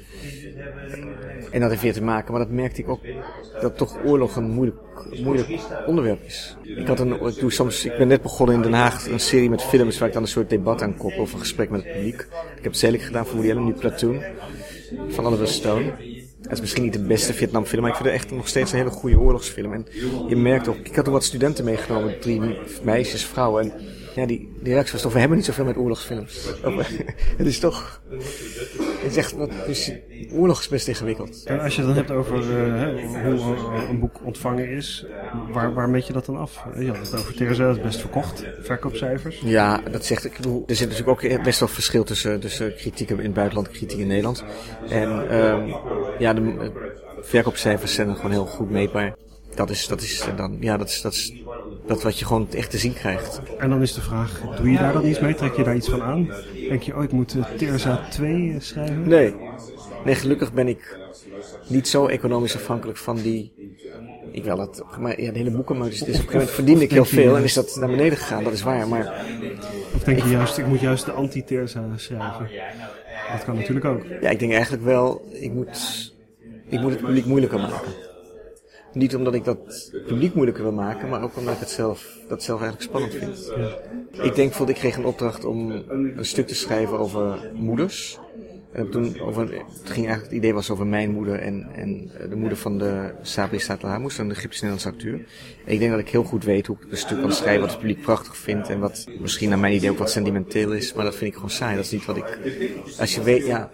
En 1.50 1.60
dat 1.60 1.70
heeft 1.70 1.82
weer 1.82 1.92
te 1.92 2.02
maken, 2.02 2.32
maar 2.32 2.42
dat 2.42 2.50
merkte 2.50 2.80
ik 2.80 2.88
ook, 2.88 3.00
dat 3.60 3.76
toch 3.76 4.04
oorlog 4.04 4.36
een 4.36 4.50
moeilijk, 4.50 4.78
moeilijk 5.22 5.48
onderwerp 5.86 6.22
is. 6.22 6.56
Ik, 6.62 6.86
had 6.86 7.00
een, 7.00 7.12
ik, 7.12 7.38
doe 7.38 7.52
soms, 7.52 7.84
ik 7.84 7.96
ben 7.96 8.08
net 8.08 8.22
begonnen 8.22 8.56
in 8.56 8.62
Den 8.62 8.72
Haag 8.72 9.06
een 9.06 9.20
serie 9.20 9.50
met 9.50 9.62
films 9.62 9.98
waar 9.98 10.08
ik 10.08 10.14
dan 10.14 10.22
een 10.22 10.28
soort 10.28 10.50
debat 10.50 10.82
aan 10.82 10.96
koppel 10.96 11.20
of 11.22 11.32
een 11.32 11.38
gesprek 11.38 11.70
met 11.70 11.84
het 11.84 11.92
publiek. 11.92 12.26
Ik 12.56 12.64
heb 12.64 12.74
zelf 12.74 13.04
gedaan 13.04 13.26
voor 13.26 13.34
Woody 13.34 13.50
Allen, 13.50 13.64
nu 13.64 13.72
Platoon, 13.72 14.22
van 15.08 15.26
Oliver 15.26 15.48
Stone. 15.48 15.92
Het 16.42 16.52
is 16.52 16.60
misschien 16.60 16.82
niet 16.82 16.92
de 16.92 17.02
beste 17.02 17.32
Vietnamfilm, 17.32 17.80
maar 17.80 17.90
ik 17.90 17.96
vind 17.96 18.08
het 18.08 18.18
echt 18.18 18.30
nog 18.30 18.48
steeds 18.48 18.72
een 18.72 18.78
hele 18.78 18.90
goede 18.90 19.18
oorlogsfilm. 19.18 19.72
En 19.72 19.86
je 20.28 20.36
merkt 20.36 20.68
ook, 20.68 20.76
ik 20.76 20.96
had 20.96 21.06
ook 21.06 21.12
wat 21.12 21.24
studenten 21.24 21.64
meegenomen, 21.64 22.20
drie 22.20 22.58
meisjes, 22.82 23.24
vrouwen. 23.24 23.62
En 23.62 23.72
ja, 24.14 24.26
die, 24.26 24.52
die 24.62 24.74
we 24.74 25.18
hebben 25.18 25.36
niet 25.36 25.46
zoveel 25.46 25.64
met 25.64 25.76
oorlogsfilms. 25.76 26.50
het 27.36 27.46
is 27.46 27.58
toch, 27.58 28.02
het 29.02 29.10
is 29.10 29.16
echt, 29.16 29.34
dus, 29.66 29.92
oorlog 30.32 30.60
is 30.60 30.68
best 30.68 30.88
ingewikkeld. 30.88 31.42
En 31.44 31.60
als 31.60 31.76
je 31.76 31.82
het 31.82 31.94
dan 31.94 31.96
hebt 31.96 32.10
over 32.10 32.36
uh, 32.36 33.24
hoe 33.24 33.56
een 33.88 33.98
boek 34.00 34.20
ontvangen 34.24 34.68
is, 34.68 35.06
waar, 35.52 35.74
waar 35.74 35.88
meet 35.88 36.06
je 36.06 36.12
dat 36.12 36.26
dan 36.26 36.36
af? 36.36 36.64
Je 36.78 36.86
had 36.86 36.96
het 36.96 37.14
over 37.14 37.34
Teresa, 37.34 37.66
dat 37.66 37.76
is 37.76 37.82
best 37.82 38.00
verkocht, 38.00 38.44
verkoopcijfers. 38.60 39.40
Ja, 39.44 39.80
dat 39.90 40.04
zegt, 40.04 40.24
ik 40.24 40.36
bedoel, 40.36 40.64
er 40.66 40.76
zit 40.76 40.88
natuurlijk 40.88 41.24
ook 41.24 41.42
best 41.42 41.60
wel 41.60 41.68
verschil 41.68 42.04
tussen, 42.04 42.40
tussen 42.40 42.74
kritiek 42.74 43.10
in 43.10 43.18
het 43.18 43.34
buitenland 43.34 43.66
en 43.66 43.72
kritiek 43.72 43.98
in 43.98 44.06
Nederland. 44.06 44.44
En 44.88 45.36
um, 45.36 45.74
ja, 46.18 46.34
de 46.34 46.70
verkoopcijfers 47.20 47.94
zijn 47.94 48.16
gewoon 48.16 48.30
heel 48.30 48.46
goed 48.46 48.70
meetbaar. 48.70 49.14
Dat 49.54 49.70
is, 49.70 49.86
dat 49.86 50.00
is 50.00 50.24
dan, 50.36 50.56
ja, 50.60 50.76
dat 50.76 50.88
is, 50.88 51.00
dat 51.00 51.12
is 51.12 51.43
dat 51.86 52.02
wat 52.02 52.18
je 52.18 52.24
gewoon 52.24 52.48
echt 52.50 52.70
te 52.70 52.78
zien 52.78 52.92
krijgt. 52.92 53.40
En 53.58 53.70
dan 53.70 53.82
is 53.82 53.94
de 53.94 54.00
vraag, 54.00 54.40
doe 54.56 54.70
je 54.70 54.78
daar 54.78 54.92
dan 54.92 55.06
iets 55.06 55.20
mee? 55.20 55.34
Trek 55.34 55.56
je 55.56 55.64
daar 55.64 55.76
iets 55.76 55.88
van 55.88 56.02
aan? 56.02 56.30
Denk 56.68 56.82
je, 56.82 56.96
oh, 56.96 57.02
ik 57.02 57.12
moet 57.12 57.34
uh, 57.34 57.44
Terza 57.56 58.06
2 58.10 58.56
schrijven? 58.58 59.08
Nee. 59.08 59.34
Nee, 60.04 60.14
gelukkig 60.14 60.52
ben 60.52 60.68
ik 60.68 60.98
niet 61.66 61.88
zo 61.88 62.06
economisch 62.06 62.54
afhankelijk 62.54 62.98
van 62.98 63.16
die... 63.16 63.52
Ik 64.30 64.44
wel 64.44 64.56
dat, 64.56 64.84
maar 64.98 65.20
ja, 65.20 65.32
de 65.32 65.38
hele 65.38 65.50
boekenmarkt 65.50 65.94
is, 65.94 65.98
dus 65.98 66.08
op 66.08 66.14
een 66.14 66.18
gegeven 66.18 66.38
moment 66.38 66.54
verdiende 66.54 66.84
ik 66.84 66.90
heel 66.90 67.04
veel 67.04 67.36
en 67.36 67.42
is 67.42 67.54
dat 67.54 67.76
naar 67.80 67.88
beneden 67.88 68.18
gegaan, 68.18 68.44
dat 68.44 68.52
is 68.52 68.62
waar, 68.62 68.88
maar... 68.88 69.24
Of 69.94 70.02
denk 70.02 70.22
je 70.22 70.28
juist, 70.28 70.58
ik 70.58 70.66
moet 70.66 70.80
juist 70.80 71.04
de 71.04 71.12
anti-Terza 71.12 71.84
schrijven? 71.96 72.48
Dat 73.32 73.44
kan 73.44 73.54
natuurlijk 73.54 73.86
ook. 73.86 74.02
Ja, 74.20 74.30
ik 74.30 74.38
denk 74.38 74.52
eigenlijk 74.52 74.84
wel, 74.84 75.28
ik 75.32 75.52
moet, 75.52 76.12
ik 76.68 76.80
moet 76.80 76.90
het 76.90 77.00
publiek 77.00 77.24
moeilijker 77.24 77.58
maken. 77.58 77.92
Niet 78.94 79.16
omdat 79.16 79.34
ik 79.34 79.44
dat 79.44 79.90
publiek 80.06 80.34
moeilijker 80.34 80.62
wil 80.62 80.72
maken, 80.72 81.08
maar 81.08 81.22
ook 81.22 81.36
omdat 81.36 81.54
ik 81.54 81.60
het 81.60 81.70
zelf, 81.70 82.18
dat 82.28 82.42
zelf 82.42 82.60
eigenlijk 82.60 82.90
spannend 82.90 83.14
vind. 83.14 83.52
Ik 84.12 84.34
denk 84.34 84.48
bijvoorbeeld, 84.48 84.68
ik 84.68 84.82
kreeg 84.82 84.96
een 84.96 85.04
opdracht 85.04 85.44
om 85.44 85.70
een 86.16 86.24
stuk 86.24 86.46
te 86.46 86.54
schrijven 86.54 86.98
over 86.98 87.50
moeders. 87.54 88.18
En 88.72 88.90
toen 88.90 89.20
over, 89.20 89.42
het 89.42 89.90
ging 89.90 90.06
eigenlijk, 90.06 90.22
het 90.22 90.32
idee 90.32 90.54
was 90.54 90.70
over 90.70 90.86
mijn 90.86 91.10
moeder 91.10 91.38
en, 91.38 91.66
en 91.74 92.10
de 92.30 92.36
moeder 92.36 92.58
van 92.58 92.78
de 92.78 93.10
Sabri 93.22 93.58
Satlahamus, 93.58 94.18
een 94.18 94.30
Egyptische-Nederlandse 94.30 94.88
acteur. 94.88 95.26
En 95.64 95.72
ik 95.72 95.78
denk 95.78 95.90
dat 95.90 96.00
ik 96.00 96.08
heel 96.08 96.24
goed 96.24 96.44
weet 96.44 96.66
hoe 96.66 96.76
ik 96.80 96.90
een 96.90 96.96
stuk 96.96 97.20
kan 97.20 97.32
schrijven 97.32 97.60
wat 97.60 97.70
het 97.70 97.78
publiek 97.78 98.02
prachtig 98.02 98.36
vindt 98.36 98.68
en 98.68 98.78
wat 98.78 99.06
misschien 99.20 99.48
naar 99.48 99.58
mijn 99.58 99.74
idee 99.74 99.90
ook 99.90 99.98
wat 99.98 100.10
sentimenteel 100.10 100.72
is, 100.72 100.92
maar 100.92 101.04
dat 101.04 101.14
vind 101.14 101.30
ik 101.30 101.34
gewoon 101.34 101.50
saai. 101.50 101.76
Dat 101.76 101.84
is 101.84 101.90
niet 101.90 102.04
wat 102.04 102.16
ik, 102.16 102.38
als 102.98 103.14
je 103.14 103.22
weet, 103.22 103.46
ja, 103.46 103.70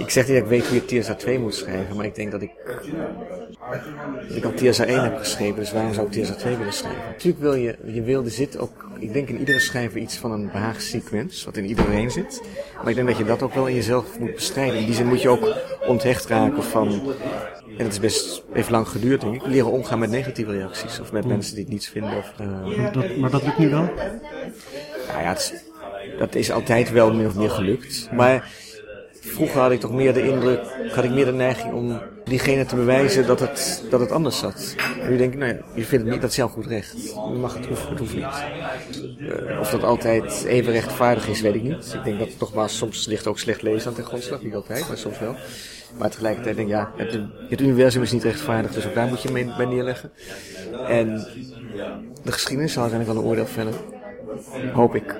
ik 0.00 0.10
zeg 0.10 0.26
niet 0.26 0.34
dat 0.34 0.44
ik 0.44 0.50
weet 0.50 0.66
hoe 0.66 0.74
je 0.74 0.84
Tierza 0.84 1.14
2 1.14 1.38
moet 1.38 1.54
schrijven, 1.54 1.96
maar 1.96 2.04
ik 2.04 2.14
denk 2.14 2.30
dat 2.30 2.42
ik, 2.42 2.50
dat 4.28 4.36
ik 4.36 4.44
al 4.44 4.54
Tierza 4.54 4.84
1 4.84 5.02
heb 5.02 5.16
geschreven, 5.16 5.56
dus 5.56 5.72
waarom 5.72 5.94
zou 5.94 6.06
ik 6.06 6.12
Tierza 6.12 6.34
2 6.34 6.56
willen 6.56 6.72
schrijven? 6.72 7.02
Natuurlijk 7.06 7.42
wil 7.42 7.54
je, 7.54 7.76
je 7.84 8.02
wil, 8.02 8.24
er 8.24 8.30
zit 8.30 8.58
ook, 8.58 8.88
ik 8.98 9.12
denk 9.12 9.28
in 9.28 9.38
iedere 9.38 9.58
schrijver 9.58 10.00
iets 10.00 10.16
van 10.16 10.32
een 10.32 10.50
behaagsequence, 10.52 11.44
wat 11.44 11.56
in 11.56 11.66
iedereen 11.66 12.10
zit. 12.10 12.42
Maar 12.76 12.88
ik 12.88 12.94
denk 12.94 13.08
dat 13.08 13.16
je 13.16 13.24
dat 13.24 13.42
ook 13.42 13.54
wel 13.54 13.66
in 13.66 13.74
jezelf 13.74 14.18
moet 14.18 14.34
bestrijden. 14.34 14.78
In 14.78 14.86
die 14.86 14.94
zin 14.94 15.06
moet 15.06 15.22
je 15.22 15.28
ook 15.28 15.54
onthecht 15.86 16.26
raken 16.26 16.62
van, 16.62 16.88
en 17.76 17.84
het 17.84 17.92
is 17.92 18.00
best, 18.00 18.42
even 18.52 18.72
lang 18.72 18.88
geduurd 18.88 19.20
denk 19.20 19.34
ik, 19.34 19.46
leren 19.46 19.70
omgaan 19.70 19.98
met 19.98 20.10
negatieve 20.10 20.52
reacties. 20.52 21.00
Of 21.00 21.12
met 21.12 21.26
mensen 21.26 21.54
die 21.54 21.64
het 21.64 21.72
niets 21.72 21.88
vinden. 21.88 22.16
Of, 22.16 22.32
uh... 22.40 22.92
dat, 22.92 23.16
maar 23.16 23.30
dat 23.30 23.42
lukt 23.42 23.58
nu 23.58 23.70
wel? 23.70 23.90
Nou 25.08 25.22
ja, 25.22 25.28
het 25.28 25.68
dat 26.18 26.34
is 26.34 26.50
altijd 26.50 26.90
wel 26.90 27.14
min 27.14 27.26
of 27.26 27.34
meer 27.34 27.50
gelukt. 27.50 28.08
Maar 28.12 28.50
Vroeger 29.20 29.60
had 29.60 29.70
ik 29.70 29.80
toch 29.80 29.92
meer 29.92 30.14
de 30.14 30.28
indruk, 30.28 30.60
had 30.92 31.04
ik 31.04 31.10
meer 31.10 31.24
de 31.24 31.32
neiging 31.32 31.72
om 31.72 32.00
diegene 32.24 32.64
te 32.64 32.74
bewijzen 32.74 33.26
dat 33.26 33.40
het, 33.40 33.84
dat 33.90 34.00
het 34.00 34.10
anders 34.10 34.38
zat. 34.38 34.74
Nu 35.08 35.16
denk 35.16 35.32
ik, 35.32 35.38
nou 35.38 35.52
je 35.74 35.84
vindt 35.84 36.04
het 36.04 36.12
niet, 36.12 36.20
dat 36.20 36.30
is 36.30 36.38
goed 36.38 36.66
recht. 36.66 36.92
Je 37.14 37.38
mag 37.40 37.54
het, 37.54 37.66
hoeft, 37.66 37.88
het 37.88 37.98
hoeft 37.98 38.14
niet. 38.14 38.44
Uh, 39.18 39.60
of 39.60 39.70
dat 39.70 39.82
altijd 39.82 40.44
even 40.44 40.72
rechtvaardig 40.72 41.28
is, 41.28 41.40
weet 41.40 41.54
ik 41.54 41.62
niet. 41.62 41.94
Ik 41.94 42.04
denk 42.04 42.18
dat 42.18 42.28
het 42.28 42.40
nogmaals, 42.40 42.76
soms 42.76 43.06
ligt 43.06 43.26
ook 43.26 43.38
slecht 43.38 43.62
lezen 43.62 43.88
aan 43.88 43.94
ten 43.94 44.04
grondslag, 44.04 44.42
niet 44.42 44.54
altijd, 44.54 44.88
maar 44.88 44.98
soms 44.98 45.18
wel. 45.18 45.34
Maar 45.98 46.10
tegelijkertijd 46.10 46.56
denk 46.56 46.68
ik, 46.68 46.74
ja, 46.74 46.92
het, 46.96 47.18
het 47.48 47.60
universum 47.60 48.02
is 48.02 48.12
niet 48.12 48.24
rechtvaardig, 48.24 48.72
dus 48.72 48.86
ook 48.86 48.94
daar 48.94 49.08
moet 49.08 49.22
je 49.22 49.30
mee, 49.30 49.52
bij 49.56 49.66
neerleggen. 49.66 50.10
En 50.86 51.26
de 52.24 52.32
geschiedenis 52.32 52.72
zal 52.72 52.82
uiteindelijk 52.82 53.20
wel 53.20 53.26
een 53.26 53.30
oordeel 53.30 53.52
vellen. 53.52 53.74
Hoop 54.72 54.94
ik. 54.94 55.14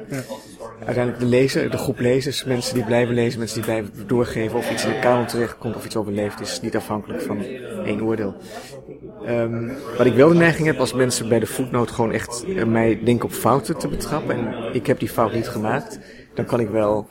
Uiteindelijk 0.85 1.19
de 1.19 1.27
lezer, 1.27 1.71
de 1.71 1.77
groep 1.77 1.99
lezers, 1.99 2.45
mensen 2.45 2.75
die 2.75 2.85
blijven 2.85 3.15
lezen, 3.15 3.39
mensen 3.39 3.57
die 3.57 3.65
blijven 3.65 4.07
doorgeven 4.07 4.59
of 4.59 4.71
iets 4.71 4.85
in 4.85 4.93
de 4.93 4.99
kamer 4.99 5.27
terechtkomt 5.27 5.77
of 5.77 5.85
iets 5.85 5.97
overleeft, 5.97 6.41
is 6.41 6.61
niet 6.61 6.77
afhankelijk 6.77 7.23
van 7.23 7.45
één 7.85 8.03
oordeel. 8.03 8.35
Um, 9.29 9.73
wat 9.97 10.07
ik 10.07 10.15
wel 10.15 10.29
de 10.29 10.35
neiging 10.35 10.67
heb 10.67 10.79
als 10.79 10.93
mensen 10.93 11.29
bij 11.29 11.39
de 11.39 11.47
voetnoot 11.47 11.91
gewoon 11.91 12.13
echt 12.13 12.45
uh, 12.47 12.65
mij 12.65 13.01
denken 13.05 13.25
op 13.25 13.33
fouten 13.33 13.79
te 13.79 13.89
betrappen 13.89 14.37
en 14.37 14.75
ik 14.75 14.87
heb 14.87 14.99
die 14.99 15.09
fout 15.09 15.33
niet 15.33 15.49
gemaakt, 15.49 15.99
dan 16.41 16.49
kan 16.49 16.61
ik 16.61 16.69
wel 16.69 17.09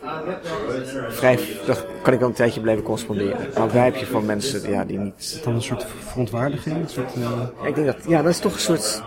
vrij, 1.10 1.39
dan 1.65 1.76
kan 2.02 2.13
ik 2.13 2.20
wel 2.20 2.28
een 2.28 2.36
tijdje 2.36 2.62
blijven 2.62 2.84
corresponderen. 2.84 3.38
Maar 3.58 3.84
heb 3.84 3.96
je 3.96 4.06
van 4.06 4.26
mensen 4.26 4.72
ja, 4.72 4.86
die 4.86 4.98
niet... 4.98 5.42
Dan 5.44 5.54
een 5.54 5.62
soort 5.62 5.86
verontwaardiging? 6.00 6.76
Een 6.76 6.89
soort, 6.89 7.15
uh... 7.15 7.24
ja, 7.62 7.68
ik 7.68 7.76
denk 7.76 7.88
dat, 7.88 7.98
ja, 8.08 8.22
dat 8.22 8.32
is 8.32 8.39
toch 8.39 8.54
een 8.54 8.60
soort 8.60 9.04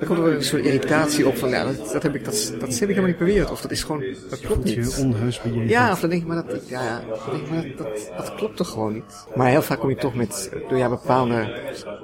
er 0.00 0.08
komt 0.08 0.18
er 0.18 0.34
een 0.34 0.44
soort 0.44 0.64
irritatie 0.64 1.26
op 1.26 1.36
van, 1.36 1.48
ja, 1.48 1.64
dat, 1.64 1.92
dat 1.92 2.02
heb 2.02 2.14
ik, 2.14 2.24
dat, 2.24 2.54
dat 2.60 2.68
heb 2.68 2.72
ik 2.72 2.88
helemaal 2.88 3.06
niet 3.06 3.18
beweerd. 3.18 3.50
Of 3.50 3.60
dat 3.60 3.70
is 3.70 3.82
gewoon, 3.82 4.04
dat 4.30 4.40
klopt 4.40 4.64
niet. 4.64 4.98
Onheus 4.98 5.40
bejegend. 5.40 5.70
Ja, 5.70 5.92
of 5.92 6.00
dan 6.00 6.10
denk 6.10 6.22
ik, 6.22 6.28
maar 6.28 6.46
dat, 6.46 6.68
ja, 6.68 6.82
ja, 6.82 7.02
denk 7.30 7.42
ik, 7.42 7.50
maar 7.50 7.62
dat, 7.62 7.78
dat, 7.78 8.10
dat, 8.16 8.34
klopt 8.34 8.56
toch 8.56 8.68
gewoon 8.68 8.92
niet. 8.92 9.26
Maar 9.34 9.48
heel 9.48 9.62
vaak 9.62 9.78
kom 9.78 9.88
je 9.88 9.96
toch 9.96 10.14
met, 10.14 10.50
door 10.68 10.78
ja, 10.78 10.88
bepaalde, 10.88 11.60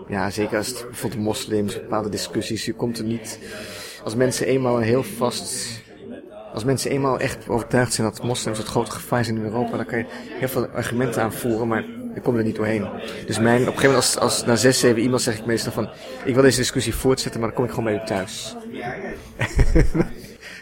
ja, 0.09 0.31
zeker 0.31 0.57
als 0.57 0.66
het 0.66 0.85
bijvoorbeeld 0.88 1.22
moslims, 1.22 1.74
bepaalde 1.74 2.09
discussies, 2.09 2.64
je 2.64 2.74
komt 2.74 2.98
er 2.98 3.05
niet, 3.05 3.38
als 4.05 4.14
mensen 4.14 4.46
eenmaal 4.46 4.77
een 4.77 4.83
heel 4.83 5.03
vast 5.03 5.83
als 6.59 6.66
mensen 6.66 6.90
eenmaal 6.90 7.18
echt 7.18 7.49
overtuigd 7.49 7.92
zijn 7.92 8.07
dat 8.07 8.23
moslims 8.23 8.59
het 8.59 8.66
grote 8.66 8.90
gevaar 8.90 9.25
zijn 9.25 9.37
in 9.37 9.42
Europa, 9.42 9.77
dan 9.77 9.87
kan 9.87 9.99
je 9.99 10.07
heel 10.38 10.49
veel 10.49 10.66
argumenten 10.66 11.23
aanvoeren, 11.23 11.68
maar 11.68 11.85
ik 12.14 12.23
kom 12.23 12.37
er 12.37 12.44
niet 12.44 12.57
doorheen. 12.57 12.88
Dus 13.27 13.38
mijn, 13.38 13.61
op 13.61 13.66
een 13.66 13.73
gegeven 13.73 13.88
moment, 13.88 14.05
als, 14.05 14.18
als 14.18 14.44
na 14.44 14.57
zes, 14.57 14.79
zeven 14.79 15.03
e-mails 15.03 15.23
zeg 15.23 15.38
ik 15.38 15.47
meestal 15.47 15.73
van, 15.73 15.88
ik 16.25 16.35
wil 16.35 16.42
deze 16.42 16.59
discussie 16.59 16.94
voortzetten, 16.94 17.40
maar 17.40 17.49
dan 17.49 17.59
kom 17.59 17.66
ik 17.66 17.75
gewoon 17.75 17.92
bij 17.92 18.03
u 18.03 18.07
thuis. 18.07 18.57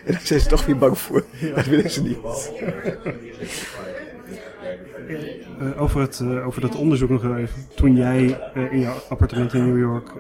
En 0.07 0.13
daar 0.13 0.21
zijn 0.25 0.41
ze 0.41 0.49
toch 0.49 0.67
weer 0.67 0.79
bang 0.79 0.99
voor. 0.99 1.25
Dat 1.55 1.67
willen 1.67 1.91
ze 1.91 2.03
niet. 2.03 2.19
Uh, 5.61 5.83
over, 5.83 6.01
het, 6.01 6.21
uh, 6.23 6.47
over 6.47 6.61
dat 6.61 6.75
onderzoek 6.75 7.09
nog 7.11 7.25
even. 7.25 7.67
Toen 7.75 7.97
jij 7.97 8.41
uh, 8.55 8.73
in 8.73 8.79
je 8.79 8.93
appartement 9.09 9.55
in 9.55 9.67
New 9.67 9.79
York 9.79 10.13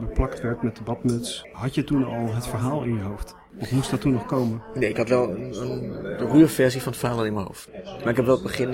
beplakt 0.00 0.40
werd 0.40 0.62
met 0.62 0.76
de 0.76 0.82
badmuts, 0.82 1.46
had 1.52 1.74
je 1.74 1.84
toen 1.84 2.04
al 2.04 2.34
het 2.34 2.46
verhaal 2.46 2.82
in 2.82 2.94
je 2.94 3.02
hoofd? 3.02 3.34
Of 3.60 3.70
moest 3.72 3.90
dat 3.90 4.00
toen 4.00 4.12
nog 4.12 4.26
komen? 4.26 4.62
Nee, 4.74 4.88
ik 4.90 4.96
had 4.96 5.08
wel 5.08 5.30
een, 5.30 5.54
een 6.20 6.30
ruwe 6.30 6.48
versie 6.48 6.82
van 6.82 6.92
het 6.92 7.00
verhaal 7.00 7.24
in 7.24 7.34
mijn 7.34 7.46
hoofd. 7.46 7.68
Maar 7.84 8.08
ik 8.08 8.16
heb 8.16 8.24
wel 8.24 8.34
het 8.34 8.42
begin. 8.42 8.70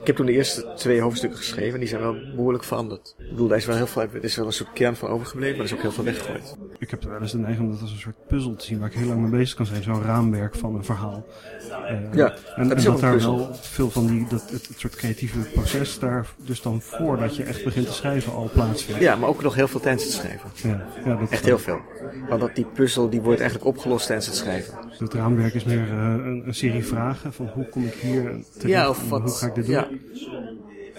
Ik 0.00 0.06
heb 0.06 0.16
toen 0.16 0.26
de 0.26 0.32
eerste 0.32 0.72
twee 0.76 1.00
hoofdstukken 1.00 1.38
geschreven 1.38 1.74
en 1.74 1.80
die 1.80 1.88
zijn 1.88 2.00
wel 2.00 2.16
behoorlijk 2.34 2.64
veranderd. 2.64 3.14
Ik 3.18 3.28
bedoel, 3.28 3.48
daar 3.48 3.58
is 3.58 3.66
wel 3.66 3.76
heel 3.76 3.86
veel, 3.86 4.02
er 4.02 4.24
is 4.24 4.36
wel 4.36 4.46
een 4.46 4.52
soort 4.52 4.72
kern 4.72 4.96
van 4.96 5.08
overgebleven, 5.08 5.56
maar 5.56 5.66
er 5.66 5.72
is 5.72 5.76
ook 5.76 5.82
heel 5.82 5.92
veel 5.92 6.04
weggegooid. 6.04 6.56
Ik 6.78 6.90
heb 6.90 7.02
er 7.02 7.10
wel 7.10 7.20
eens 7.20 7.32
de 7.32 7.38
neiging 7.38 7.66
om 7.66 7.72
dat 7.72 7.80
als 7.80 7.90
een 7.90 7.98
soort 7.98 8.26
puzzel 8.28 8.56
te 8.56 8.64
zien 8.64 8.78
waar 8.78 8.88
ik 8.88 8.94
heel 8.94 9.06
lang 9.06 9.20
mee 9.20 9.30
bezig 9.30 9.56
kan 9.56 9.66
zijn. 9.66 9.82
Zo'n 9.82 10.02
raamwerk 10.02 10.54
van 10.54 10.74
een 10.74 10.84
verhaal. 10.84 11.26
Uh, 11.70 12.14
ja, 12.14 12.34
en, 12.56 12.68
dat, 12.68 12.78
en 12.78 12.84
dat 12.84 13.00
daar 13.00 13.18
wel 13.18 13.48
veel 13.52 13.90
van 13.90 14.06
die, 14.06 14.26
dat, 14.28 14.50
het, 14.50 14.68
het, 14.68 14.78
soort 14.78 14.96
creatieve 14.96 15.38
proces 15.38 15.98
daar 15.98 16.26
dus 16.36 16.62
dan 16.62 16.82
voordat 16.82 17.36
je 17.36 17.42
echt 17.42 17.64
begint 17.64 17.86
te 17.86 17.92
schrijven 17.92 18.32
al 18.32 18.50
plaatsvindt. 18.52 19.00
Ja, 19.00 19.16
maar 19.16 19.28
ook 19.28 19.42
nog 19.42 19.54
heel 19.54 19.68
veel 19.68 19.80
tijdens 19.80 20.04
het 20.04 20.12
schrijven. 20.12 20.50
Ja, 20.54 20.86
ja, 21.04 21.16
dat 21.16 21.30
echt 21.30 21.44
heel 21.44 21.58
veel. 21.58 21.80
Want 22.28 22.40
dat 22.40 22.54
die 22.54 22.64
puzzel 22.64 23.10
die 23.10 23.20
wordt 23.20 23.40
eigenlijk 23.40 23.68
opgelost 23.68 24.06
tijdens 24.06 24.26
het 24.26 24.36
schrijven. 24.36 24.74
Het 24.98 25.14
raamwerk 25.14 25.54
is 25.54 25.64
meer 25.64 25.86
uh, 25.86 25.92
een, 25.92 26.42
een, 26.46 26.54
serie 26.54 26.84
vragen 26.84 27.32
van 27.32 27.50
hoe 27.54 27.68
kom 27.68 27.84
ik 27.84 27.94
hier 27.94 28.22
terecht 28.52 28.68
ja, 28.68 28.88
of 28.88 29.08
wat, 29.08 29.22
hoe 29.22 29.30
ga 29.30 29.46
ik 29.46 29.54
dit 29.54 29.66
doen? 29.66 29.74
Ja. 29.74 29.85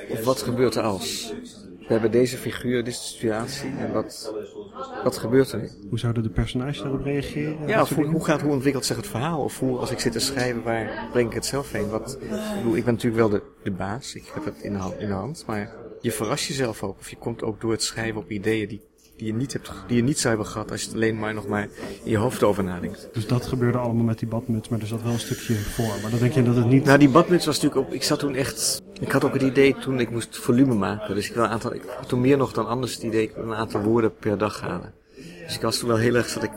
Of 0.09 0.23
wat 0.23 0.41
gebeurt 0.41 0.75
er 0.75 0.83
als? 0.83 1.33
We 1.87 1.93
hebben 1.93 2.11
deze 2.11 2.37
figuur, 2.37 2.83
deze 2.83 3.03
situatie. 3.03 3.69
En 3.77 3.93
wat, 3.93 4.33
wat 5.03 5.17
gebeurt 5.17 5.51
er 5.51 5.59
nu? 5.59 5.69
Hoe 5.89 5.99
zouden 5.99 6.23
de 6.23 6.29
personages 6.29 6.81
daarop 6.81 7.03
reageren? 7.03 7.67
Ja, 7.67 7.81
of 7.81 7.95
hoe, 7.95 8.05
hoe, 8.05 8.25
gaat, 8.25 8.41
hoe 8.41 8.51
ontwikkelt 8.51 8.85
zich 8.85 8.95
het 8.95 9.07
verhaal? 9.07 9.43
Of 9.43 9.59
hoe, 9.59 9.77
als 9.77 9.91
ik 9.91 9.99
zit 9.99 10.11
te 10.11 10.19
schrijven, 10.19 10.63
waar 10.63 11.07
breng 11.11 11.27
ik 11.27 11.33
het 11.33 11.45
zelf 11.45 11.71
heen? 11.71 11.89
Wat, 11.89 12.17
ik, 12.21 12.29
bedoel, 12.55 12.75
ik 12.75 12.83
ben 12.83 12.93
natuurlijk 12.93 13.21
wel 13.21 13.29
de, 13.29 13.41
de 13.63 13.71
baas. 13.71 14.15
Ik 14.15 14.31
heb 14.33 14.45
het 14.45 14.61
in 14.61 14.73
de, 14.73 14.79
hand, 14.79 14.99
in 14.99 15.07
de 15.07 15.13
hand. 15.13 15.43
Maar 15.47 15.75
je 16.01 16.11
verrast 16.11 16.45
jezelf 16.45 16.83
ook. 16.83 16.97
Of 16.99 17.09
je 17.09 17.17
komt 17.17 17.43
ook 17.43 17.61
door 17.61 17.71
het 17.71 17.83
schrijven 17.83 18.21
op 18.21 18.31
ideeën 18.31 18.67
die 18.67 18.81
die 19.17 19.27
je 19.27 19.33
niet, 19.33 19.53
hebt, 19.53 19.71
die 19.87 19.95
je 19.95 20.03
niet 20.03 20.19
zou 20.19 20.35
hebben 20.35 20.51
gehad 20.51 20.71
als 20.71 20.81
je 20.81 20.87
het 20.87 20.95
alleen 20.95 21.19
maar 21.19 21.33
nog 21.33 21.47
maar 21.47 21.67
in 22.03 22.11
je 22.11 22.17
hoofd 22.17 22.43
over 22.43 22.63
nadenkt. 22.63 23.09
Dus 23.13 23.27
dat 23.27 23.45
gebeurde 23.45 23.77
allemaal 23.77 24.03
met 24.03 24.19
die 24.19 24.27
badmuts, 24.27 24.69
maar 24.69 24.79
er 24.79 24.87
zat 24.87 25.03
wel 25.03 25.11
een 25.11 25.19
stukje 25.19 25.55
voor. 25.55 25.93
Maar 26.01 26.11
dan 26.11 26.19
denk 26.19 26.33
je 26.33 26.43
dat 26.43 26.55
het 26.55 26.65
niet... 26.65 26.83
Nou, 26.83 26.97
die 26.97 27.09
badmuts 27.09 27.45
was 27.45 27.61
natuurlijk 27.61 27.87
ook... 27.87 27.93
Ik 27.93 28.03
zat 28.03 28.19
toen 28.19 28.35
echt... 28.35 28.81
Ik 28.99 29.11
had 29.11 29.23
ook 29.23 29.33
het 29.33 29.41
idee 29.41 29.75
toen 29.75 29.99
ik 29.99 30.09
moest 30.09 30.37
volume 30.37 30.73
maken. 30.73 31.15
Dus 31.15 31.29
ik 31.29 31.35
wil 31.35 31.43
een 31.43 31.49
aantal... 31.49 31.73
Ik 31.73 31.81
had 31.97 32.07
toen 32.07 32.21
meer 32.21 32.37
nog 32.37 32.53
dan 32.53 32.67
anders 32.67 32.93
het 32.93 33.03
idee, 33.03 33.21
ik 33.21 33.35
wil 33.35 33.43
een 33.43 33.55
aantal 33.55 33.81
woorden 33.81 34.15
per 34.15 34.37
dag 34.37 34.61
halen. 34.61 34.93
Dus 35.45 35.55
ik 35.55 35.61
was 35.61 35.77
toen 35.77 35.87
wel 35.87 35.97
heel 35.97 36.15
erg... 36.15 36.29
Zat 36.29 36.43
ik 36.43 36.51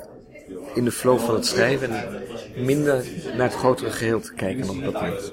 in 0.74 0.84
de 0.84 0.92
flow 0.92 1.18
van 1.18 1.34
het 1.34 1.46
schrijven 1.46 1.90
en 1.90 2.22
minder 2.64 3.04
naar 3.36 3.46
het 3.46 3.54
grotere 3.54 3.90
geheel 3.90 4.20
te 4.20 4.34
kijken 4.34 4.68
op 4.68 4.82
dat 4.82 4.92
moment. 4.92 5.32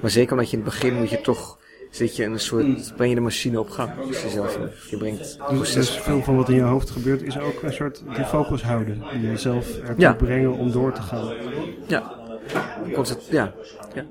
Maar 0.00 0.10
zeker 0.10 0.32
omdat 0.32 0.50
je 0.50 0.56
in 0.56 0.62
het 0.62 0.72
begin 0.72 0.94
moet 0.94 1.10
je 1.10 1.20
toch 1.20 1.57
zit 1.98 2.16
je 2.16 2.22
in 2.22 2.32
een 2.32 2.40
soort, 2.40 2.92
breng 2.96 3.08
je 3.10 3.14
de 3.14 3.20
machine 3.20 3.58
op 3.60 3.70
gang. 3.70 3.90
Dus 4.06 4.22
jezelf, 4.22 4.58
je 4.90 4.96
brengt 4.96 5.38
dus, 5.50 5.72
dus 5.72 5.90
veel 5.90 6.22
van 6.22 6.36
wat 6.36 6.48
in 6.48 6.54
je 6.54 6.62
hoofd 6.62 6.90
gebeurt 6.90 7.22
is 7.22 7.38
ook 7.38 7.62
een 7.62 7.72
soort 7.72 8.02
die 8.16 8.24
focus 8.24 8.62
houden. 8.62 9.02
Jezelf 9.22 9.78
ertoe 9.78 9.94
Ja. 9.96 10.12
brengen 10.14 10.52
om 10.52 10.70
door 10.72 10.92
te 10.92 11.02
gaan. 11.02 11.32
Ja. 11.86 12.16
Ja. 13.30 13.52
ja. 13.94 14.04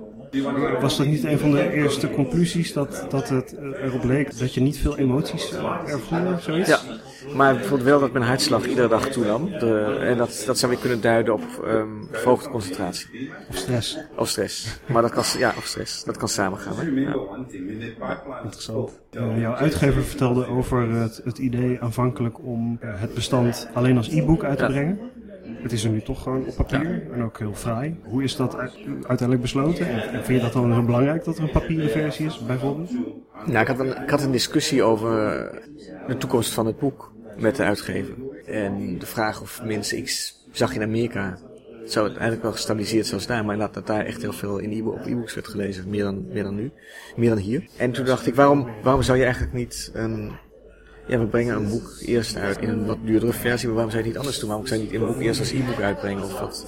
Was 0.81 0.97
dat 0.97 1.05
niet 1.05 1.23
een 1.23 1.39
van 1.39 1.51
de 1.51 1.71
eerste 1.73 2.09
conclusies 2.09 2.73
dat, 2.73 3.05
dat 3.09 3.29
het 3.29 3.55
eh, 3.55 3.83
erop 3.83 4.03
leek 4.03 4.39
dat 4.39 4.53
je 4.53 4.61
niet 4.61 4.77
veel 4.77 4.97
emoties 4.97 5.51
eh, 5.51 5.77
ervoer, 5.85 6.39
zoiets? 6.39 6.69
Ja, 6.69 6.79
maar 7.35 7.53
bijvoorbeeld 7.53 7.89
wel 7.89 7.99
dat 7.99 8.11
mijn 8.11 8.25
hartslag 8.25 8.65
iedere 8.65 8.87
dag 8.87 9.09
toenam. 9.09 9.49
De, 9.49 9.97
en 10.01 10.17
dat, 10.17 10.43
dat 10.45 10.57
zou 10.57 10.71
weer 10.71 10.81
kunnen 10.81 11.01
duiden 11.01 11.33
op 11.33 11.41
um, 11.67 12.07
verhoogde 12.11 12.49
concentratie. 12.49 13.31
Of 13.49 13.55
stress. 13.55 13.97
Of 14.15 14.29
stress. 14.29 14.79
Maar 14.85 15.01
dat 15.01 15.11
kan, 15.11 15.23
ja, 15.37 15.53
of 15.57 15.65
stress. 15.65 16.03
Dat 16.03 16.17
kan 16.17 16.27
samengaan. 16.29 16.73
Hè? 16.75 16.85
Ja. 16.85 17.15
Interessant. 18.43 18.99
Uh, 19.11 19.41
jouw 19.41 19.53
uitgever 19.53 20.03
vertelde 20.03 20.47
over 20.47 20.89
het, 20.91 21.21
het 21.23 21.37
idee 21.37 21.81
aanvankelijk 21.81 22.39
om 22.43 22.79
uh, 22.83 22.89
het 22.95 23.13
bestand 23.13 23.67
alleen 23.73 23.97
als 23.97 24.09
e-book 24.09 24.43
uit 24.43 24.57
te 24.57 24.63
Ja. 24.63 24.69
brengen. 24.69 24.99
Het 25.61 25.71
is 25.71 25.83
er 25.83 25.89
nu 25.89 26.01
toch 26.01 26.23
gewoon 26.23 26.45
op 26.45 26.55
papier 26.55 27.07
en 27.13 27.23
ook 27.23 27.39
heel 27.39 27.53
fraai. 27.53 27.99
Hoe 28.03 28.23
is 28.23 28.35
dat 28.35 28.55
uiteindelijk 28.57 29.41
besloten? 29.41 29.87
En 29.87 30.01
en 30.01 30.23
vind 30.23 30.37
je 30.39 30.39
dat 30.45 30.53
dan 30.53 30.73
heel 30.73 30.83
belangrijk 30.83 31.23
dat 31.23 31.37
er 31.37 31.43
een 31.43 31.51
papieren 31.51 31.89
versie 31.89 32.25
is, 32.25 32.39
bijvoorbeeld? 32.45 32.91
Nou, 33.45 33.59
ik 33.59 33.67
had, 33.67 33.79
een, 33.79 34.01
ik 34.03 34.09
had 34.09 34.23
een 34.23 34.31
discussie 34.31 34.83
over 34.83 35.11
de 36.07 36.17
toekomst 36.17 36.53
van 36.53 36.65
het 36.65 36.79
boek 36.79 37.11
met 37.37 37.55
de 37.55 37.63
uitgever. 37.63 38.13
En 38.45 38.99
de 38.99 39.05
vraag 39.05 39.41
of 39.41 39.61
mensen, 39.63 39.97
ik 39.97 40.09
s- 40.09 40.45
zag 40.51 40.75
in 40.75 40.81
Amerika, 40.81 41.37
zou 41.85 42.03
het 42.05 42.13
eigenlijk 42.13 42.43
wel 42.43 42.51
gestabiliseerd 42.51 43.05
zoals 43.05 43.27
daar, 43.27 43.45
maar 43.45 43.57
laat 43.57 43.73
dat 43.73 43.87
daar 43.87 44.05
echt 44.05 44.21
heel 44.21 44.33
veel 44.33 44.57
in 44.57 44.71
e 44.71 44.81
op 44.81 45.05
e-books 45.05 45.33
werd 45.35 45.47
gelezen, 45.47 45.89
meer 45.89 46.03
dan, 46.03 46.25
meer 46.31 46.43
dan 46.43 46.55
nu, 46.55 46.71
meer 47.15 47.29
dan 47.29 47.37
hier. 47.37 47.67
En 47.77 47.91
toen 47.91 48.05
dacht 48.05 48.27
ik, 48.27 48.35
waarom, 48.35 48.67
waarom 48.83 49.01
zou 49.01 49.17
je 49.17 49.23
eigenlijk 49.23 49.53
niet 49.53 49.91
een, 49.93 50.31
ja, 51.07 51.19
we 51.19 51.25
brengen 51.25 51.55
een 51.55 51.69
boek 51.69 51.91
eerst 52.05 52.37
uit 52.37 52.57
in 52.59 52.69
een 52.69 52.85
wat 52.85 52.97
duurdere 53.03 53.33
versie, 53.33 53.67
maar 53.67 53.75
waarom 53.75 53.91
zou 53.91 54.03
je 54.03 54.09
het 54.09 54.17
niet 54.17 54.17
anders 54.17 54.39
doen? 54.39 54.49
Waarom 54.49 54.67
zou 54.67 54.79
je 54.79 54.85
niet 54.85 54.95
in 54.95 55.01
een 55.01 55.07
boek 55.07 55.21
eerst 55.21 55.39
als 55.39 55.51
e-book 55.51 55.81
uitbrengen 55.81 56.23
of 56.23 56.39
wat? 56.39 56.65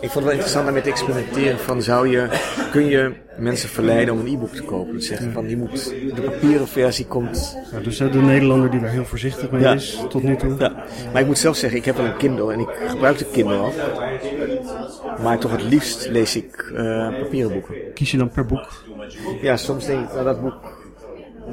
Ik 0.00 0.10
vond 0.10 0.14
het 0.14 0.22
wel 0.22 0.30
interessant 0.30 0.64
daarmee 0.64 0.82
te 0.82 0.90
experimenteren 0.90 1.58
van, 1.58 1.82
zou 1.82 2.08
je, 2.08 2.28
kun 2.72 2.86
je 2.86 3.12
mensen 3.38 3.68
verleiden 3.68 4.14
om 4.14 4.20
een 4.20 4.32
e-book 4.34 4.54
te 4.54 4.62
kopen? 4.62 4.92
Dat 4.92 5.02
zeggen 5.02 5.32
van, 5.32 5.48
je 5.48 5.56
moet, 5.56 5.94
de 6.14 6.22
papieren 6.22 6.68
versie 6.68 7.06
komt 7.06 7.56
Ja, 7.72 7.78
dus 7.80 8.00
eh, 8.00 8.12
de 8.12 8.18
Nederlander 8.18 8.70
die 8.70 8.80
daar 8.80 8.90
heel 8.90 9.04
voorzichtig 9.04 9.50
mee 9.50 9.60
Ja. 9.60 9.72
is 9.72 10.00
tot 10.08 10.22
nu 10.22 10.36
toe. 10.36 10.54
ja, 10.58 10.84
maar 11.12 11.20
ik 11.20 11.26
moet 11.26 11.38
zelf 11.38 11.56
zeggen, 11.56 11.78
ik 11.78 11.84
heb 11.84 11.96
wel 11.96 12.06
een 12.06 12.16
Kindle 12.16 12.52
en 12.52 12.60
ik 12.60 12.68
gebruik 12.88 13.18
de 13.18 13.26
Kindle 13.32 13.56
al. 13.56 13.72
Maar 15.22 15.38
toch 15.38 15.50
het 15.50 15.62
liefst 15.62 16.08
lees 16.08 16.36
ik 16.36 16.72
eh, 16.76 17.08
papieren 17.20 17.52
boeken. 17.52 17.74
Kies 17.94 18.10
je 18.10 18.16
dan 18.18 18.28
per 18.28 18.46
boek? 18.46 18.84
Ja, 19.42 19.56
soms 19.56 19.86
denk 19.86 20.04
ik, 20.08 20.12
nou 20.12 20.24
dat 20.24 20.40
boek 20.42 20.54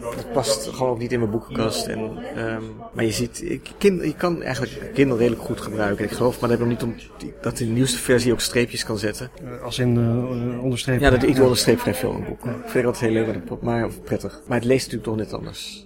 dat 0.02 0.32
past 0.34 0.68
gewoon 0.68 0.92
ook 0.92 1.00
niet 1.00 1.12
in 1.12 1.20
mijn 1.20 1.32
boekenkast. 1.32 1.88
En, 1.88 2.18
ehm, 2.36 2.62
maar 2.94 3.04
je 3.04 3.12
ziet, 3.12 3.42
ik, 3.52 3.70
kind, 3.78 4.04
je 4.04 4.16
kan 4.16 4.42
eigenlijk 4.42 4.92
Kindle 4.94 5.18
redelijk 5.18 5.42
goed 5.42 5.62
gebruiken. 5.62 6.06
Ik 6.06 6.12
geloof, 6.12 6.40
maar 6.40 6.50
dat 6.50 6.60
heb 6.60 6.68
ik 6.68 6.74
nog 6.78 6.90
niet 6.90 6.98
om, 7.22 7.32
dat 7.42 7.60
in 7.60 7.68
de 7.68 7.74
nieuwste 7.74 7.98
versie 7.98 8.32
ook 8.32 8.40
streepjes 8.40 8.84
kan 8.86 8.98
zetten. 8.98 9.30
Eh, 9.44 9.64
als 9.64 9.80
in 9.80 9.96
uh, 9.96 10.64
onderstrepen? 10.64 11.02
Ja, 11.04 11.10
dat, 11.10 11.24
ik 11.24 11.40
onderstreep 11.42 11.80
vrij 11.80 11.94
veel 11.94 12.12
in 12.12 12.16
een 12.18 12.24
boek. 12.26 12.46
Ik 12.46 12.52
vind 12.52 12.74
het 12.74 12.86
altijd 12.86 13.12
heel 13.12 13.24
leuk, 13.24 13.62
maar- 13.62 13.86
of 13.86 14.04
prettig. 14.04 14.42
Maar 14.48 14.58
het 14.58 14.68
leest 14.68 14.92
natuurlijk 14.92 15.04
toch 15.18 15.26
net 15.28 15.34
anders. 15.40 15.86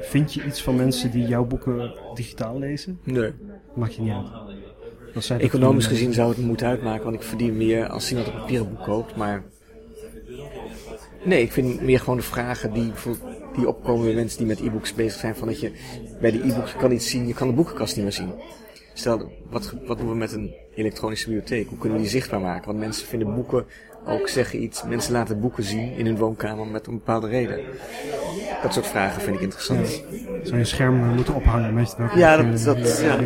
Vind 0.00 0.34
je 0.34 0.44
iets 0.44 0.62
van 0.62 0.76
mensen 0.76 1.10
die 1.10 1.26
jouw 1.26 1.44
boeken 1.44 1.94
digitaal 2.14 2.58
lezen? 2.58 2.98
Nee. 3.04 3.32
Maakt 3.74 3.94
je 3.94 4.02
niet 4.02 4.12
uit. 4.12 5.40
Economisch 5.40 5.86
gezien 5.86 6.12
zou 6.12 6.28
het 6.28 6.38
moeten 6.38 6.66
uitmaken, 6.66 7.04
want 7.04 7.16
ik 7.16 7.22
verdien 7.22 7.56
meer 7.56 7.88
als 7.88 8.10
iemand 8.10 8.28
een 8.28 8.34
papieren 8.34 8.68
boek 8.68 8.82
koopt, 8.84 9.16
maar... 9.16 9.42
Nee, 11.24 11.42
ik 11.42 11.52
vind 11.52 11.80
meer 11.82 11.98
gewoon 11.98 12.16
de 12.16 12.22
vragen 12.22 12.72
die, 12.72 12.86
bijvoorbeeld- 12.86 13.36
die 13.58 13.68
opkomen 13.68 14.04
bij 14.04 14.14
mensen 14.14 14.38
die 14.38 14.46
met 14.46 14.60
e-books 14.60 14.94
bezig 14.94 15.20
zijn, 15.20 15.36
van 15.36 15.48
dat 15.48 15.60
je 15.60 15.72
bij 16.20 16.30
de 16.30 16.38
e-book, 16.38 16.66
je 16.68 16.76
kan 16.78 16.90
niet 16.90 17.02
zien, 17.02 17.26
je 17.26 17.34
kan 17.34 17.48
de 17.48 17.54
boekenkast 17.54 17.94
niet 17.96 18.04
meer 18.04 18.14
zien. 18.14 18.32
Stel, 18.94 19.32
wat, 19.50 19.74
wat 19.86 19.98
doen 19.98 20.08
we 20.08 20.14
met 20.14 20.32
een 20.32 20.54
elektronische 20.74 21.26
bibliotheek? 21.26 21.68
Hoe 21.68 21.78
kunnen 21.78 21.96
we 21.98 22.02
die 22.04 22.12
zichtbaar 22.12 22.40
maken? 22.40 22.66
Want 22.66 22.78
mensen 22.78 23.06
vinden 23.06 23.34
boeken 23.34 23.64
ook 24.06 24.28
zeggen 24.28 24.62
iets, 24.62 24.82
mensen 24.84 25.12
laten 25.12 25.40
boeken 25.40 25.62
zien 25.64 25.92
in 25.96 26.06
hun 26.06 26.16
woonkamer 26.16 26.66
met 26.66 26.86
een 26.86 26.92
bepaalde 26.94 27.28
reden. 27.28 27.60
Dat 28.62 28.72
soort 28.72 28.86
vragen 28.86 29.22
vind 29.22 29.36
ik 29.36 29.42
interessant. 29.42 30.02
Zou 30.42 30.58
je 30.58 30.64
scherm 30.64 31.02
eh, 31.02 31.14
moeten 31.14 31.34
ophangen 31.34 31.74
met 31.74 31.96
welke 31.96 32.18
Ja, 32.18 32.36
dat- 32.36 32.64
dat- 32.64 33.00
ja. 33.00 33.18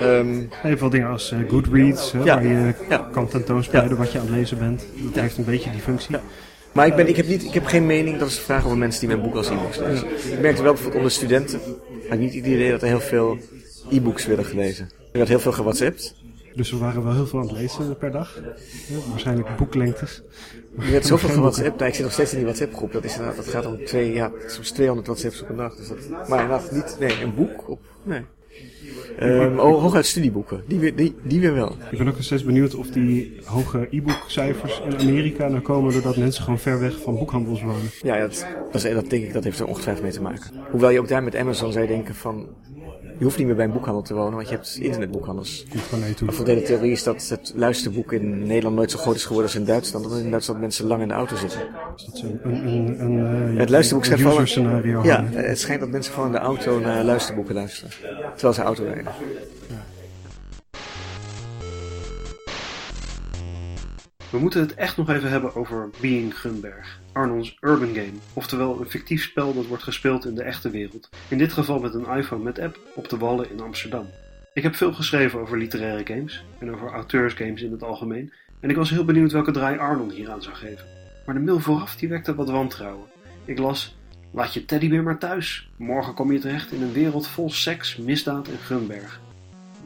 Ehm, 0.00 0.42
Heel 0.50 0.76
veel 0.76 0.90
dingen 0.90 1.08
als 1.08 1.30
eh, 1.32 1.38
Goodreads, 1.48 2.12
Ja. 2.12 2.18
waar 2.24 2.46
je 2.46 2.74
Ja. 2.88 3.08
kan 3.12 3.28
tentoonspreiden 3.28 3.92
Ja. 3.96 3.98
wat 4.02 4.12
je 4.12 4.18
aan 4.18 4.26
het 4.26 4.34
lezen 4.34 4.58
bent. 4.58 4.84
Dat 4.96 5.14
Ja. 5.14 5.20
heeft 5.20 5.38
een 5.38 5.44
beetje 5.44 5.70
die 5.70 5.80
functie. 5.80 6.16
Maar 6.78 6.86
ik, 6.86 6.96
ben, 6.96 7.08
ik, 7.08 7.16
heb 7.16 7.26
niet, 7.26 7.44
ik 7.44 7.54
heb 7.54 7.66
geen 7.66 7.86
mening, 7.86 8.18
dat 8.18 8.28
is 8.28 8.34
de 8.34 8.40
vraag 8.40 8.64
over 8.64 8.78
mensen 8.78 9.00
die 9.00 9.08
mijn 9.08 9.22
boek 9.22 9.34
als 9.34 9.48
e-books 9.48 9.78
lezen. 9.78 10.08
Ik 10.08 10.40
merkte 10.40 10.62
wel 10.62 10.72
bijvoorbeeld 10.72 10.94
onder 10.94 11.10
studenten, 11.10 11.60
had 12.08 12.18
niet 12.18 12.34
het 12.34 12.44
idee 12.44 12.70
dat 12.70 12.82
er 12.82 12.88
heel 12.88 13.00
veel 13.00 13.38
e-books 13.90 14.26
werden 14.26 14.44
gelezen. 14.44 14.84
Er 14.84 15.18
werd 15.18 15.28
heel 15.28 15.40
veel 15.40 15.52
gewhatsappt. 15.52 16.14
Dus 16.54 16.70
we 16.70 16.76
waren 16.76 17.04
wel 17.04 17.12
heel 17.12 17.26
veel 17.26 17.40
aan 17.40 17.48
het 17.48 17.56
lezen 17.56 17.96
per 17.96 18.10
dag. 18.10 18.40
Ja, 18.88 18.96
waarschijnlijk 19.10 19.56
boeklengtes. 19.56 20.22
Er 20.78 20.90
werd 20.90 21.06
zoveel 21.06 21.28
Geen 21.28 21.36
gewhatsappt. 21.36 21.78
Nou, 21.78 21.88
ik 21.88 21.94
zit 21.94 22.04
nog 22.04 22.12
steeds 22.12 22.30
in 22.30 22.36
die 22.36 22.46
WhatsApp 22.46 22.74
groep. 22.74 22.92
Dat, 22.92 23.04
is 23.04 23.16
dat 23.36 23.48
gaat 23.48 23.66
om 23.66 23.84
twee, 23.84 24.12
ja, 24.12 24.30
soms 24.46 24.70
200 24.70 25.06
WhatsApps 25.06 25.42
op 25.42 25.48
een 25.48 25.56
dag. 25.56 25.76
Dus 25.76 25.88
dat, 25.88 26.28
maar 26.28 26.42
inderdaad 26.42 26.70
niet, 26.72 26.96
nee, 26.98 27.22
een 27.22 27.34
boek 27.34 27.68
op, 27.68 27.80
nee. 28.02 28.24
Oh, 29.20 29.80
hooguit 29.80 30.06
studieboeken. 30.06 30.62
Die 30.66 30.78
weer, 30.78 30.96
die, 30.96 31.14
die 31.22 31.40
weer 31.40 31.54
wel. 31.54 31.76
Ik 31.90 31.98
ben 31.98 32.08
ook 32.08 32.14
nog 32.14 32.24
steeds 32.24 32.44
benieuwd 32.44 32.74
of 32.74 32.86
die 32.86 33.40
hoge 33.44 33.88
e-bookcijfers 33.90 34.82
in 34.84 34.98
Amerika 34.98 35.48
nou 35.48 35.60
komen 35.60 35.92
doordat 35.92 36.16
mensen 36.16 36.42
gewoon 36.42 36.58
ver 36.58 36.80
weg 36.80 37.00
van 37.00 37.18
boekhandels 37.18 37.62
wonen. 37.62 37.90
Ja, 38.02 38.18
dat, 38.18 38.46
dat, 38.72 39.10
denk 39.10 39.24
ik, 39.24 39.32
dat 39.32 39.44
heeft 39.44 39.58
er 39.58 39.66
ongetwijfeld 39.66 40.04
mee 40.04 40.14
te 40.14 40.22
maken. 40.22 40.50
Hoewel 40.70 40.90
je 40.90 41.00
ook 41.00 41.08
daar 41.08 41.22
met 41.22 41.36
Amazon 41.36 41.72
zou 41.72 41.86
denken 41.86 42.14
van, 42.14 42.48
je 43.18 43.24
hoeft 43.24 43.38
niet 43.38 43.46
meer 43.46 43.56
bij 43.56 43.64
een 43.64 43.72
boekhandel 43.72 44.02
te 44.02 44.14
wonen, 44.14 44.34
want 44.34 44.48
je 44.48 44.54
hebt 44.54 44.78
internetboekhandels. 44.80 45.64
Komt 45.70 45.82
gewoon 45.82 46.00
naar 46.00 46.08
je 46.08 46.14
toe. 46.14 46.28
Een 46.28 46.34
voordele 46.34 46.62
theorie 46.62 46.92
is 46.92 47.02
dat 47.02 47.28
het 47.28 47.52
luisterboek 47.54 48.12
in 48.12 48.46
Nederland 48.46 48.76
nooit 48.76 48.90
zo 48.90 48.98
groot 48.98 49.14
is 49.14 49.22
geworden 49.22 49.50
als 49.50 49.60
in 49.60 49.64
Duitsland, 49.64 50.04
omdat 50.04 50.20
in 50.20 50.30
Duitsland 50.30 50.60
mensen 50.60 50.86
lang 50.86 51.02
in 51.02 51.08
de 51.08 51.14
auto 51.14 51.36
zitten. 51.36 51.60
Dus 51.96 52.04
dat 52.04 52.14
is 52.14 52.22
een, 52.22 52.40
een, 52.42 52.66
een, 52.66 53.00
een, 53.00 53.52
eh, 53.52 53.58
Het 53.58 53.70
luisterboek 53.70 54.04
schijnt 54.04 54.48
scenario. 54.48 55.02
Ja, 55.02 55.16
hangen. 55.16 55.44
het 55.44 55.58
schijnt 55.58 55.80
dat 55.80 55.90
mensen 55.90 56.12
gewoon 56.12 56.28
in 56.28 56.34
de 56.34 56.38
auto 56.38 56.78
naar 56.80 57.04
luisterboeken 57.04 57.54
luisteren, 57.54 57.90
terwijl 58.34 58.54
ze 58.54 58.62
auto 58.62 58.84
rijden. 58.84 59.12
We 64.30 64.38
moeten 64.38 64.60
het 64.60 64.74
echt 64.74 64.96
nog 64.96 65.10
even 65.10 65.30
hebben 65.30 65.54
over 65.54 65.90
Being 66.00 66.40
Gunberg, 66.40 66.97
Arnons 67.12 67.56
urban 67.60 67.94
game, 67.94 68.18
oftewel 68.32 68.80
een 68.80 68.90
fictief 68.90 69.22
spel 69.22 69.54
dat 69.54 69.66
wordt 69.66 69.82
gespeeld 69.82 70.24
in 70.24 70.34
de 70.34 70.42
echte 70.42 70.70
wereld, 70.70 71.08
in 71.28 71.38
dit 71.38 71.52
geval 71.52 71.78
met 71.78 71.94
een 71.94 72.16
iPhone 72.16 72.42
met 72.42 72.58
app 72.58 72.78
op 72.94 73.08
de 73.08 73.18
Wallen 73.18 73.50
in 73.50 73.60
Amsterdam. 73.60 74.06
Ik 74.52 74.62
heb 74.62 74.74
veel 74.74 74.92
geschreven 74.92 75.40
over 75.40 75.58
literaire 75.58 76.14
games 76.14 76.44
en 76.58 76.74
over 76.74 76.90
auteursgames 76.90 77.62
in 77.62 77.72
het 77.72 77.82
algemeen 77.82 78.32
en 78.60 78.70
ik 78.70 78.76
was 78.76 78.90
heel 78.90 79.04
benieuwd 79.04 79.32
welke 79.32 79.50
draai 79.50 79.78
Arnon 79.78 80.10
hieraan 80.10 80.42
zou 80.42 80.54
geven. 80.54 80.86
Maar 81.26 81.34
de 81.34 81.40
mail 81.40 81.60
vooraf 81.60 81.96
die 81.96 82.08
wekte 82.08 82.34
wat 82.34 82.50
wantrouwen. 82.50 83.06
Ik 83.44 83.58
las, 83.58 83.96
laat 84.32 84.54
je 84.54 84.64
teddybeer 84.64 85.02
maar 85.02 85.18
thuis, 85.18 85.70
morgen 85.76 86.14
kom 86.14 86.32
je 86.32 86.38
terecht 86.38 86.72
in 86.72 86.82
een 86.82 86.92
wereld 86.92 87.26
vol 87.26 87.50
seks, 87.50 87.96
misdaad 87.96 88.48
en 88.48 88.58
Gunberg 88.58 89.20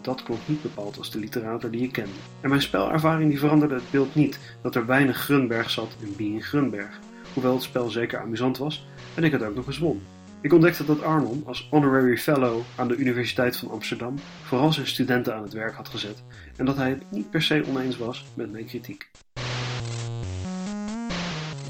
dat 0.02 0.22
klonk 0.22 0.40
niet 0.46 0.62
bepaald 0.62 0.98
als 0.98 1.10
de 1.10 1.18
literator 1.18 1.70
die 1.70 1.82
ik 1.82 1.92
kende. 1.92 2.10
En 2.40 2.48
mijn 2.48 2.62
spelervaring 2.62 3.30
die 3.30 3.38
veranderde 3.38 3.74
het 3.74 3.90
beeld 3.90 4.14
niet 4.14 4.38
dat 4.62 4.74
er 4.74 4.86
weinig 4.86 5.16
Grunberg 5.16 5.70
zat 5.70 5.96
in 6.00 6.14
Being 6.16 6.46
Grunberg. 6.46 6.98
Hoewel 7.32 7.52
het 7.52 7.62
spel 7.62 7.90
zeker 7.90 8.20
amusant 8.20 8.58
was 8.58 8.86
en 9.14 9.24
ik 9.24 9.32
het 9.32 9.42
ook 9.42 9.54
nog 9.54 9.66
eens 9.66 9.78
won. 9.78 10.02
Ik 10.40 10.52
ontdekte 10.52 10.84
dat 10.84 11.02
Arnon 11.02 11.42
als 11.46 11.68
honorary 11.70 12.18
fellow 12.18 12.60
aan 12.76 12.88
de 12.88 12.96
Universiteit 12.96 13.56
van 13.56 13.70
Amsterdam 13.70 14.18
vooral 14.42 14.72
zijn 14.72 14.86
studenten 14.86 15.34
aan 15.34 15.42
het 15.42 15.52
werk 15.52 15.74
had 15.74 15.88
gezet 15.88 16.22
en 16.56 16.64
dat 16.64 16.76
hij 16.76 16.90
het 16.90 17.10
niet 17.10 17.30
per 17.30 17.42
se 17.42 17.64
oneens 17.68 17.98
was 17.98 18.24
met 18.34 18.52
mijn 18.52 18.66
kritiek. 18.66 19.10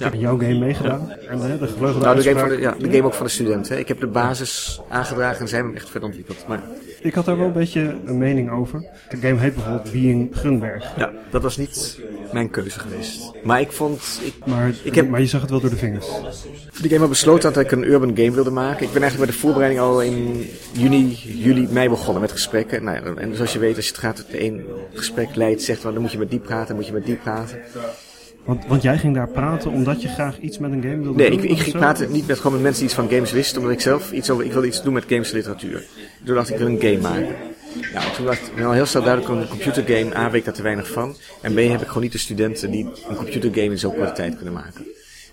Ik 0.07 0.13
heb 0.13 0.21
jouw 0.21 0.39
game 0.39 0.59
meegedaan. 0.59 1.11
En 1.29 1.39
de, 1.41 1.59
de 1.59 1.67
gevleugelde 1.67 2.05
Nou, 2.05 2.17
de 2.17 2.23
game, 2.23 2.39
van 2.39 2.49
de, 2.49 2.59
ja, 2.59 2.75
de 2.79 2.91
game 2.91 3.03
ook 3.05 3.15
van 3.15 3.27
de 3.27 3.33
studenten. 3.33 3.73
hè. 3.75 3.79
Ik 3.81 3.89
heb 3.89 4.01
de 4.01 4.07
basis 4.07 4.81
aangedragen 4.89 5.41
en 5.41 5.49
zij 5.49 5.57
hebben 5.59 5.75
hem 5.75 5.83
echt 5.83 5.91
verder 5.91 6.09
ontwikkeld. 6.09 6.45
Maar 6.49 6.63
Ik 7.01 7.15
had 7.15 7.25
daar 7.25 7.37
wel 7.37 7.47
een 7.47 7.53
beetje 7.53 7.97
een 8.05 8.19
mening 8.19 8.51
over. 8.51 8.85
De 9.11 9.17
game 9.17 9.39
heet 9.41 9.55
bijvoorbeeld 9.55 9.93
Being 9.93 10.29
Grunberg. 10.37 10.93
ja, 10.97 11.11
dat 11.31 11.43
was 11.43 11.57
niet 11.57 12.01
mijn 12.33 12.51
keuze 12.51 12.79
geweest. 12.81 13.31
Maar 13.43 13.61
ik 13.61 13.73
vond, 13.73 14.21
ik, 14.25 14.35
Maar, 14.47 14.71
Ik 14.83 14.95
heb- 14.95 15.09
maar 15.09 15.21
je 15.21 15.27
zag 15.27 15.41
het 15.41 15.51
wel 15.51 15.61
door 15.61 15.71
de 15.71 15.77
vingers. 15.77 16.07
Toen 16.73 16.85
ik 16.85 16.91
eenmaal 16.91 17.09
besloten 17.09 17.45
had 17.45 17.55
dat 17.55 17.65
ik 17.65 17.71
een 17.71 17.85
urban 17.91 18.17
game 18.17 18.31
wilde 18.31 18.51
maken. 18.51 18.87
Ik 18.87 18.93
ben 18.93 19.03
eigenlijk 19.03 19.31
bij 19.31 19.35
de 19.41 19.43
voorbereiding 19.45 19.81
al 19.83 20.03
in 20.03 20.47
juni, 20.73 21.19
juli, 21.25 21.69
mei 21.71 21.89
begonnen 21.89 22.21
met 22.23 22.33
gesprekken. 22.33 22.85
Nou 22.85 22.97
ja, 23.05 23.15
en 23.23 23.35
zoals 23.37 23.53
je 23.53 23.59
weet, 23.59 23.77
als 23.77 23.85
je 23.87 23.91
het 23.93 24.01
gaat, 24.01 24.19
het 24.19 24.27
een 24.31 24.65
gesprek 24.95 25.35
leidt, 25.37 25.63
zegt 25.63 25.83
wel, 25.83 25.93
dan 25.93 26.03
moet 26.03 26.13
je 26.13 26.19
met 26.19 26.31
die 26.31 26.39
praten, 26.41 26.67
dan 26.67 26.77
moet 26.77 26.87
je 26.87 26.93
met 26.93 27.05
die 27.07 27.17
praten. 27.17 27.59
Want, 28.45 28.67
want 28.67 28.83
jij 28.83 28.99
ging 28.99 29.15
daar 29.15 29.29
praten 29.29 29.71
omdat 29.71 30.03
je 30.03 30.09
graag 30.09 30.39
iets 30.39 30.59
met 30.59 30.73
een 30.73 30.83
game 30.83 31.03
wilde 31.03 31.19
Nee, 31.19 31.31
doen? 31.31 31.39
ik, 31.39 31.45
ik 31.45 31.51
of 31.51 31.61
ging 31.61 31.77
praten 31.77 32.13
niet 32.13 32.27
met 32.27 32.37
gewoon 32.37 32.53
met 32.53 32.63
mensen 32.63 32.81
die 32.81 32.91
iets 32.91 33.01
van 33.01 33.11
games 33.11 33.33
wisten, 33.33 33.59
omdat 33.59 33.73
ik 33.73 33.81
zelf 33.81 34.13
iets 34.13 34.31
over, 34.31 34.45
ik 34.45 34.53
wilde 34.53 34.67
iets 34.67 34.83
doen 34.83 34.93
met 34.93 35.05
games 35.09 35.31
en 35.31 35.37
literatuur. 35.37 35.85
Toen 36.25 36.35
dacht 36.35 36.49
ik, 36.49 36.55
ik 36.55 36.61
wil 36.61 36.69
een 36.71 36.81
game 36.81 36.99
maken. 37.01 37.35
Ja, 37.93 38.01
en 38.07 38.13
toen 38.17 38.27
dacht 38.27 38.47
ik, 38.47 38.57
ik 38.57 38.65
al 38.65 38.73
heel 38.73 38.87
snel 38.87 39.03
duidelijk 39.03 39.35
een 39.35 39.49
computergame, 39.49 40.17
A, 40.17 40.31
weet 40.31 40.39
ik 40.41 40.45
daar 40.45 40.55
te 40.55 40.63
weinig 40.63 40.89
van. 40.91 41.17
En 41.41 41.55
B, 41.55 41.59
heb 41.59 41.81
ik 41.81 41.87
gewoon 41.87 42.03
niet 42.03 42.13
de 42.13 42.19
studenten 42.19 42.71
die 42.71 42.89
een 43.09 43.17
computergame 43.17 43.71
in 43.71 43.79
zo'n 43.79 43.95
korte 43.95 44.13
tijd 44.13 44.37
kunnen 44.37 44.55
maken. 44.55 44.85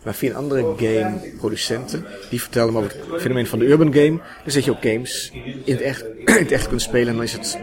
Maar 0.04 0.14
via 0.16 0.30
een 0.30 0.36
andere 0.36 0.74
gameproducenten, 0.78 2.06
die 2.30 2.42
vertelden 2.42 2.74
me 2.74 2.80
over 2.80 2.96
het 3.12 3.22
fenomeen 3.22 3.48
van 3.48 3.60
de 3.60 3.66
urban 3.66 3.94
game. 3.94 4.20
Dan 4.44 4.52
zet 4.52 4.64
je 4.66 4.72
ook 4.72 4.82
games 4.82 5.32
in 5.66 5.74
het 5.74 5.82
echt, 5.82 6.06
in 6.26 6.34
het 6.34 6.52
echt 6.52 6.68
kunt 6.68 6.82
spelen 6.82 7.08
en 7.08 7.14
dan 7.14 7.24
is 7.24 7.34
het 7.34 7.58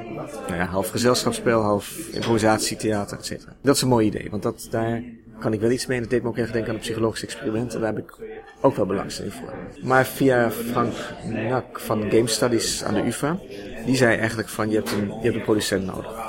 nou 0.47 0.59
ja, 0.59 0.67
half 0.67 0.89
gezelschapsspel, 0.89 1.61
half 1.63 1.99
improvisatie, 2.13 2.77
theater, 2.77 3.19
et 3.19 3.27
cetera. 3.27 3.53
Dat 3.63 3.75
is 3.77 3.83
een 3.83 3.89
mooi 3.89 4.07
idee, 4.07 4.27
want 4.31 4.43
dat, 4.43 4.69
daar 4.71 5.03
kan 5.39 5.53
ik 5.53 5.61
wel 5.61 5.71
iets 5.71 5.87
mee. 5.87 5.97
En 5.97 6.03
dat 6.03 6.13
deed 6.13 6.23
me 6.23 6.29
ook 6.29 6.37
erg 6.37 6.51
denken 6.51 6.69
aan 6.69 6.75
een 6.75 6.81
psychologisch 6.81 7.23
experiment. 7.23 7.75
En 7.75 7.81
daar 7.81 7.95
heb 7.95 8.05
ik 8.05 8.15
ook 8.61 8.77
wel 8.77 8.87
belangstelling 8.87 9.35
voor. 9.35 9.53
Maar 9.83 10.07
via 10.07 10.51
Frank 10.51 10.95
Nak 11.49 11.81
van 11.81 12.11
Game 12.11 12.27
Studies 12.27 12.85
aan 12.85 12.95
de 12.95 13.07
UvA, 13.07 13.39
die 13.85 13.97
zei 13.97 14.17
eigenlijk 14.17 14.49
van 14.49 14.71
je 14.71 14.77
hebt 14.77 14.93
een, 14.93 15.07
je 15.07 15.23
hebt 15.23 15.35
een 15.35 15.43
producent 15.43 15.87
nodig. 15.87 16.26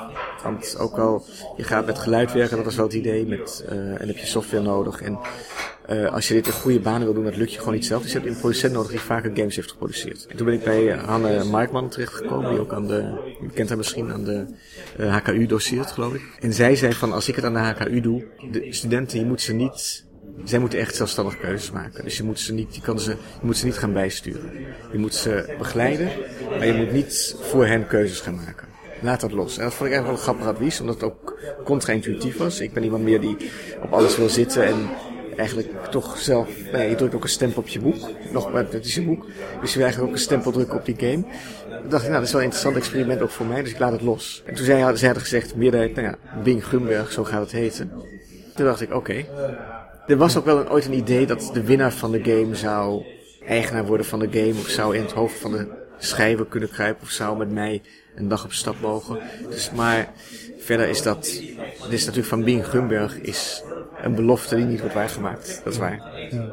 Want 0.51 0.77
ook 0.79 0.97
al 0.97 1.25
je 1.57 1.63
gaat 1.63 1.85
met 1.85 1.99
geluid 1.99 2.33
werken, 2.33 2.55
dat 2.55 2.65
was 2.65 2.75
wel 2.75 2.85
het 2.85 2.93
idee, 2.93 3.25
met, 3.25 3.65
eh, 3.69 4.01
en 4.01 4.07
heb 4.07 4.17
je 4.17 4.25
software 4.25 4.63
nodig. 4.63 5.01
En 5.01 5.19
eh, 5.87 6.13
als 6.13 6.27
je 6.27 6.33
dit 6.33 6.47
in 6.47 6.53
goede 6.53 6.79
banen 6.79 7.03
wil 7.03 7.13
doen, 7.13 7.23
dat 7.23 7.35
lukt 7.35 7.51
je 7.51 7.59
gewoon 7.59 7.73
niet 7.73 7.85
zelf. 7.85 8.01
Dus 8.01 8.11
je 8.11 8.17
hebt 8.17 8.29
een 8.29 8.39
producent 8.39 8.73
nodig 8.73 8.91
die 8.91 8.99
vaker 8.99 9.31
games 9.33 9.55
heeft 9.55 9.71
geproduceerd. 9.71 10.25
En 10.29 10.37
toen 10.37 10.45
ben 10.45 10.55
ik 10.55 10.63
bij 10.63 10.91
eh, 10.91 11.03
Hanne 11.03 11.43
Markman 11.43 11.89
terechtgekomen, 11.89 12.49
die 12.49 12.59
ook 12.59 12.73
aan 12.73 12.87
de, 12.87 13.33
je 13.41 13.49
kent 13.53 13.69
haar 13.69 13.77
misschien, 13.77 14.11
aan 14.11 14.23
de 14.23 14.45
eh, 14.97 15.15
HKU 15.15 15.45
doseert, 15.45 15.91
geloof 15.91 16.13
ik. 16.13 16.21
En 16.39 16.53
zij 16.53 16.75
zei 16.75 16.93
van, 16.93 17.13
als 17.13 17.27
ik 17.27 17.35
het 17.35 17.45
aan 17.45 17.53
de 17.53 17.59
HKU 17.59 18.01
doe, 18.01 18.25
de 18.51 18.67
studenten, 18.69 19.19
je 19.19 19.25
moet 19.25 19.41
ze 19.41 19.53
niet 19.53 20.05
zij 20.43 20.59
moeten 20.59 20.79
echt 20.79 20.95
zelfstandig 20.95 21.37
keuzes 21.37 21.71
maken. 21.71 22.03
Dus 22.03 22.17
je 22.17 22.23
moet 22.23 22.39
ze 22.39 22.53
niet, 22.53 22.75
je 22.75 22.81
kan 22.81 22.99
ze, 22.99 23.09
je 23.11 23.45
moet 23.45 23.57
ze 23.57 23.65
niet 23.65 23.77
gaan 23.77 23.93
bijsturen. 23.93 24.51
Je 24.91 24.97
moet 24.97 25.15
ze 25.15 25.55
begeleiden, 25.57 26.09
maar 26.49 26.65
je 26.65 26.73
moet 26.73 26.91
niet 26.91 27.35
voor 27.41 27.65
hen 27.65 27.87
keuzes 27.87 28.19
gaan 28.19 28.35
maken. 28.35 28.67
Laat 29.01 29.21
dat 29.21 29.31
los. 29.31 29.57
En 29.57 29.63
dat 29.63 29.73
vond 29.73 29.89
ik 29.89 29.95
eigenlijk 29.95 30.05
wel 30.05 30.33
een 30.33 30.39
grappig 30.39 30.45
advies, 30.45 30.79
omdat 30.79 30.95
het 30.95 31.03
ook 31.03 31.39
contra-intuïtief 31.63 32.37
was. 32.37 32.59
Ik 32.59 32.73
ben 32.73 32.83
iemand 32.83 33.03
meer 33.03 33.21
die 33.21 33.37
op 33.81 33.93
alles 33.93 34.17
wil 34.17 34.29
zitten 34.29 34.63
en 34.63 34.89
eigenlijk 35.37 35.69
toch 35.91 36.17
zelf... 36.17 36.49
Nee, 36.71 36.89
je 36.89 36.95
drukt 36.95 37.15
ook 37.15 37.23
een 37.23 37.29
stempel 37.29 37.61
op 37.61 37.67
je 37.67 37.79
boek. 37.79 38.09
Nog, 38.31 38.51
maar 38.51 38.65
het 38.71 38.85
is 38.85 38.95
je 38.95 39.01
boek. 39.01 39.25
Dus 39.61 39.69
je 39.69 39.77
wil 39.77 39.85
eigenlijk 39.85 40.01
ook 40.01 40.11
een 40.11 40.23
stempel 40.23 40.51
drukken 40.51 40.77
op 40.77 40.85
die 40.85 40.95
game. 40.97 41.23
Toen 41.81 41.89
dacht 41.89 42.03
ik, 42.03 42.09
nou, 42.09 42.19
dat 42.19 42.27
is 42.27 42.31
wel 42.31 42.41
een 42.41 42.47
interessant 42.47 42.75
experiment 42.75 43.21
ook 43.21 43.29
voor 43.29 43.45
mij, 43.45 43.63
dus 43.63 43.71
ik 43.71 43.79
laat 43.79 43.91
het 43.91 44.01
los. 44.01 44.43
En 44.45 44.55
toen 44.55 44.65
zei, 44.65 44.77
zij 44.97 45.07
hadden 45.07 45.23
gezegd, 45.23 45.55
meerderheid, 45.55 45.95
nou 45.95 46.07
ja, 46.07 46.41
Bing 46.43 46.63
Grunberg, 46.63 47.11
zo 47.11 47.23
gaat 47.23 47.41
het 47.41 47.51
heten. 47.51 47.91
Toen 48.55 48.65
dacht 48.65 48.81
ik, 48.81 48.93
oké. 48.93 49.25
Er 50.07 50.17
was 50.17 50.37
ook 50.37 50.45
wel 50.45 50.59
een, 50.59 50.69
ooit 50.69 50.85
een 50.85 50.93
idee 50.93 51.25
dat 51.25 51.49
de 51.53 51.63
winnaar 51.63 51.93
van 51.93 52.11
de 52.11 52.23
game 52.23 52.55
zou 52.55 53.05
eigenaar 53.45 53.85
worden 53.85 54.05
van 54.05 54.19
de 54.19 54.27
game. 54.31 54.59
Of 54.59 54.67
zou 54.67 54.95
in 54.95 55.01
het 55.01 55.11
hoofd 55.11 55.39
van 55.39 55.51
de 55.51 55.67
schrijver 55.97 56.45
kunnen 56.45 56.69
kruipen. 56.69 57.03
Of 57.03 57.09
zou 57.09 57.37
met 57.37 57.51
mij 57.51 57.81
een 58.17 58.27
dag 58.27 58.43
op 58.43 58.51
stap 58.51 58.75
mogen. 58.81 59.19
Dus, 59.49 59.71
maar 59.71 60.09
verder 60.57 60.89
is 60.89 61.01
dat... 61.01 61.23
Dit 61.83 61.93
is 61.93 62.01
natuurlijk 62.01 62.27
van 62.27 62.43
Bing 62.43 62.65
Grunberg 62.65 63.17
is 63.21 63.63
een 64.01 64.15
belofte 64.15 64.55
die 64.55 64.65
niet 64.65 64.79
wordt 64.79 64.95
waargemaakt. 64.95 65.61
Dat 65.63 65.73
is 65.73 65.79
waar. 65.79 66.27
Ja. 66.31 66.45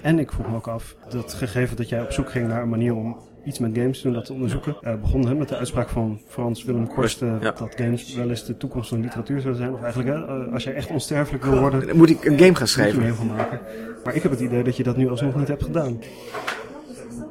En 0.00 0.18
ik 0.18 0.32
vroeg 0.32 0.48
me 0.48 0.56
ook 0.56 0.68
af, 0.68 0.96
dat 1.10 1.34
gegeven 1.34 1.76
dat 1.76 1.88
jij 1.88 2.02
op 2.02 2.12
zoek 2.12 2.30
ging 2.30 2.48
naar 2.48 2.62
een 2.62 2.68
manier 2.68 2.94
om 2.94 3.16
iets 3.44 3.58
met 3.58 3.70
games 3.74 3.96
te 3.96 4.02
doen, 4.02 4.12
dat 4.12 4.24
te 4.24 4.32
onderzoeken, 4.32 4.76
eh, 4.82 4.94
begon 5.00 5.26
hè, 5.26 5.34
met 5.34 5.48
de 5.48 5.56
uitspraak 5.56 5.88
van 5.88 6.20
Frans 6.28 6.64
Willem 6.64 6.88
Korst 6.88 7.22
eh, 7.22 7.34
Ja. 7.40 7.50
dat 7.50 7.74
games 7.76 8.14
wel 8.14 8.28
eens 8.30 8.44
de 8.44 8.56
toekomst 8.56 8.88
van 8.88 9.00
literatuur 9.00 9.40
zouden 9.40 9.62
zijn. 9.62 9.74
Of 9.74 9.82
eigenlijk, 9.82 10.08
hè, 10.16 10.44
eh, 10.46 10.52
als 10.52 10.64
jij 10.64 10.74
echt 10.74 10.90
onsterfelijk 10.90 11.44
wil 11.44 11.58
worden, 11.58 11.86
Dan 11.86 11.96
moet 11.96 12.10
ik 12.10 12.24
een 12.24 12.38
game 12.38 12.40
gaan 12.40 12.48
moet 12.50 12.58
je 12.58 12.66
schrijven. 12.66 13.26
maken. 13.26 13.60
Maar 14.04 14.14
ik 14.14 14.22
heb 14.22 14.30
het 14.32 14.40
idee 14.40 14.62
dat 14.62 14.76
je 14.76 14.82
dat 14.82 14.96
nu 14.96 15.08
alsnog 15.08 15.34
niet 15.36 15.48
hebt 15.48 15.62
gedaan. 15.64 16.00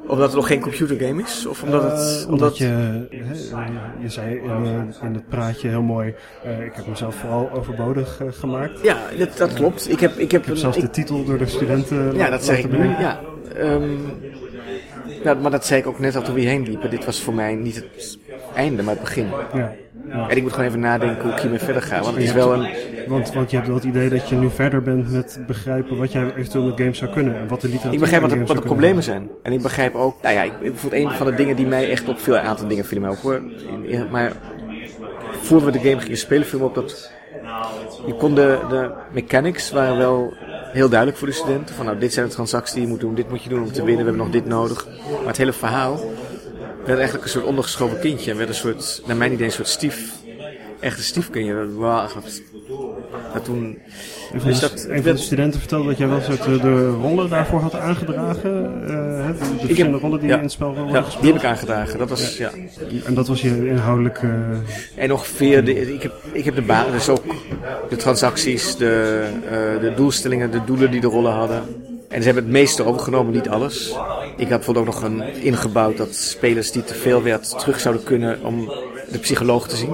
Omdat 0.06 0.26
het 0.26 0.34
nog 0.36 0.46
geen 0.46 0.60
computergame 0.60 1.22
is? 1.22 1.46
Of 1.46 1.62
omdat 1.62 1.82
het... 1.82 2.22
Eh, 2.24 2.30
omdat 2.32 2.58
je, 2.58 2.64
hè, 2.64 3.32
je 4.02 4.08
zei 4.08 4.34
in, 4.36 4.50
eh, 5.00 5.06
in 5.08 5.14
het 5.14 5.28
praatje 5.28 5.68
heel 5.68 5.82
mooi, 5.82 6.14
eh, 6.44 6.64
ik 6.64 6.72
heb 6.74 6.86
mezelf 6.86 7.14
vooral 7.14 7.50
overbodig 7.52 8.20
gemaakt. 8.30 8.80
Ja, 8.82 8.96
dat, 9.18 9.36
dat 9.36 9.52
klopt. 9.52 9.90
Ik 9.90 10.00
heb, 10.00 10.12
ik 10.18 10.30
heb, 10.30 10.44
zelfs 10.52 10.76
ik- 10.76 10.82
de 10.82 10.90
titel 10.90 11.24
door 11.24 11.38
de 11.38 11.46
studenten 11.46 12.14
Ja, 12.14 12.30
dat 12.30 12.44
zeg 12.44 12.58
ik 12.58 12.70
nu. 12.70 12.88
Ja. 12.88 13.20
Ehm, 13.56 13.82
ja, 15.24 15.34
maar 15.34 15.50
dat 15.50 15.66
zei 15.66 15.80
ik 15.80 15.86
ook 15.86 15.98
net 15.98 16.16
al 16.16 16.22
toen 16.22 16.34
we 16.34 16.40
hierheen 16.40 16.62
liepen. 16.62 16.90
Dit 16.90 17.04
was 17.04 17.20
voor 17.22 17.34
mij 17.34 17.54
niet 17.54 17.74
het 17.74 18.18
einde, 18.54 18.82
maar 18.82 18.94
het 18.94 19.02
begin. 19.02 19.26
Ja. 19.54 19.72
Ja. 20.08 20.28
En 20.28 20.36
ik 20.36 20.42
moet 20.42 20.52
gewoon 20.52 20.66
even 20.68 20.80
nadenken 20.80 21.22
hoe 21.22 21.32
ik 21.32 21.38
hiermee 21.38 21.58
verder 21.58 21.82
ga. 21.82 22.00
Want 22.00 22.14
het 22.14 22.24
is 22.24 22.32
wel 22.32 22.52
een... 22.52 22.68
Want, 23.06 23.32
want 23.32 23.50
je 23.50 23.56
hebt 23.56 23.68
wel 23.68 23.76
het 23.76 23.86
idee 23.86 24.08
dat 24.08 24.28
je 24.28 24.34
nu 24.36 24.50
verder 24.50 24.82
bent 24.82 25.12
met 25.12 25.40
begrijpen 25.46 25.96
wat 25.98 26.12
jij 26.12 26.34
eventueel 26.36 26.64
met 26.64 26.78
games 26.80 26.98
zou 26.98 27.10
kunnen. 27.12 27.36
En 27.36 27.48
wat 27.48 27.60
de 27.60 27.66
literatuur 27.66 27.92
Ik 27.94 28.00
begrijp 28.00 28.22
wat 28.22 28.32
in 28.32 28.38
de, 28.38 28.44
wat 28.46 28.56
de 28.56 28.62
problemen 28.62 29.02
zijn. 29.02 29.28
En 29.42 29.52
ik 29.52 29.62
begrijp 29.62 29.94
ook... 29.94 30.22
Nou 30.22 30.34
ja, 30.34 30.42
ik, 30.42 30.52
bijvoorbeeld 30.60 31.02
een 31.04 31.10
van 31.10 31.26
de 31.26 31.34
dingen 31.34 31.56
die 31.56 31.66
mij 31.66 31.90
echt 31.90 32.08
op 32.08 32.18
veel 32.18 32.36
aantal 32.38 32.68
dingen 32.68 32.84
vielen 32.84 33.02
mij 33.08 33.16
op 33.16 33.22
hoor. 33.22 33.34
In- 33.34 33.84
in- 33.88 34.08
Maar 34.10 34.32
voor 35.42 35.64
we 35.64 35.70
de 35.70 35.78
game 35.78 36.00
gingen 36.00 36.18
spelen, 36.18 36.46
viel 36.46 36.58
me 36.58 36.64
op 36.64 36.74
dat... 36.74 37.10
Je 38.06 38.14
kon 38.14 38.34
de, 38.34 38.58
de 38.68 38.90
mechanics 39.12 39.70
waren 39.70 39.96
wel 39.98 40.32
heel 40.72 40.88
duidelijk 40.88 41.18
voor 41.18 41.28
de 41.28 41.34
studenten. 41.34 41.74
Van 41.74 41.84
nou, 41.84 41.98
dit 41.98 42.12
zijn 42.12 42.26
de 42.26 42.32
transacties 42.32 42.72
die 42.74 42.82
je 42.82 42.88
moet 42.88 43.00
doen, 43.00 43.14
dit 43.14 43.28
moet 43.28 43.42
je 43.42 43.48
doen 43.48 43.62
om 43.62 43.72
te 43.72 43.84
winnen, 43.84 43.96
we 44.04 44.10
hebben 44.10 44.16
nog 44.16 44.30
dit 44.30 44.46
nodig. 44.46 44.86
Maar 45.18 45.26
het 45.26 45.36
hele 45.36 45.52
verhaal 45.52 46.00
werd 46.84 46.96
eigenlijk 46.98 47.24
een 47.24 47.30
soort 47.30 47.44
ondergeschoven 47.44 47.98
kindje. 48.00 48.30
En 48.30 48.36
werd 48.36 48.48
een 48.48 48.54
soort, 48.54 49.02
naar 49.06 49.16
mijn 49.16 49.32
idee, 49.32 49.46
een 49.46 49.52
soort 49.52 49.68
stief... 49.68 50.20
Echte 50.80 51.02
stiefkindje. 51.02 51.68
Wow, 51.72 52.08
dat 53.34 53.44
toen... 53.44 53.78
Dus 54.44 54.60
dat- 54.60 54.86
een 54.88 55.02
van 55.02 55.12
de 55.12 55.18
studenten 55.20 55.60
vertelde 55.60 55.88
dat 55.88 55.98
jij 55.98 56.08
wel 56.08 56.20
soort 56.20 56.42
de, 56.44 56.58
de 56.58 56.88
rollen 56.90 57.28
daarvoor 57.28 57.60
had 57.60 57.74
aangedragen. 57.74 58.82
eh, 58.82 59.26
de, 59.26 59.34
de 59.38 59.58
verschillende 59.66 59.98
rollen 59.98 60.20
die 60.20 60.28
ja. 60.28 60.36
in 60.36 60.42
het 60.42 60.52
spel 60.52 60.74
worden 60.74 60.92
Ja, 60.92 61.02
gespeeld. 61.02 61.22
die 61.22 61.32
heb 61.32 61.42
ik 61.42 61.48
aangedragen. 61.48 61.98
Dat 61.98 62.08
was, 62.08 62.36
ja. 62.36 62.50
En 63.04 63.14
dat 63.14 63.28
was 63.28 63.42
je 63.42 63.68
inhoudelijk... 63.68 64.18
eh, 64.22 64.30
En 65.04 65.12
ongeveer, 65.12 65.64
de, 65.64 65.94
ik, 65.94 66.02
heb, 66.02 66.12
ik 66.32 66.44
heb 66.44 66.54
de 66.54 66.62
basis, 66.62 66.92
dus 66.92 67.08
ook 67.08 67.22
de 67.88 67.96
transacties, 67.96 68.76
de, 68.76 69.22
eh, 69.44 69.80
de 69.80 69.92
doelstellingen, 69.96 70.50
de 70.50 70.64
doelen 70.64 70.90
die 70.90 71.00
de 71.00 71.06
rollen 71.06 71.32
hadden. 71.32 71.62
En 72.08 72.18
ze 72.18 72.24
hebben 72.24 72.42
het 72.44 72.52
meeste 72.52 72.84
overgenomen, 72.84 73.32
niet 73.32 73.48
alles. 73.48 73.88
Ik 74.36 74.48
had 74.48 74.56
bijvoorbeeld 74.56 74.86
ook 74.86 74.92
nog 74.94 75.02
een 75.02 75.22
ingebouwd 75.42 75.96
dat 75.96 76.14
spelers 76.14 76.70
die 76.70 76.84
te 76.84 76.94
veel 76.94 77.22
werd 77.22 77.58
terug 77.58 77.80
zouden 77.80 78.04
kunnen 78.04 78.44
om 78.44 78.72
de 79.10 79.18
psycholoog 79.18 79.68
te 79.68 79.76
zien. 79.76 79.90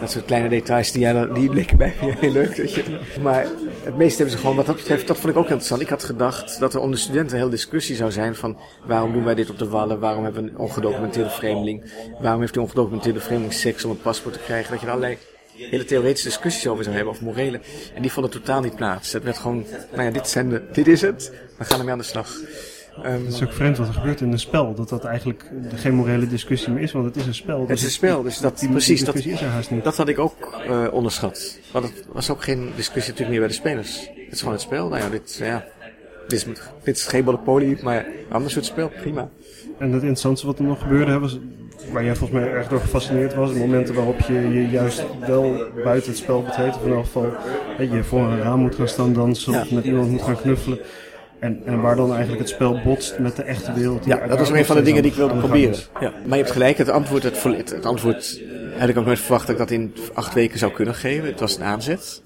Dat 0.00 0.10
soort 0.10 0.24
kleine 0.24 0.48
details 0.48 0.92
die, 0.92 1.00
jij- 1.00 1.28
die 1.32 1.50
bij 1.76 1.94
me 2.00 2.12
heel 2.18 2.30
leuk. 2.32 2.56
Weet 2.56 2.74
je. 2.74 2.82
Maar 3.22 3.46
het 3.84 3.96
meeste 3.96 4.16
hebben 4.16 4.34
ze 4.34 4.40
gewoon, 4.40 4.56
wat 4.56 4.66
dat 4.66 4.76
betreft, 4.76 5.06
dat 5.06 5.16
vond 5.16 5.28
ik 5.32 5.36
ook 5.38 5.44
interessant. 5.44 5.80
Ik 5.80 5.88
had 5.88 6.04
gedacht 6.04 6.60
dat 6.60 6.74
er 6.74 6.80
onder 6.80 6.96
de 6.96 7.02
studenten 7.02 7.36
hele 7.36 7.50
discussie 7.50 7.96
zou 7.96 8.10
zijn 8.10 8.34
van 8.34 8.56
waarom 8.86 9.12
doen 9.12 9.24
wij 9.24 9.34
dit 9.34 9.50
op 9.50 9.58
de 9.58 9.68
wallen? 9.68 9.98
Waarom 10.00 10.24
hebben 10.24 10.44
we 10.44 10.50
een 10.50 10.58
ongedocumenteerde 10.58 11.30
vreemdeling? 11.30 11.92
Waarom 12.20 12.40
heeft 12.40 12.52
die 12.52 12.62
ongedocumenteerde 12.62 13.20
vreemdeling 13.20 13.54
seks 13.54 13.84
om 13.84 13.90
een 13.90 14.00
paspoort 14.00 14.34
te 14.34 14.40
krijgen? 14.40 14.70
Dat 14.70 14.80
je 14.80 14.86
er 14.86 14.92
allerlei 14.92 15.18
hele 15.70 15.84
theoretische 15.84 16.28
discussies 16.28 16.66
over 16.66 16.84
zou 16.84 16.96
hebben, 16.96 17.14
of 17.14 17.20
morele. 17.20 17.60
En 17.94 18.02
die 18.02 18.12
vonden 18.12 18.32
totaal 18.32 18.60
niet 18.60 18.76
plaats. 18.76 19.12
Het 19.12 19.22
werd 19.22 19.38
gewoon, 19.38 19.64
nou 19.92 20.02
ja, 20.02 20.10
dit, 20.10 20.28
zijn 20.28 20.48
de, 20.48 20.62
dit 20.72 20.88
is 20.88 21.00
het, 21.00 21.32
we 21.56 21.64
gaan 21.64 21.78
ermee 21.78 21.92
aan 21.92 21.98
de 21.98 22.04
slag. 22.04 22.38
Um, 22.98 23.24
het 23.24 23.34
is 23.34 23.42
ook 23.42 23.52
vreemd 23.52 23.76
wat 23.76 23.88
er 23.88 23.94
gebeurt 23.94 24.20
in 24.20 24.32
een 24.32 24.38
spel, 24.38 24.74
dat 24.74 24.88
dat 24.88 25.04
eigenlijk 25.04 25.50
geen 25.74 25.94
morele 25.94 26.26
discussie 26.26 26.72
meer 26.72 26.82
is, 26.82 26.92
want 26.92 27.04
het 27.04 27.16
is 27.16 27.26
een 27.26 27.34
spel. 27.34 27.60
Het 27.60 27.70
is 27.70 27.84
een 27.84 27.90
spel, 27.90 28.22
dus 28.22 28.38
dat, 28.38 28.58
die, 28.58 28.68
precies, 28.68 29.04
dat, 29.04 29.14
is 29.14 29.26
er 29.26 29.48
haast 29.48 29.70
niet. 29.70 29.84
dat 29.84 29.96
had 29.96 30.08
ik 30.08 30.18
ook 30.18 30.60
uh, 30.66 30.86
onderschat. 30.92 31.58
Want 31.72 31.84
het 31.84 32.04
was 32.12 32.30
ook 32.30 32.42
geen 32.42 32.72
discussie 32.76 33.12
natuurlijk 33.12 33.30
meer 33.30 33.38
bij 33.38 33.48
de 33.48 33.54
spelers. 33.54 34.00
Het 34.00 34.32
is 34.32 34.38
gewoon 34.38 34.54
het 34.54 34.62
spel, 34.62 34.88
nou 34.88 35.02
ja, 35.02 35.08
dit, 35.08 35.36
ja, 35.42 35.64
dit, 36.28 36.38
is, 36.38 36.44
dit 36.82 36.96
is 36.96 37.06
geen 37.06 37.24
monopolie, 37.24 37.78
maar 37.82 38.06
een 38.06 38.32
ander 38.32 38.50
soort 38.50 38.64
spel, 38.64 38.88
prima. 38.88 39.28
En 39.78 39.86
het 39.86 40.02
interessante 40.02 40.46
wat 40.46 40.58
er 40.58 40.64
nog 40.64 40.80
gebeurde, 40.80 41.18
was, 41.18 41.38
waar 41.92 42.04
jij 42.04 42.16
volgens 42.16 42.40
mij 42.40 42.50
erg 42.50 42.68
door 42.68 42.80
gefascineerd 42.80 43.34
was, 43.34 43.52
de 43.52 43.58
momenten 43.58 43.94
waarop 43.94 44.20
je 44.20 44.32
je 44.32 44.68
juist 44.68 45.04
wel 45.26 45.64
buiten 45.84 46.10
het 46.10 46.18
spel 46.18 46.42
betreedt, 46.42 46.76
of 46.76 46.84
in 46.84 46.92
elk 46.92 47.04
geval 47.04 47.32
je 47.78 48.04
voor 48.04 48.20
een 48.20 48.42
raam 48.42 48.60
moet 48.60 48.74
gaan 48.74 48.88
staan 48.88 49.12
dansen, 49.12 49.60
of 49.60 49.70
met 49.70 49.84
iemand 49.84 50.10
moet 50.10 50.22
gaan 50.22 50.40
knuffelen. 50.40 50.78
En, 51.38 51.62
en 51.64 51.80
waar 51.80 51.96
dan 51.96 52.10
eigenlijk 52.10 52.40
het 52.40 52.48
spel 52.48 52.80
botst 52.84 53.18
met 53.18 53.36
de 53.36 53.42
echte 53.42 53.72
wereld. 53.72 54.04
Ja, 54.04 54.26
dat 54.26 54.38
was 54.38 54.50
een 54.50 54.64
van 54.64 54.76
de 54.76 54.82
dingen 54.82 55.02
die 55.02 55.10
ik 55.10 55.16
wilde 55.16 55.34
proberen. 55.34 55.76
Ja. 56.00 56.12
Maar 56.24 56.36
je 56.36 56.42
hebt 56.42 56.50
gelijk, 56.50 56.78
het 56.78 56.88
antwoord, 56.88 57.22
het, 57.22 57.42
het 57.70 57.86
antwoord 57.86 58.40
had 58.78 58.88
ik 58.88 58.98
ook 58.98 59.04
nooit 59.04 59.18
verwacht 59.18 59.46
dat 59.46 59.54
ik 59.54 59.60
dat 59.60 59.70
in 59.70 59.94
acht 60.12 60.34
weken 60.34 60.58
zou 60.58 60.72
kunnen 60.72 60.94
geven. 60.94 61.28
Het 61.28 61.40
was 61.40 61.56
een 61.56 61.62
aanzet. 61.62 62.22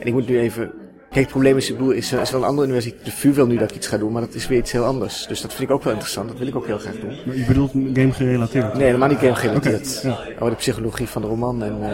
En 0.00 0.06
ik 0.06 0.12
moet 0.12 0.28
nu 0.28 0.38
even 0.38 0.72
Kijk, 1.16 1.28
het 1.28 1.36
probleem 1.36 1.56
is, 1.56 1.70
is, 1.70 2.12
is 2.12 2.30
wel 2.30 2.40
een 2.40 2.46
andere 2.46 2.66
universiteit. 2.66 3.04
De 3.04 3.10
VU 3.10 3.32
wil 3.32 3.46
nu 3.46 3.56
dat 3.56 3.70
ik 3.70 3.76
iets 3.76 3.86
ga 3.86 3.98
doen, 3.98 4.12
maar 4.12 4.20
dat 4.20 4.34
is 4.34 4.46
weer 4.46 4.58
iets 4.58 4.72
heel 4.72 4.84
anders. 4.84 5.26
Dus 5.26 5.40
dat 5.40 5.54
vind 5.54 5.68
ik 5.68 5.74
ook 5.74 5.82
wel 5.82 5.92
interessant. 5.92 6.28
Dat 6.28 6.38
wil 6.38 6.46
ik 6.46 6.56
ook 6.56 6.66
heel 6.66 6.78
graag 6.78 7.00
doen. 7.00 7.18
Maar 7.26 7.36
je 7.36 7.44
bedoelt 7.44 7.70
game 7.70 8.12
gerelateerd? 8.12 8.74
Nee, 8.74 8.84
helemaal 8.84 9.08
niet 9.08 9.18
game 9.18 9.34
gerelateerd. 9.34 10.02
Okay, 10.04 10.28
ja. 10.28 10.40
Oh, 10.40 10.48
de 10.48 10.54
psychologie 10.54 11.06
van 11.08 11.22
de 11.22 11.28
roman 11.28 11.62
en 11.62 11.78
uh, 11.82 11.88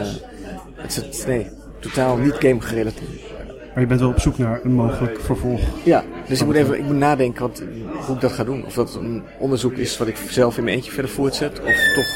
het 0.75 0.91
is 0.91 0.97
het, 0.97 1.25
nee, 1.27 1.47
totaal 1.79 2.17
niet 2.17 2.35
game 2.35 2.61
gerelateerd. 2.61 3.11
Maar 3.47 3.81
je 3.81 3.87
bent 3.87 4.01
wel 4.01 4.09
op 4.09 4.21
zoek 4.21 4.39
naar 4.39 4.61
een 4.65 4.73
mogelijk 4.73 5.21
vervolg. 5.21 5.61
Ja, 5.85 6.05
dus 6.29 6.41
ik 6.41 6.47
moet 6.47 6.55
even 6.55 6.79
ik 6.79 6.85
moet 6.85 6.97
nadenken 6.97 7.43
wat, 7.43 7.63
hoe 8.07 8.15
ik 8.15 8.21
dat 8.21 8.33
ga 8.33 8.45
doen. 8.45 8.65
Of 8.65 8.75
dat 8.75 8.95
een 8.95 9.23
onderzoek 9.39 9.73
is 9.73 9.99
wat 9.99 10.09
ik 10.09 10.17
zelf 10.29 10.57
in 10.59 10.65
mijn 10.65 10.77
eentje 10.77 10.93
verder 10.93 11.11
voortzet. 11.11 11.61
Of 11.61 11.95
toch 11.95 12.09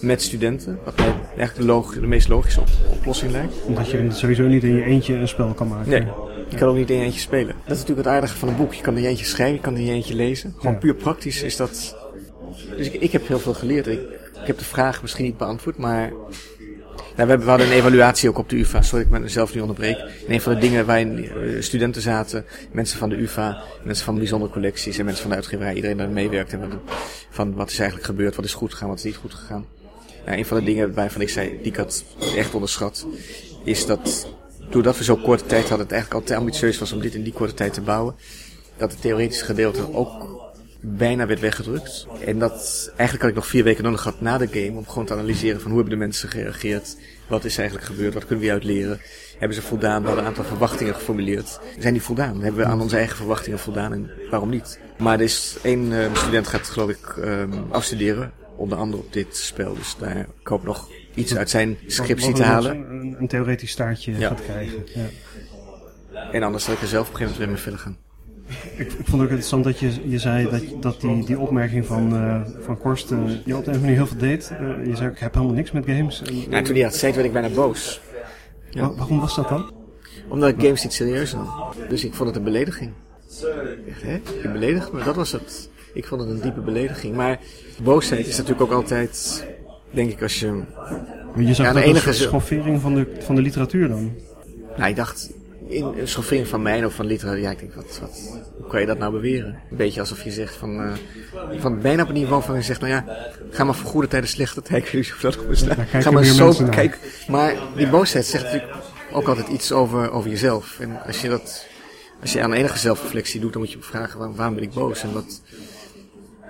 met 0.00 0.22
studenten. 0.22 0.78
Wat 0.84 0.96
mij 0.96 1.14
eigenlijk 1.36 1.92
de, 1.92 2.00
de 2.00 2.06
meest 2.06 2.28
logische 2.28 2.62
oplossing 2.90 3.32
lijkt. 3.32 3.54
Omdat 3.66 3.90
je 3.90 4.06
sowieso 4.10 4.46
niet 4.46 4.62
in 4.62 4.74
je 4.74 4.84
eentje 4.84 5.14
een 5.14 5.28
spel 5.28 5.52
kan 5.52 5.68
maken. 5.68 5.90
Nee, 5.90 6.06
je 6.48 6.56
kan 6.56 6.68
ook 6.68 6.76
niet 6.76 6.90
in 6.90 6.96
je 6.96 7.04
eentje 7.04 7.20
spelen. 7.20 7.54
Dat 7.64 7.76
is 7.76 7.80
natuurlijk 7.80 8.06
het 8.06 8.16
aardige 8.16 8.36
van 8.36 8.48
een 8.48 8.56
boek. 8.56 8.74
Je 8.74 8.82
kan 8.82 8.96
in 8.96 9.02
je 9.02 9.08
eentje 9.08 9.24
schrijven, 9.24 9.54
je 9.54 9.60
kan 9.60 9.76
in 9.76 9.84
je 9.84 9.92
eentje 9.92 10.14
lezen. 10.14 10.54
Gewoon 10.58 10.78
puur 10.78 10.94
praktisch 10.94 11.42
is 11.42 11.56
dat... 11.56 11.96
Dus 12.76 12.90
ik, 12.90 13.00
ik 13.00 13.12
heb 13.12 13.28
heel 13.28 13.38
veel 13.38 13.54
geleerd. 13.54 13.86
Ik, 13.86 14.00
ik 14.40 14.46
heb 14.46 14.58
de 14.58 14.64
vraag 14.64 15.02
misschien 15.02 15.24
niet 15.24 15.36
beantwoord, 15.36 15.76
maar 15.76 16.12
nou, 17.18 17.30
we, 17.30 17.34
hebben, 17.34 17.38
we 17.38 17.48
hadden 17.48 17.66
een 17.66 17.72
evaluatie 17.72 18.28
ook 18.28 18.38
op 18.38 18.48
de 18.48 18.56
UvA. 18.56 18.82
Sorry, 18.82 19.04
ik 19.04 19.10
mezelf 19.10 19.54
nu 19.54 19.60
onderbreek. 19.60 19.96
En 19.98 20.32
een 20.32 20.40
van 20.40 20.54
de 20.54 20.60
dingen 20.60 20.86
waarin 20.86 21.18
uh, 21.18 21.62
studenten 21.62 22.02
zaten, 22.02 22.44
mensen 22.72 22.98
van 22.98 23.08
de 23.08 23.16
UvA, 23.16 23.62
mensen 23.84 24.04
van 24.04 24.14
de 24.14 24.20
bijzondere 24.20 24.52
collecties 24.52 24.98
en 24.98 25.04
mensen 25.04 25.22
van 25.22 25.30
de 25.30 25.36
uitgeverij, 25.36 25.74
iedereen 25.74 25.96
daar 25.96 26.08
meewerkt. 26.08 26.52
En 26.52 26.80
van 27.30 27.54
wat 27.54 27.70
is 27.70 27.78
eigenlijk 27.78 28.08
gebeurd, 28.08 28.36
wat 28.36 28.44
is 28.44 28.54
goed 28.54 28.72
gegaan, 28.72 28.88
wat 28.88 28.98
is 28.98 29.04
niet 29.04 29.16
goed 29.16 29.34
gegaan. 29.34 29.66
Nou, 30.28 30.40
een 30.40 30.46
van 30.46 30.58
de 30.58 30.64
dingen 30.64 30.94
waarvan 30.94 31.20
ik 31.20 31.28
zei, 31.28 31.48
die 31.48 31.72
ik 31.72 31.76
had 31.76 32.04
echt 32.36 32.54
onderschat, 32.54 33.06
is 33.64 33.86
dat 33.86 34.28
doordat 34.70 34.98
we 34.98 35.04
zo 35.04 35.16
korte 35.16 35.46
tijd 35.46 35.68
hadden, 35.68 35.86
het 35.86 35.92
eigenlijk 35.92 36.22
al 36.22 36.26
te 36.26 36.36
ambitieus 36.36 36.78
was 36.78 36.92
om 36.92 37.00
dit 37.00 37.14
in 37.14 37.22
die 37.22 37.32
korte 37.32 37.54
tijd 37.54 37.74
te 37.74 37.80
bouwen, 37.80 38.14
dat 38.76 38.92
het 38.92 39.00
theoretische 39.00 39.44
gedeelte 39.44 39.94
ook 39.94 40.26
bijna 40.80 41.26
werd 41.26 41.40
weggedrukt. 41.40 42.06
En 42.24 42.38
dat 42.38 42.86
eigenlijk 42.86 43.20
had 43.20 43.30
ik 43.30 43.34
nog 43.34 43.46
vier 43.46 43.64
weken 43.64 43.84
nodig 43.84 44.00
gehad 44.00 44.20
na 44.20 44.38
de 44.38 44.46
game 44.46 44.78
om 44.78 44.86
gewoon 44.86 45.06
te 45.06 45.12
analyseren 45.12 45.60
van 45.60 45.70
hoe 45.70 45.80
hebben 45.80 45.98
de 45.98 46.04
mensen 46.04 46.28
gereageerd, 46.28 46.96
wat 47.28 47.44
is 47.44 47.58
eigenlijk 47.58 47.88
gebeurd, 47.88 48.14
wat 48.14 48.26
kunnen 48.26 48.44
we 48.44 48.50
uit 48.50 48.64
leren. 48.64 49.00
Hebben 49.38 49.56
ze 49.56 49.62
voldaan? 49.62 50.00
We 50.00 50.06
hadden 50.06 50.24
een 50.24 50.30
aantal 50.30 50.44
verwachtingen 50.44 50.94
geformuleerd. 50.94 51.60
Zijn 51.78 51.92
die 51.92 52.02
voldaan? 52.02 52.42
Hebben 52.42 52.60
we 52.60 52.66
aan 52.66 52.80
onze 52.80 52.96
eigen 52.96 53.16
verwachtingen 53.16 53.58
voldaan 53.58 53.92
en 53.92 54.10
waarom 54.30 54.48
niet? 54.48 54.78
Maar 54.98 55.14
er 55.14 55.24
is 55.24 55.56
één 55.62 55.92
uh, 55.92 56.14
student 56.14 56.46
gaat 56.46 56.66
geloof 56.66 56.90
ik 56.90 57.16
um, 57.16 57.52
afstuderen 57.70 58.32
onder 58.58 58.78
andere 58.78 59.02
op 59.02 59.12
dit 59.12 59.36
spel. 59.36 59.74
Dus 59.74 59.96
daar, 59.98 60.16
ik 60.40 60.46
hoop 60.46 60.64
nog 60.64 60.90
iets 61.14 61.36
uit 61.36 61.50
zijn 61.50 61.78
scriptie 61.86 62.32
te 62.32 62.42
halen. 62.42 62.90
Een, 62.90 63.16
een 63.18 63.28
theoretisch 63.28 63.70
staartje 63.70 64.12
gaat 64.14 64.42
krijgen. 64.42 64.86
Ja. 64.94 66.30
En 66.32 66.42
anders 66.42 66.64
zal 66.64 66.74
ik 66.74 66.80
er 66.80 66.86
zelf 66.86 67.08
op 67.08 67.12
een 67.12 67.18
gegeven 67.18 67.40
moment 67.40 67.62
weer 67.62 67.72
mee 67.72 67.76
verder 67.76 67.80
gaan. 67.80 68.06
Ik, 68.76 68.92
ik, 68.92 69.06
vond 69.06 69.22
ook 69.22 69.28
interessant 69.28 69.64
dat 69.64 69.78
je, 69.78 70.08
je 70.10 70.18
zei 70.18 70.50
dat, 70.50 70.82
dat 70.82 71.00
die, 71.00 71.24
die 71.24 71.38
opmerking 71.38 71.86
van, 71.86 72.14
uh, 72.14 72.40
van 72.60 72.78
Korst 72.78 73.10
uh, 73.10 73.18
je 73.44 73.56
op 73.56 73.64
de 73.64 73.70
een 73.70 73.80
manier 73.80 73.94
heel 73.94 74.06
veel 74.06 74.18
deed. 74.18 74.52
Uh, 74.60 74.86
je 74.86 74.96
zei, 74.96 75.10
ik 75.10 75.18
heb 75.18 75.34
helemaal 75.34 75.54
niks 75.54 75.70
met 75.70 75.84
games. 75.86 76.22
En, 76.22 76.36
ja, 76.36 76.62
toen 76.62 76.74
hij 76.74 76.82
dat 76.82 76.94
zei, 76.94 77.12
werd 77.12 77.26
ik 77.26 77.32
bijna 77.32 77.48
boos. 77.48 78.00
Ja. 78.70 78.94
waarom 78.94 79.20
was 79.20 79.36
dat 79.36 79.48
dan? 79.48 79.72
Omdat 80.28 80.48
ik 80.48 80.60
games 80.60 80.82
niet 80.82 80.92
serieus 80.92 81.32
nam. 81.32 81.48
Dus 81.88 82.04
ik 82.04 82.14
vond 82.14 82.28
het 82.28 82.38
een 82.38 82.44
belediging. 82.44 82.92
Echt, 83.88 84.02
hè? 84.02 84.20
Je 84.42 84.48
beledigt 84.52 84.92
me, 84.92 85.04
dat 85.04 85.16
was 85.16 85.32
het. 85.32 85.70
Ik 85.98 86.06
vond 86.06 86.20
het 86.20 86.30
een 86.30 86.40
diepe 86.40 86.60
belediging. 86.60 87.16
Maar 87.16 87.38
boosheid 87.82 88.26
is 88.26 88.36
natuurlijk 88.36 88.62
ook 88.62 88.72
altijd, 88.72 89.46
denk 89.90 90.10
ik, 90.10 90.22
als 90.22 90.40
je... 90.40 90.62
Je 91.36 91.54
zag 91.54 91.66
ja, 91.66 91.72
de 91.72 91.82
enige 91.82 92.12
schoffering 92.12 92.80
van 92.80 92.94
de, 92.94 93.06
van 93.18 93.34
de 93.34 93.42
literatuur 93.42 93.88
dan? 93.88 94.14
Nou, 94.76 94.90
ik 94.90 94.96
dacht, 94.96 95.30
in 95.68 95.84
een 95.84 96.08
schoffering 96.08 96.46
van 96.46 96.62
mij 96.62 96.84
of 96.84 96.94
van 96.94 97.06
literatuur, 97.06 97.42
ja, 97.42 97.50
ik 97.50 97.58
denk, 97.58 97.74
wat, 97.74 97.98
wat, 98.00 98.40
hoe 98.58 98.66
kan 98.66 98.80
je 98.80 98.86
dat 98.86 98.98
nou 98.98 99.12
beweren? 99.12 99.58
Een 99.70 99.76
beetje 99.76 100.00
alsof 100.00 100.24
je 100.24 100.30
zegt 100.30 100.54
van, 100.54 100.80
uh, 100.80 100.92
van 101.58 101.80
bijna 101.80 102.02
op 102.02 102.08
een 102.08 102.14
niveau 102.14 102.42
van 102.42 102.54
je 102.54 102.62
zegt, 102.62 102.80
nou 102.80 102.92
ja, 102.92 103.04
ga 103.50 103.64
maar 103.64 103.74
voor 103.74 103.90
goede 103.90 104.08
tijden, 104.08 104.28
slechte 104.28 104.62
tijden, 104.62 104.84
weet 104.84 104.94
niet 104.94 105.12
of 105.12 105.20
dat 105.20 105.36
goed. 105.36 105.66
Ga 106.02 106.10
maar 106.10 106.24
zo 106.24 106.52
kijken. 106.70 106.98
Maar 107.28 107.54
die 107.76 107.88
boosheid 107.88 108.26
zegt 108.26 108.44
natuurlijk 108.44 108.72
ook 109.12 109.28
altijd 109.28 109.48
iets 109.48 109.72
over, 109.72 110.10
over 110.10 110.30
jezelf. 110.30 110.80
En 110.80 111.02
als 111.06 111.20
je 111.20 111.28
dat, 111.28 111.66
als 112.20 112.32
je 112.32 112.42
aan 112.42 112.52
enige 112.52 112.78
zelfreflectie 112.78 113.40
doet, 113.40 113.52
dan 113.52 113.62
moet 113.62 113.72
je 113.72 113.78
vragen, 113.80 114.18
waarom, 114.18 114.36
waarom 114.36 114.54
ben 114.54 114.64
ik 114.64 114.72
boos? 114.72 115.02
En 115.02 115.12
wat, 115.12 115.40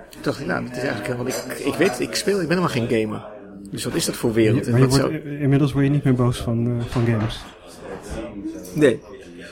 toen 0.09 0.21
dacht 0.21 0.39
ik, 0.39 0.45
nou, 0.45 0.63
dat 0.63 0.77
is 0.77 0.83
eigenlijk, 0.83 1.17
want 1.17 1.29
ik, 1.29 1.65
ik 1.65 1.73
weet, 1.73 1.99
ik 1.99 2.15
speel, 2.15 2.41
ik 2.41 2.47
ben 2.47 2.57
helemaal 2.57 2.87
geen 2.87 3.01
gamer. 3.01 3.25
Dus 3.71 3.83
wat 3.83 3.95
is 3.95 4.05
dat 4.05 4.15
voor 4.15 4.33
wereld? 4.33 4.69
Maar 4.71 4.79
je 4.79 4.87
wordt, 4.87 5.25
inmiddels 5.25 5.71
word 5.71 5.85
je 5.85 5.91
niet 5.91 6.03
meer 6.03 6.15
boos 6.15 6.37
van, 6.37 6.67
uh, 6.67 6.83
van 6.87 7.05
games. 7.05 7.43
Nee. 8.73 8.99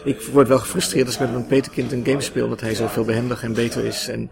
Ik 0.04 0.22
word 0.22 0.48
wel 0.48 0.60
gefrustreerd 0.60 1.06
als 1.06 1.16
ik 1.16 1.22
met 1.22 1.32
mijn 1.32 1.48
peterkind 1.48 1.92
een 1.92 2.06
game 2.06 2.22
speel, 2.22 2.50
dat 2.50 2.62
hij 2.62 2.76
zoveel 2.76 3.04
behendiger 3.04 3.48
en 3.48 3.54
beter 3.54 3.86
is. 3.86 4.08
En 4.08 4.30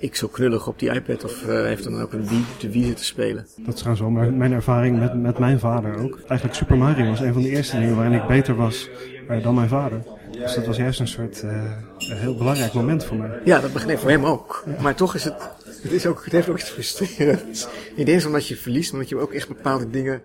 ik 0.00 0.16
zo 0.16 0.28
knullig 0.28 0.66
op 0.66 0.78
die 0.78 0.94
iPad 0.94 1.24
of 1.24 1.42
uh, 1.42 1.62
heeft 1.62 1.84
dan 1.84 2.00
ook 2.00 2.12
een 2.12 2.28
Wii, 2.28 2.44
de 2.58 2.70
Wii 2.70 2.84
zitten 2.84 3.04
spelen. 3.04 3.46
Dat 3.56 3.74
is 3.74 3.80
trouwens 3.80 4.00
wel 4.00 4.10
mijn, 4.10 4.36
mijn 4.36 4.52
ervaring 4.52 4.98
met, 4.98 5.14
met 5.14 5.38
mijn 5.38 5.58
vader 5.58 5.96
ook. 5.96 6.20
Eigenlijk 6.26 6.54
Super 6.54 6.76
Mario 6.76 7.08
was 7.08 7.20
een 7.20 7.32
van 7.32 7.42
de 7.42 7.48
eerste 7.48 7.78
dingen 7.78 7.96
waarin 7.96 8.12
ik 8.20 8.26
beter 8.26 8.54
was 8.54 8.88
uh, 9.30 9.42
dan 9.42 9.54
mijn 9.54 9.68
vader. 9.68 10.02
Dus 10.30 10.54
dat 10.54 10.66
was 10.66 10.76
juist 10.76 11.00
een 11.00 11.08
soort 11.08 11.42
uh, 11.44 11.62
een 12.10 12.16
heel 12.16 12.36
belangrijk 12.36 12.72
moment 12.72 13.04
voor 13.04 13.16
mij. 13.16 13.40
Ja, 13.44 13.60
dat 13.60 13.72
begreep 13.72 13.98
voor 13.98 14.10
hem 14.10 14.24
ook. 14.24 14.64
Ja. 14.66 14.82
Maar 14.82 14.94
toch 14.94 15.14
is 15.14 15.24
het, 15.24 15.50
het, 15.82 15.92
is 15.92 16.06
ook, 16.06 16.24
het 16.24 16.32
heeft 16.32 16.48
ook 16.48 16.58
iets 16.58 16.70
frustrerends. 16.70 17.68
Niet 17.96 18.08
eens 18.08 18.26
omdat 18.26 18.46
je 18.46 18.56
verliest, 18.56 18.92
maar 18.92 19.00
omdat 19.00 19.18
je 19.18 19.24
ook 19.24 19.32
echt 19.32 19.48
bepaalde 19.48 19.90
dingen 19.90 20.22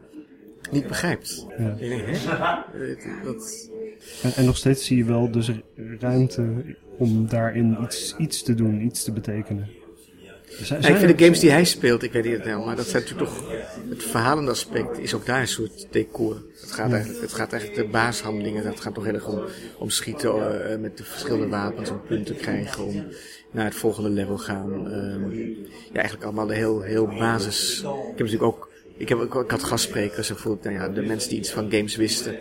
niet 0.71 0.87
begrijpt. 0.87 1.45
Ja. 1.57 1.75
Je 1.79 1.89
denkt, 1.89 2.25
hè? 2.25 2.35
Dat... 3.23 3.69
En, 4.23 4.33
en, 4.35 4.45
nog 4.45 4.57
steeds 4.57 4.85
zie 4.85 4.97
je 4.97 5.03
wel 5.05 5.31
dus 5.31 5.51
ruimte 5.99 6.75
om 6.97 7.27
daarin 7.27 7.77
iets, 7.83 8.15
iets 8.17 8.43
te 8.43 8.53
doen, 8.53 8.81
iets 8.81 9.03
te 9.03 9.11
betekenen. 9.11 9.69
Zijn, 10.61 10.81
ja, 10.81 10.87
ik 10.87 10.95
vind 10.95 11.17
de 11.17 11.23
games 11.23 11.39
die 11.39 11.51
hij 11.51 11.65
speelt, 11.65 12.03
ik 12.03 12.11
weet 12.11 12.23
niet 12.23 12.43
het 12.43 12.65
maar 12.65 12.75
dat 12.75 12.85
zijn 12.85 13.03
natuurlijk 13.03 13.29
toch, 13.29 13.43
het 13.89 14.03
verhalende 14.03 14.51
aspect 14.51 14.97
is 14.97 15.13
ook 15.13 15.25
daar 15.25 15.41
een 15.41 15.47
soort 15.47 15.87
decor. 15.91 16.41
Het 16.61 16.71
gaat, 16.71 16.91
eigenlijk, 16.91 17.21
het 17.21 17.33
gaat 17.33 17.51
eigenlijk 17.51 17.83
de 17.83 17.91
basishandelingen, 17.91 18.63
dat 18.63 18.79
gaat 18.79 18.93
toch 18.93 19.03
heel 19.03 19.13
erg 19.13 19.27
om, 19.27 19.41
om 19.77 19.89
schieten 19.89 20.35
uh, 20.35 20.77
met 20.77 20.97
de 20.97 21.03
verschillende 21.03 21.47
wapens, 21.47 21.89
om 21.89 22.01
punten 22.07 22.35
krijgen, 22.35 22.85
om 22.85 23.05
naar 23.51 23.65
het 23.65 23.75
volgende 23.75 24.09
level 24.09 24.37
gaan. 24.37 24.93
Um, 24.93 25.31
ja, 25.91 25.93
eigenlijk 25.93 26.23
allemaal 26.23 26.47
de 26.47 26.55
heel, 26.55 26.81
heel 26.81 27.07
basis. 27.07 27.79
Ik 27.79 28.17
heb 28.17 28.17
natuurlijk 28.17 28.43
ook 28.43 28.69
ik, 28.97 29.09
heb, 29.09 29.21
ik 29.21 29.51
had 29.51 29.63
gastsprekers 29.63 30.29
en 30.29 30.37
voelde, 30.37 30.69
nou 30.69 30.75
ja, 30.75 30.89
de 30.89 31.01
mensen 31.01 31.29
die 31.29 31.39
iets 31.39 31.51
van 31.51 31.71
games 31.71 31.95
wisten, 31.95 32.35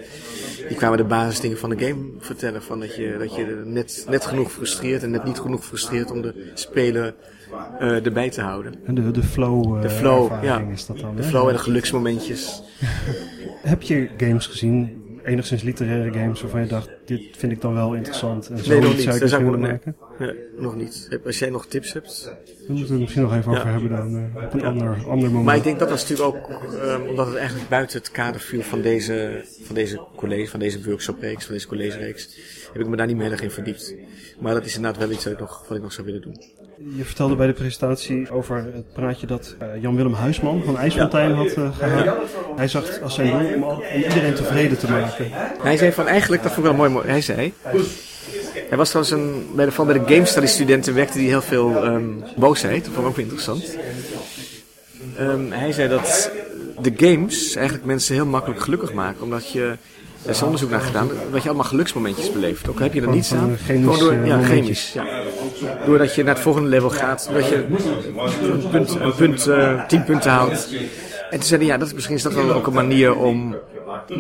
die 0.69 0.77
kwamen 0.77 0.99
de 0.99 1.05
basisdingen 1.05 1.59
van 1.59 1.71
de 1.71 1.87
game 1.87 2.05
vertellen. 2.19 2.63
Van 2.63 2.81
dat 2.81 2.95
je, 2.95 3.17
dat 3.19 3.35
je 3.35 3.63
net, 3.65 4.05
net 4.09 4.27
genoeg 4.27 4.53
frustreert 4.53 5.03
en 5.03 5.11
net 5.11 5.25
niet 5.25 5.39
genoeg 5.39 5.65
frustreert 5.65 6.11
om 6.11 6.23
de 6.23 6.51
speler 6.55 7.15
uh, 7.81 8.07
erbij 8.07 8.31
te 8.31 8.41
houden. 8.41 8.75
En 8.85 8.95
de, 8.95 9.11
de 9.11 9.23
flow, 9.23 9.77
uh, 9.77 9.83
de 9.83 9.91
flow 9.91 10.43
ja. 10.43 10.59
is 10.73 10.87
dat 10.87 10.99
dan. 10.99 11.17
De 11.17 11.23
flow 11.23 11.49
en 11.49 11.53
de 11.53 11.61
geluksmomentjes. 11.61 12.63
heb 13.63 13.83
je 13.83 14.09
games 14.17 14.47
gezien, 14.47 15.05
enigszins 15.25 15.63
literaire 15.63 16.13
games, 16.13 16.41
waarvan 16.41 16.61
je 16.61 16.67
dacht, 16.67 16.91
dit 17.05 17.23
vind 17.37 17.53
ik 17.53 17.61
dan 17.61 17.75
wel 17.75 17.95
interessant 17.95 18.49
en 18.49 18.59
zo 18.59 18.71
nee, 18.71 18.81
nog 18.81 18.93
niet. 18.93 19.03
zou 19.03 19.17
ik 19.17 19.29
zou 19.29 19.59
maken? 19.59 19.97
Nee, 20.19 20.35
nog 20.59 20.77
niet. 20.77 21.19
Als 21.25 21.39
jij 21.39 21.51
nog 21.51 21.67
tips 21.67 21.93
hebt. 21.93 22.25
Daar 22.25 22.37
moeten 22.67 22.87
we 22.87 22.93
het 22.93 23.01
misschien 23.01 23.23
nog 23.23 23.35
even 23.35 23.53
over 23.53 23.67
hebben 23.67 23.91
dan, 23.91 24.17
uh, 24.17 24.45
op 24.45 24.53
een 24.53 24.61
ja. 24.61 24.67
ander, 24.67 24.89
ander 24.89 25.29
moment. 25.29 25.45
Maar 25.45 25.57
ik 25.57 25.63
denk 25.63 25.79
dat 25.79 25.91
was 25.91 26.09
natuurlijk 26.09 26.37
ook, 26.37 26.73
um, 26.73 27.09
omdat 27.09 27.27
het 27.27 27.37
eigenlijk 27.37 27.69
buiten 27.69 27.99
het 27.99 28.11
kader 28.11 28.41
viel 28.41 28.63
van 28.63 28.81
deze, 28.81 29.45
van 29.63 29.75
deze 29.75 30.01
college, 30.17 30.51
van 30.51 30.61
deze 30.61 30.85
workshop-reeks, 30.85 31.45
van 31.45 31.55
deze 31.55 31.67
college-reeks 31.67 32.29
heb 32.73 32.83
ik 32.83 32.89
me 32.89 32.97
daar 32.97 33.07
niet 33.07 33.17
meer 33.17 33.43
in 33.43 33.51
verdiept. 33.51 33.95
Maar 34.39 34.55
dat 34.55 34.65
is 34.65 34.77
inderdaad 34.77 35.01
wel 35.01 35.11
iets 35.11 35.25
wat 35.25 35.33
ik 35.33 35.39
nog, 35.39 35.65
wat 35.69 35.77
ik 35.77 35.83
nog 35.83 35.93
zou 35.93 36.07
willen 36.07 36.23
doen. 36.23 36.37
Je 36.79 37.05
vertelde 37.05 37.35
bij 37.35 37.47
de 37.47 37.53
presentatie 37.53 38.31
over 38.31 38.57
het 38.57 38.93
praatje 38.93 39.27
dat 39.27 39.57
uh, 39.63 39.83
Jan-Willem 39.83 40.13
Huisman 40.13 40.63
van 40.65 40.79
IJsfontein 40.79 41.33
had 41.33 41.57
uh, 41.57 41.77
gehad. 41.77 42.17
Hij 42.57 42.69
zag 42.69 43.01
als 43.01 43.15
zijn 43.15 43.31
doel 43.31 43.63
om, 43.63 43.83
iedereen 43.97 44.35
tevreden 44.35 44.79
te 44.79 44.91
maken. 44.91 45.27
Hij 45.63 45.77
zei 45.77 45.93
van 45.93 46.07
eigenlijk, 46.07 46.43
dat 46.43 46.53
vond 46.53 46.67
ik 46.67 46.77
wel 46.77 46.91
mooi, 46.91 47.07
hij 47.07 47.21
zei... 47.21 47.53
Hij 48.69 48.79
was 48.79 48.89
trouwens 48.89 49.17
een, 49.17 49.47
bij 49.55 49.65
de, 49.65 49.73
van 49.73 49.87
bij 49.87 49.99
de 49.99 50.15
game 50.15 50.25
study 50.25 50.47
studenten 50.47 50.95
werkte 50.95 51.19
hij 51.19 51.27
heel 51.27 51.43
veel 51.43 51.85
um, 51.85 52.25
boosheid. 52.37 52.85
Dat 52.85 52.93
vond 52.95 53.07
ik 53.07 53.13
ook 53.13 53.19
interessant. 53.19 53.77
Um, 55.21 55.53
hij 55.53 55.73
zei 55.73 55.89
dat 55.89 56.31
de 56.81 56.93
games 56.97 57.55
eigenlijk 57.55 57.87
mensen 57.87 58.15
heel 58.15 58.27
makkelijk 58.27 58.61
gelukkig 58.61 58.93
maken. 58.93 59.23
Omdat 59.23 59.51
je, 59.51 59.77
er 60.27 60.33
is 60.33 60.43
onderzoek 60.43 60.71
naar 60.71 60.81
gedaan, 60.81 61.09
dat 61.33 61.43
je 61.43 61.49
allemaal 61.49 61.67
geluksmomentjes 61.67 62.33
beleeft. 62.33 62.69
Ook 62.69 62.81
heb 62.81 62.95
je 62.95 63.01
er 63.01 63.09
niet 63.09 63.25
staan. 63.25 63.57
Gewoon 63.57 63.99
door, 63.99 64.27
ja, 64.27 64.43
chemisch. 64.43 64.93
Ja. 64.93 65.23
Doordat 65.87 66.15
je 66.15 66.23
naar 66.23 66.35
het 66.35 66.43
volgende 66.43 66.69
level 66.69 66.91
gaat. 66.91 67.29
Doordat 67.31 67.49
je 67.49 67.65
een 68.43 68.69
punt, 68.71 68.95
een 69.01 69.15
punt 69.15 69.47
uh, 69.47 69.87
tien 69.87 70.05
punten 70.05 70.31
haalt. 70.31 70.69
En 71.31 71.39
toen 71.39 71.49
zeiden 71.49 71.69
ja, 71.69 71.77
dat 71.77 71.87
is, 71.87 71.95
misschien 71.95 72.17
is 72.17 72.23
dat 72.23 72.35
wel 72.35 72.53
ook 72.53 72.67
een 72.67 72.73
manier 72.73 73.17
om, 73.17 73.57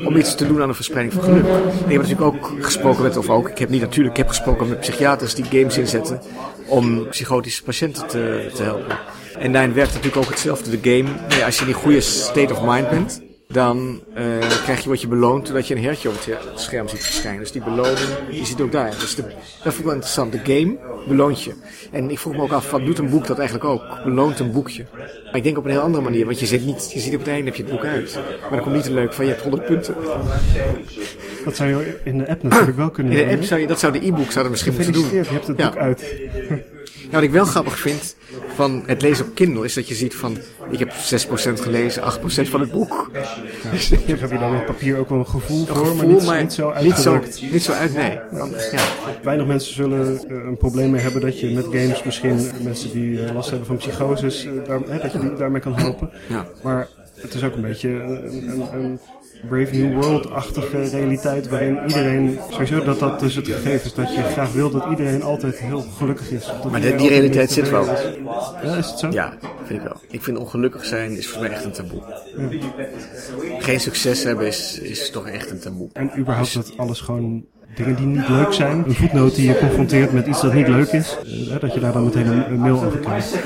om 0.04 0.16
iets 0.16 0.34
te 0.34 0.46
doen 0.46 0.62
aan 0.62 0.68
de 0.68 0.74
verspreiding 0.74 1.14
van 1.14 1.24
geluk. 1.24 1.44
Ik 1.86 1.92
heb 1.92 2.02
natuurlijk 2.02 2.20
ook 2.20 2.52
gesproken 2.60 3.02
met, 3.02 3.16
of 3.16 3.28
ook, 3.28 3.48
ik 3.48 3.58
heb 3.58 3.68
niet 3.68 3.80
natuurlijk, 3.80 4.16
ik 4.16 4.16
heb 4.16 4.28
gesproken 4.28 4.68
met 4.68 4.80
psychiaters 4.80 5.34
die 5.34 5.44
games 5.44 5.78
inzetten 5.78 6.20
om 6.66 7.08
psychotische 7.08 7.62
patiënten 7.62 8.06
te, 8.06 8.50
te 8.54 8.62
helpen. 8.62 8.98
En 9.38 9.52
daarin 9.52 9.74
werkt 9.74 9.94
natuurlijk 9.94 10.24
ook 10.24 10.30
hetzelfde. 10.30 10.80
De 10.80 10.90
game, 10.90 11.08
nee, 11.28 11.44
als 11.44 11.56
je 11.56 11.62
in 11.62 11.68
een 11.68 11.74
goede 11.74 12.00
state 12.00 12.52
of 12.52 12.62
mind 12.62 12.90
bent, 12.90 13.20
dan 13.48 14.02
uh, 14.18 14.38
krijg 14.62 14.82
je 14.82 14.88
wat 14.88 15.00
je 15.00 15.08
beloont 15.08 15.46
doordat 15.46 15.68
je 15.68 15.74
een 15.74 15.82
hertje 15.82 16.08
op 16.08 16.14
het 16.24 16.60
scherm 16.60 16.88
ziet 16.88 17.02
verschijnen. 17.02 17.40
Dus 17.40 17.52
die 17.52 17.62
beloning, 17.62 18.08
die 18.30 18.46
zit 18.46 18.60
ook 18.60 18.72
daar. 18.72 18.90
Dus 19.00 19.14
de, 19.14 19.22
dat 19.22 19.32
vond 19.62 19.78
ik 19.78 19.84
wel 19.84 19.92
interessant. 19.92 20.32
De 20.32 20.40
game 20.44 20.76
beloont 21.08 21.42
je. 21.42 21.52
En 21.92 22.10
ik 22.10 22.18
vroeg 22.18 22.32
me 22.36 22.42
ook 22.42 22.52
af, 22.52 22.70
wat 22.70 22.84
doet 22.84 22.98
een 22.98 23.10
boek 23.10 23.26
dat 23.26 23.38
eigenlijk 23.38 23.68
ook? 23.68 23.82
Beloont 24.04 24.38
een 24.38 24.52
boekje. 24.52 24.84
Maar 25.24 25.36
ik 25.36 25.42
denk 25.42 25.58
op 25.58 25.64
een 25.64 25.70
heel 25.70 25.80
andere 25.80 26.04
manier, 26.04 26.24
want 26.24 26.40
je 26.40 26.46
ziet, 26.46 26.64
niet, 26.64 26.92
je 26.92 27.00
ziet 27.00 27.12
op 27.12 27.18
het 27.18 27.28
einde 27.28 27.44
heb 27.44 27.54
je 27.54 27.62
het 27.62 27.72
boek 27.72 27.84
uit. 27.84 28.14
Maar 28.40 28.50
dan 28.50 28.60
komt 28.60 28.74
niet 28.74 28.84
te 28.84 28.92
leuk 28.92 29.12
van 29.12 29.24
je 29.24 29.30
hebt 29.30 29.42
100 29.42 29.64
punten. 29.66 29.94
Dat 31.44 31.56
zou 31.56 31.70
je 31.70 31.98
in 32.04 32.18
de 32.18 32.28
app 32.28 32.42
natuurlijk 32.42 32.76
wel 32.76 32.90
kunnen 32.90 33.12
In 33.12 33.18
de 33.18 33.24
doen. 33.24 33.34
app 33.34 33.44
zou 33.44 33.60
je, 33.60 33.66
dat 33.66 33.78
zou 33.80 33.92
de 33.92 34.06
e-book 34.06 34.30
zouden 34.30 34.50
misschien 34.52 34.74
moeten 34.74 34.92
doen. 34.92 35.08
Je 35.12 35.22
hebt 35.24 35.46
het 35.46 35.58
Ja. 35.58 35.68
boek 35.70 35.78
uit. 35.78 36.14
Nou, 37.06 37.14
wat 37.14 37.22
ik 37.22 37.30
wel 37.30 37.44
grappig 37.44 37.78
vind 37.78 38.16
van 38.54 38.82
het 38.86 39.02
lezen 39.02 39.24
op 39.26 39.34
Kindle 39.34 39.64
is 39.64 39.74
dat 39.74 39.88
je 39.88 39.94
ziet 39.94 40.14
van, 40.14 40.38
ik 40.70 40.78
heb 40.78 40.90
6% 40.90 40.92
gelezen, 41.60 42.02
8% 42.02 42.26
van 42.26 42.60
het 42.60 42.70
boek. 42.70 43.10
Dus 43.70 43.88
Heb 44.06 44.30
je 44.30 44.38
dan 44.38 44.56
op 44.56 44.66
papier 44.66 44.98
ook 44.98 45.08
wel 45.08 45.18
een 45.18 45.26
gevoel 45.26 45.66
voor, 45.66 45.76
gevoel, 45.76 45.94
maar 45.94 46.06
niet, 46.06 46.26
maar 46.26 46.42
niet 46.42 46.52
zo 46.52 46.72
niet 46.82 46.94
zo, 46.94 47.12
uitgedrukt. 47.12 47.52
niet 47.52 47.62
zo 47.62 47.72
uit, 47.72 47.94
nee. 47.94 48.18
Ja. 48.72 48.84
Weinig 49.22 49.46
mensen 49.46 49.74
zullen 49.74 50.18
eh, 50.28 50.36
een 50.46 50.56
probleem 50.56 50.90
mee 50.90 51.00
hebben 51.00 51.20
dat 51.20 51.40
je 51.40 51.50
met 51.50 51.64
games 51.64 52.02
misschien 52.02 52.38
eh, 52.38 52.60
mensen 52.62 52.90
die 52.90 53.24
eh, 53.24 53.34
last 53.34 53.48
hebben 53.50 53.66
van 53.66 53.76
psychoses, 53.76 54.48
daar, 54.66 54.80
hè, 54.88 54.98
dat 54.98 55.12
je 55.12 55.18
die 55.18 55.34
daarmee 55.34 55.60
kan 55.60 55.74
helpen. 55.74 56.10
Ja. 56.28 56.46
Maar 56.62 56.88
het 57.14 57.34
is 57.34 57.44
ook 57.44 57.54
een 57.54 57.62
beetje 57.62 57.88
een, 57.88 58.50
een, 58.50 58.74
een 58.74 59.00
Brave 59.48 59.76
New 59.76 60.02
World-achtige 60.02 60.88
realiteit 60.88 61.48
waarin 61.48 61.78
iedereen, 61.86 62.38
sowieso 62.50 62.84
dat 62.84 62.98
dat 62.98 63.20
dus 63.20 63.34
het 63.34 63.46
gegeven 63.46 63.84
is, 63.84 63.94
dat 63.94 64.14
je 64.14 64.22
graag 64.22 64.52
wil 64.52 64.70
dat 64.70 64.84
iedereen 64.90 65.22
altijd 65.22 65.58
heel 65.58 65.80
gelukkig 65.80 66.30
is. 66.30 66.52
Maar 66.70 66.80
die 66.80 67.08
realiteit 67.08 67.50
zit 67.50 67.70
wel. 67.70 67.84
Ja, 67.84 68.76
is 68.76 68.90
het 68.90 68.98
zo? 68.98 69.10
Ja, 69.10 69.38
vind 69.64 69.80
ik 69.80 69.86
wel. 69.86 70.00
Ik 70.08 70.22
vind 70.22 70.38
ongelukkig 70.38 70.84
zijn 70.84 71.16
is 71.16 71.28
voor 71.28 71.42
mij 71.42 71.50
echt 71.50 71.64
een 71.64 71.72
taboe. 71.72 72.02
Geen 73.58 73.80
succes 73.80 74.22
hebben 74.22 74.46
is, 74.46 74.78
is 74.78 75.10
toch 75.10 75.28
echt 75.28 75.50
een 75.50 75.60
taboe. 75.60 75.88
En 75.92 76.10
überhaupt 76.18 76.54
dat 76.54 76.72
alles 76.76 77.00
gewoon 77.00 77.46
dingen 77.76 77.96
die 77.96 78.06
niet 78.06 78.28
leuk 78.28 78.52
zijn. 78.52 78.84
Een 78.86 78.94
voetnoot 78.94 79.34
die 79.34 79.48
je 79.48 79.58
confronteert 79.58 80.12
met 80.12 80.26
iets 80.26 80.40
dat 80.40 80.54
niet 80.54 80.68
leuk 80.68 80.92
is. 80.92 81.16
eh, 81.50 81.60
dat 81.60 81.74
je 81.74 81.80
daar 81.80 81.92
dan 81.92 82.04
meteen 82.04 82.26
een, 82.26 82.58
mail 82.58 82.84
over 82.84 82.98
krijgt. 82.98 83.38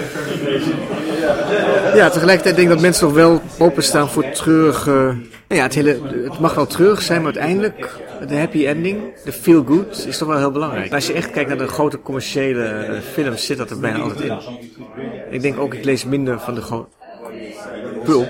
Ja, 1.94 2.10
tegelijkertijd 2.10 2.56
denk 2.56 2.68
ik 2.68 2.74
dat 2.74 2.80
mensen 2.80 3.06
nog 3.06 3.14
wel 3.14 3.42
openstaan 3.58 4.08
voor 4.08 4.30
treurige... 4.30 4.90
Nou 4.90 5.60
ja, 5.60 5.62
het, 5.62 5.74
hele, 5.74 5.98
het 6.24 6.38
mag 6.38 6.54
wel 6.54 6.66
treurig 6.66 7.02
zijn, 7.02 7.22
maar 7.22 7.32
uiteindelijk 7.32 7.98
de 8.28 8.36
happy 8.36 8.66
ending, 8.66 9.00
de 9.24 9.32
feel 9.32 9.64
good, 9.64 10.06
is 10.06 10.18
toch 10.18 10.28
wel 10.28 10.38
heel 10.38 10.50
belangrijk. 10.50 10.92
Als 10.92 11.06
je 11.06 11.12
echt 11.12 11.30
kijkt 11.30 11.48
naar 11.48 11.58
de 11.58 11.66
grote 11.66 12.00
commerciële 12.00 12.64
eh, 12.64 13.00
films, 13.12 13.46
zit 13.46 13.58
dat 13.58 13.70
er 13.70 13.78
bijna 13.78 13.98
altijd 13.98 14.20
in. 14.20 14.38
Ik 15.30 15.42
denk 15.42 15.58
ook, 15.58 15.74
ik 15.74 15.84
lees 15.84 16.04
minder 16.04 16.40
van 16.40 16.54
de 16.54 16.84
pulp. 18.04 18.28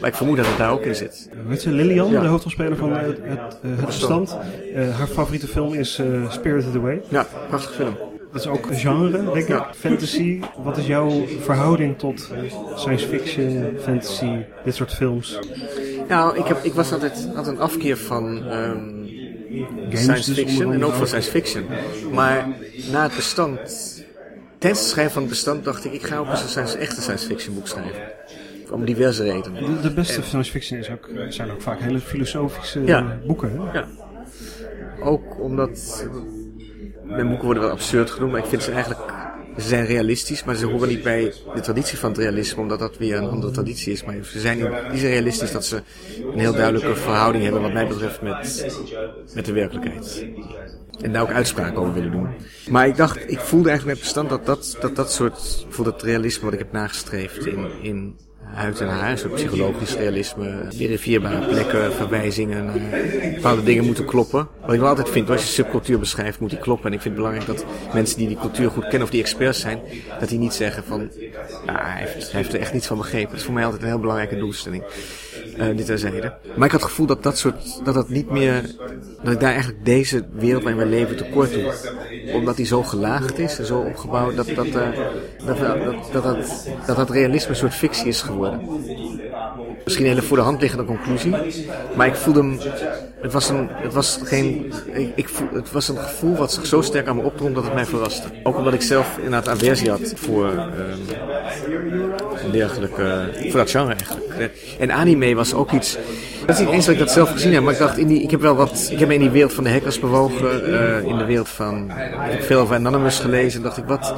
Maar 0.00 0.08
ik 0.08 0.14
vermoed 0.14 0.36
dat 0.36 0.46
het 0.46 0.56
daar 0.58 0.70
ook 0.70 0.82
in 0.84 0.94
zit. 0.94 1.28
Weet 1.46 1.62
je, 1.62 1.70
Lilian, 1.70 2.10
Ja. 2.10 2.20
de 2.20 2.26
hoofdrolspeler 2.26 2.76
van 2.76 2.92
het, 2.92 3.18
het, 3.22 3.58
eh, 3.62 3.70
het 3.76 3.86
bestand. 3.86 4.36
eh, 4.74 4.98
haar 4.98 5.06
favoriete 5.06 5.46
film 5.46 5.74
is 5.74 5.98
eh, 5.98 6.30
Spirited 6.30 6.74
Away. 6.76 7.00
Ja, 7.08 7.26
prachtig 7.48 7.74
film. 7.74 7.96
Dat 8.32 8.40
is 8.40 8.46
ook 8.50 8.66
genre, 8.70 9.10
denk 9.10 9.34
ik. 9.34 9.48
Ja. 9.48 9.70
Fantasy. 9.76 10.40
Wat 10.62 10.76
is 10.76 10.86
jouw 10.86 11.26
verhouding 11.40 11.98
tot 11.98 12.30
science 12.74 13.06
fiction, 13.08 13.76
fantasy, 13.82 14.30
dit 14.64 14.74
soort 14.74 14.92
films? 14.94 15.38
Nou, 16.08 16.36
ik, 16.38 16.46
heb, 16.46 16.58
ik 16.64 16.72
was 16.72 16.92
altijd, 16.92 17.28
had 17.34 17.46
een 17.46 17.58
afkeer 17.58 17.96
van 17.96 18.42
Games 18.42 20.02
science 20.02 20.34
dus 20.34 20.44
fiction 20.44 20.72
en 20.72 20.84
ook 20.84 20.92
van 20.92 21.06
science 21.06 21.30
fiction. 21.30 21.64
Maar 22.12 22.48
na 22.92 23.02
het 23.02 23.14
bestand, 23.16 23.56
tijdens 24.58 24.80
het 24.82 24.90
schrijven 24.90 25.12
van 25.12 25.22
het 25.22 25.30
bestand 25.30 25.64
dacht 25.64 25.84
ik, 25.84 25.92
ik 25.92 26.02
ga 26.06 26.16
ook 26.18 26.28
eens 26.30 26.42
een 26.42 26.48
science, 26.48 26.78
echte 26.78 27.00
science 27.02 27.26
fiction 27.26 27.54
boek 27.54 27.66
schrijven. 27.68 28.02
Om 28.70 28.84
diverse 28.84 29.22
redenen. 29.22 29.82
De, 29.82 29.92
beste 29.92 30.22
science 30.22 30.50
fiction 30.50 30.78
is 30.78 30.90
ook, 30.90 31.08
zijn 31.28 31.50
ook 31.50 31.62
vaak 31.62 31.80
hele 31.80 32.00
filosofische 32.00 32.84
Ja. 32.84 33.18
boeken. 33.26 33.50
Hè? 33.60 33.78
Ja. 33.78 33.86
Ook 35.00 35.40
omdat 35.40 36.06
mijn 37.04 37.28
boeken 37.28 37.44
worden 37.44 37.62
wel 37.62 37.72
absurd 37.72 38.10
genoemd, 38.10 38.32
maar 38.32 38.40
ik 38.40 38.46
vind 38.46 38.62
ze 38.62 38.70
eigenlijk 38.70 39.00
ze 39.58 39.68
zijn 39.68 39.86
realistisch, 39.86 40.44
maar 40.44 40.54
ze 40.54 40.66
horen 40.66 40.88
niet 40.88 41.02
bij 41.02 41.32
de 41.54 41.60
traditie 41.60 41.98
van 41.98 42.08
het 42.10 42.18
realisme, 42.18 42.62
omdat 42.62 42.78
dat 42.78 42.98
weer 42.98 43.16
een 43.16 43.28
andere 43.28 43.52
traditie 43.52 43.92
is. 43.92 44.04
Maar 44.04 44.16
ze 44.22 44.40
zijn, 44.40 44.58
die 44.90 44.98
zijn 44.98 45.12
realistisch 45.12 45.52
dat 45.52 45.64
ze 45.64 45.82
een 46.32 46.38
heel 46.38 46.52
duidelijke 46.52 46.96
verhouding 46.96 47.44
hebben, 47.44 47.62
wat 47.62 47.72
mij 47.72 47.86
betreft, 47.86 48.22
met, 48.22 48.66
met 49.34 49.44
de 49.44 49.52
werkelijkheid. 49.52 50.26
En 51.00 51.12
daar 51.12 51.22
ook 51.22 51.30
uitspraken 51.30 51.76
over 51.76 51.94
willen 51.94 52.10
doen. 52.10 52.28
Maar 52.70 52.86
ik 52.86 52.96
dacht, 52.96 53.30
ik 53.30 53.38
voelde 53.38 53.68
eigenlijk 53.68 53.98
met 53.98 54.06
bestand 54.06 54.28
dat 54.28 54.46
dat, 54.46 54.76
dat, 54.80 54.96
dat 54.96 55.12
soort, 55.12 55.62
bijvoorbeeld 55.62 55.96
het 55.96 56.04
realisme 56.04 56.44
wat 56.44 56.52
ik 56.52 56.58
heb 56.58 56.72
nagestreefd 56.72 57.46
in, 57.46 57.68
in 57.82 58.16
huid 58.54 58.80
en 58.80 58.88
haar, 58.88 59.18
soort 59.18 59.34
psychologisch 59.34 59.94
realisme, 59.94 60.66
verifieerbare 60.68 61.46
plekken, 61.46 61.92
verwijzingen 61.92 62.64
naar 62.64 62.74
bepaalde 63.34 63.62
dingen 63.62 63.84
moeten 63.84 64.04
kloppen. 64.04 64.48
Wat 64.60 64.72
ik 64.72 64.80
wel 64.80 64.88
altijd 64.88 65.08
vind, 65.08 65.30
als 65.30 65.40
je 65.40 65.46
subcultuur 65.46 65.98
beschrijft, 65.98 66.40
moet 66.40 66.50
die 66.50 66.58
kloppen. 66.58 66.86
En 66.86 66.92
ik 66.92 67.00
vind 67.00 67.14
het 67.14 67.24
belangrijk 67.24 67.58
dat 67.58 67.66
mensen 67.94 68.18
die 68.18 68.28
die 68.28 68.38
cultuur 68.38 68.70
goed 68.70 68.82
kennen 68.82 69.02
of 69.02 69.10
die 69.10 69.20
experts 69.20 69.60
zijn, 69.60 69.80
dat 70.20 70.28
die 70.28 70.38
niet 70.38 70.54
zeggen 70.54 70.84
van, 70.84 71.10
nou, 71.66 71.78
hij 71.78 72.00
heeft, 72.00 72.32
hij 72.32 72.40
heeft 72.40 72.54
er 72.54 72.60
echt 72.60 72.72
niets 72.72 72.86
van 72.86 72.96
begrepen. 72.96 73.30
Dat 73.30 73.38
is 73.38 73.44
voor 73.44 73.54
mij 73.54 73.64
altijd 73.64 73.82
een 73.82 73.88
heel 73.88 73.98
belangrijke 73.98 74.38
doelstelling. 74.38 74.84
Eh 75.56 75.76
dit 75.76 75.86
terzijde. 75.86 76.34
Maar 76.56 76.66
ik 76.66 76.72
had 76.72 76.80
het 76.80 76.90
gevoel 76.90 77.06
dat 77.06 77.22
dat 77.22 77.38
soort, 77.38 77.84
dat 77.84 77.94
dat 77.94 78.08
niet 78.08 78.30
meer, 78.30 78.74
dat 79.22 79.32
ik 79.32 79.40
daar 79.40 79.52
eigenlijk 79.52 79.84
deze 79.84 80.24
wereld 80.32 80.62
waarin 80.62 80.80
wij 80.80 80.90
leven 80.98 81.16
tekort 81.16 81.52
doe. 81.52 81.72
Omdat 82.32 82.56
die 82.56 82.66
zo 82.66 82.82
gelaagd 82.82 83.38
is 83.38 83.58
en 83.58 83.66
zo 83.66 83.78
opgebouwd, 83.78 84.36
dat 84.36 84.46
dat, 84.54 84.66
eh, 84.66 84.72
dat, 85.46 85.58
dat, 85.58 85.84
dat, 86.12 86.22
dat, 86.22 86.66
dat, 86.86 86.96
dat 86.96 87.10
realisme 87.10 87.50
een 87.50 87.56
soort 87.56 87.74
fictie 87.74 88.06
is 88.06 88.22
geworden. 88.22 88.60
Misschien 89.86 90.06
een 90.06 90.12
hele 90.12 90.26
voor 90.26 90.36
de 90.36 90.42
hand 90.42 90.60
liggende 90.60 90.84
conclusie. 90.84 91.34
Maar 91.96 92.06
ik 92.06 92.14
voelde 92.14 92.40
hem. 92.40 92.58
Het 93.20 93.32
was, 93.32 93.48
een, 93.48 93.68
het 93.70 93.92
was 93.92 94.18
geen. 94.22 94.72
Ik, 95.14 95.28
voel, 95.28 95.48
het 95.52 95.72
was 95.72 95.88
een 95.88 95.98
gevoel 95.98 96.36
wat 96.36 96.52
zich 96.52 96.66
zo 96.66 96.80
sterk 96.80 97.06
aan 97.06 97.16
me 97.16 97.22
opdrong 97.22 97.54
dat 97.54 97.64
het 97.64 97.74
mij 97.74 97.86
verraste. 97.86 98.28
Ook 98.42 98.56
omdat 98.56 98.74
ik 98.74 98.82
zelf 98.82 99.16
inderdaad 99.16 99.48
aversie 99.48 99.90
had 99.90 100.12
voor. 100.16 100.46
een 102.44 102.50
dergelijke. 102.52 103.30
voor 103.48 103.60
dat 103.60 103.70
genre 103.70 103.94
eigenlijk. 103.94 104.50
En 104.78 104.92
anime 104.92 105.34
was 105.34 105.54
ook 105.54 105.72
iets. 105.72 105.98
Dat 106.46 106.58
is 106.58 106.64
niet 106.64 106.74
eens 106.74 106.84
dat 106.84 106.94
ik 106.94 107.00
dat 107.00 107.10
zelf 107.10 107.30
gezien 107.30 107.52
heb, 107.52 107.62
maar 107.62 107.72
ik 107.72 107.78
dacht, 107.78 107.98
in 107.98 108.06
die, 108.06 108.22
ik 108.22 108.30
heb 108.30 108.40
wel 108.40 108.54
wat. 108.56 108.88
Ik 108.90 108.98
heb 108.98 109.08
me 109.08 109.14
in 109.14 109.20
die 109.20 109.30
wereld 109.30 109.52
van 109.52 109.64
de 109.64 109.70
hackers 109.70 110.00
bewogen. 110.00 110.64
eh, 111.00 111.08
in 111.08 111.18
de 111.18 111.24
wereld 111.24 111.48
van. 111.48 111.90
Ik 111.90 112.30
heb 112.30 112.42
veel 112.42 112.60
over 112.60 112.74
Anonymous 112.74 113.18
gelezen. 113.18 113.58
En 113.58 113.64
dacht 113.64 113.76
ik, 113.76 113.84
wat. 113.84 114.14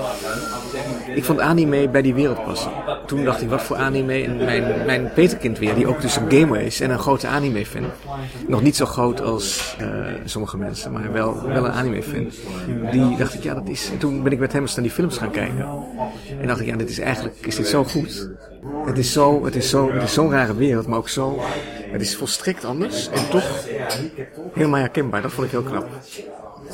Ik 1.14 1.24
vond 1.24 1.40
anime 1.40 1.88
bij 1.88 2.02
die 2.02 2.14
wereld 2.14 2.44
passen. 2.44 2.70
Toen 3.06 3.24
dacht 3.24 3.42
ik, 3.42 3.48
wat 3.48 3.62
voor 3.62 3.76
anime? 3.76 4.24
En 4.24 4.36
mijn, 4.36 4.64
mijn 4.86 5.10
peterkind 5.14 5.58
weer, 5.58 5.74
die 5.74 5.86
ook 5.86 6.00
dus 6.00 6.16
een 6.16 6.30
gamer 6.32 6.60
is 6.60 6.80
en 6.80 6.90
een 6.90 6.98
grote 6.98 7.26
anime 7.26 7.66
fan. 7.66 7.84
Nog 8.46 8.62
niet 8.62 8.76
zo 8.76 8.86
groot 8.86 9.20
als 9.20 9.76
eh, 9.78 9.86
sommige 10.24 10.56
mensen, 10.56 10.92
maar 10.92 11.12
wel, 11.12 11.42
wel 11.46 11.64
een 11.64 11.72
anime 11.72 12.02
fan. 12.02 12.30
Die 12.90 13.16
dacht 13.16 13.34
ik, 13.34 13.42
ja, 13.42 13.54
dat 13.54 13.68
is... 13.68 13.90
En 13.92 13.98
toen 13.98 14.22
ben 14.22 14.32
ik 14.32 14.38
met 14.38 14.52
hem 14.52 14.62
eens 14.62 14.74
naar 14.74 14.84
die 14.84 14.92
films 14.94 15.18
gaan 15.18 15.30
kijken. 15.30 15.66
En 16.40 16.46
dacht 16.46 16.60
ik, 16.60 16.66
ja, 16.66 16.76
dit 16.76 16.90
is 16.90 16.98
eigenlijk, 16.98 17.36
is 17.40 17.56
dit 17.56 17.66
zo 17.66 17.84
goed? 17.84 18.28
Het 18.86 18.98
is 18.98 19.12
zo, 19.12 19.44
het 19.44 19.56
is 19.56 19.70
zo, 19.70 19.92
het 19.92 20.02
is 20.02 20.12
zo'n 20.12 20.30
rare 20.30 20.54
wereld, 20.54 20.86
maar 20.86 20.98
ook 20.98 21.08
zo... 21.08 21.40
Het 21.90 22.00
is 22.00 22.16
volstrekt 22.16 22.64
anders 22.64 23.08
en 23.08 23.28
toch 23.30 23.66
helemaal 24.52 24.80
herkenbaar. 24.80 25.22
Dat 25.22 25.32
vond 25.32 25.46
ik 25.46 25.52
heel 25.52 25.62
knap. 25.62 25.88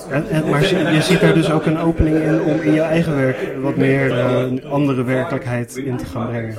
En, 0.08 0.28
en, 0.28 0.50
maar 0.50 0.92
je, 0.92 1.02
ziet 1.02 1.20
daar 1.20 1.34
dus 1.34 1.50
ook 1.50 1.66
een 1.66 1.78
opening 1.78 2.16
in 2.16 2.40
om 2.40 2.60
in 2.60 2.72
je 2.72 2.80
eigen 2.80 3.16
werk 3.16 3.62
wat 3.62 3.76
meer 3.76 4.06
uh, 4.08 4.70
andere 4.70 5.02
werkelijkheid 5.02 5.76
in 5.76 5.96
te 5.96 6.04
gaan 6.04 6.28
brengen. 6.28 6.56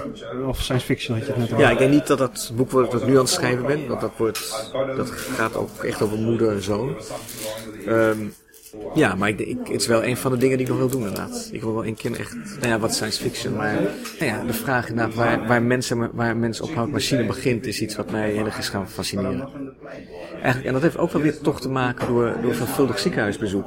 Of 0.47 0.61
science 0.61 0.85
fiction 0.85 1.17
had 1.17 1.25
je 1.25 1.31
het 1.31 1.41
net 1.41 1.51
over. 1.51 1.63
Ja, 1.63 1.71
ik 1.71 1.77
denk 1.77 1.91
niet 1.91 2.07
dat 2.07 2.17
dat 2.17 2.51
boek 2.55 2.71
dat 2.71 2.93
ik 2.93 3.07
nu 3.07 3.13
aan 3.13 3.17
het 3.17 3.29
schrijven 3.29 3.65
ben, 3.65 3.87
want 3.87 4.01
dat, 4.01 4.11
wordt, 4.17 4.71
dat 4.95 5.11
gaat 5.11 5.55
ook 5.55 5.83
echt 5.83 6.01
over 6.01 6.17
moeder 6.17 6.51
en 6.51 6.61
zoon. 6.61 6.95
Um, 7.87 8.33
ja, 8.95 9.15
maar 9.15 9.29
ik, 9.29 9.39
ik, 9.39 9.57
het 9.63 9.81
is 9.81 9.87
wel 9.87 10.03
een 10.03 10.17
van 10.17 10.31
de 10.31 10.37
dingen 10.37 10.57
die 10.57 10.65
ik 10.65 10.71
nog 10.71 10.81
wil 10.81 10.89
doen 10.89 11.07
inderdaad. 11.07 11.49
Ik 11.51 11.61
wil 11.61 11.73
wel 11.73 11.85
een 11.85 11.95
keer 11.95 12.19
echt, 12.19 12.35
nou 12.59 12.67
ja, 12.67 12.79
wat 12.79 12.93
science 12.93 13.21
fiction, 13.21 13.55
maar 13.55 13.73
nou 14.19 14.31
ja, 14.31 14.43
de 14.43 14.53
vraag 14.53 14.89
inderdaad 14.89 15.15
waar, 15.15 15.47
waar 15.47 15.63
mensen, 15.63 16.09
waar 16.13 16.37
mensen 16.37 16.63
ophoudt 16.63 16.91
machine 16.91 17.25
begint, 17.25 17.65
is 17.65 17.81
iets 17.81 17.95
wat 17.95 18.11
mij 18.11 18.31
heel 18.31 18.45
erg 18.45 18.57
is 18.57 18.69
gaan 18.69 18.89
fascineren. 18.89 19.49
Eigenlijk, 20.33 20.65
en 20.65 20.73
dat 20.73 20.81
heeft 20.81 20.97
ook 20.97 21.11
wel 21.11 21.21
weer 21.21 21.39
toch 21.39 21.61
te 21.61 21.69
maken 21.69 22.07
door, 22.07 22.35
door 22.41 22.53
veelvuldig 22.53 22.99
ziekenhuisbezoek. 22.99 23.65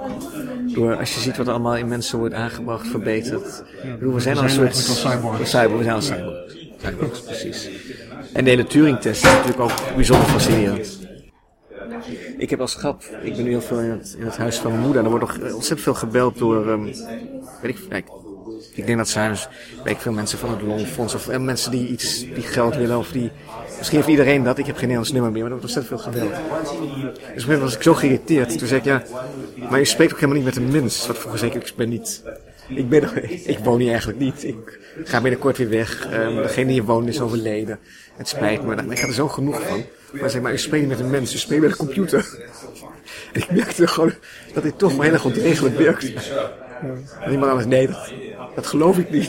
Door, 0.74 0.96
als 0.96 1.14
je 1.14 1.20
ziet 1.20 1.36
wat 1.36 1.46
er 1.46 1.52
allemaal 1.52 1.76
in 1.76 1.88
mensen 1.88 2.18
wordt 2.18 2.34
aangebracht, 2.34 2.88
verbeterd. 2.88 3.62
Ja, 3.82 3.92
bedoel, 3.92 4.14
we 4.14 4.20
zijn 4.20 4.36
al 4.36 4.42
een 4.42 4.50
soort 4.50 4.76
cyborgs. 4.76 5.50
cyborgs, 5.50 5.78
we 5.78 5.82
zijn 5.82 5.94
al 5.94 6.02
cyborgs. 6.02 6.56
Cyborgs, 6.82 7.20
precies. 7.20 7.70
En 8.32 8.44
de 8.44 8.50
hele 8.50 8.64
Turing-test 8.64 9.24
is 9.24 9.30
natuurlijk 9.30 9.60
ook 9.60 9.94
bijzonder 9.94 10.28
fascinerend. 10.28 10.97
Ik 12.38 12.50
heb 12.50 12.60
als 12.60 12.74
grap, 12.74 13.02
ik 13.22 13.36
ben 13.36 13.44
nu 13.44 13.50
heel 13.50 13.60
veel 13.60 13.78
in 13.78 13.90
het, 13.90 14.16
in 14.18 14.24
het 14.24 14.36
huis 14.36 14.58
van 14.58 14.70
mijn 14.70 14.82
moeder. 14.82 15.04
En 15.04 15.10
er 15.10 15.18
wordt 15.18 15.38
nog 15.38 15.52
ontzettend 15.52 15.80
veel 15.80 15.94
gebeld 15.94 16.38
door, 16.38 16.66
um, 16.66 16.84
weet 17.62 17.76
ik, 17.88 18.04
ik 18.78 18.86
denk 18.86 18.98
dat 18.98 19.08
zijn 19.08 19.30
dus, 19.30 19.48
weet 19.84 19.94
ik 19.94 20.00
veel 20.00 20.12
mensen 20.12 20.38
van 20.38 20.50
het 20.50 20.62
Longfonds 20.62 21.14
of 21.14 21.28
eh, 21.28 21.38
mensen 21.38 21.70
die 21.70 21.88
iets, 21.88 22.18
die 22.20 22.42
geld 22.42 22.76
willen 22.76 22.98
of 22.98 23.10
die, 23.10 23.30
misschien 23.76 23.96
heeft 23.96 24.10
iedereen 24.10 24.42
dat. 24.42 24.58
Ik 24.58 24.66
heb 24.66 24.74
geen 24.74 24.88
Nederlands 24.88 25.12
nummer 25.12 25.32
meer, 25.32 25.42
maar 25.42 25.50
er 25.52 25.58
wordt 25.58 25.76
ontzettend 25.76 26.02
veel 26.02 26.12
gebeld. 26.12 26.34
Dus 27.34 27.44
op 27.44 27.50
een 27.50 27.60
was 27.60 27.74
ik 27.74 27.82
zo 27.82 27.94
geïrriteerd. 27.94 28.58
Toen 28.58 28.68
zei 28.68 28.80
ik, 28.80 28.86
ja, 28.86 29.02
maar 29.70 29.78
je 29.78 29.84
spreekt 29.84 30.12
ook 30.12 30.20
helemaal 30.20 30.42
niet 30.42 30.54
met 30.54 30.64
een 30.64 30.70
mens. 30.70 31.06
Wat 31.06 31.18
vroeger 31.18 31.38
zei 31.38 31.52
ik, 31.52 31.72
ben 31.76 31.88
niet, 31.88 32.22
ik 32.68 32.88
ben, 32.88 33.10
ik 33.54 33.58
woon 33.58 33.78
hier 33.78 33.90
eigenlijk 33.90 34.18
niet. 34.18 34.44
Ik 34.44 34.78
ga 35.04 35.20
binnenkort 35.20 35.56
weer 35.56 35.68
weg. 35.68 36.08
Um, 36.12 36.36
degene 36.36 36.66
die 36.66 36.74
hier 36.74 36.84
woont 36.84 37.08
is 37.08 37.20
overleden. 37.20 37.78
Het 38.16 38.28
spijt 38.28 38.62
me, 38.62 38.74
ik 38.74 38.98
had 38.98 39.08
er 39.08 39.14
zo 39.14 39.28
genoeg 39.28 39.62
van. 39.62 39.84
Maar 40.12 40.30
zeg 40.30 40.42
maar, 40.42 40.52
je 40.52 40.58
spreekt 40.58 40.88
met 40.88 41.00
een 41.00 41.10
mens, 41.10 41.32
je 41.32 41.38
spreekt 41.38 41.62
met 41.62 41.70
een 41.70 41.76
computer. 41.76 42.26
En 43.32 43.40
ik 43.40 43.50
merkte 43.50 43.86
gewoon 43.86 44.12
dat 44.54 44.62
dit 44.62 44.78
toch 44.78 44.96
maar 44.96 45.04
heel 45.04 45.14
erg 45.14 45.24
ontregelijk 45.24 45.76
werkt. 45.78 46.12
En 47.20 47.30
iemand 47.30 47.50
anders, 47.50 47.68
nee, 47.68 47.86
dat, 47.86 48.12
dat 48.54 48.66
geloof 48.66 48.98
ik 48.98 49.10
niet. 49.10 49.28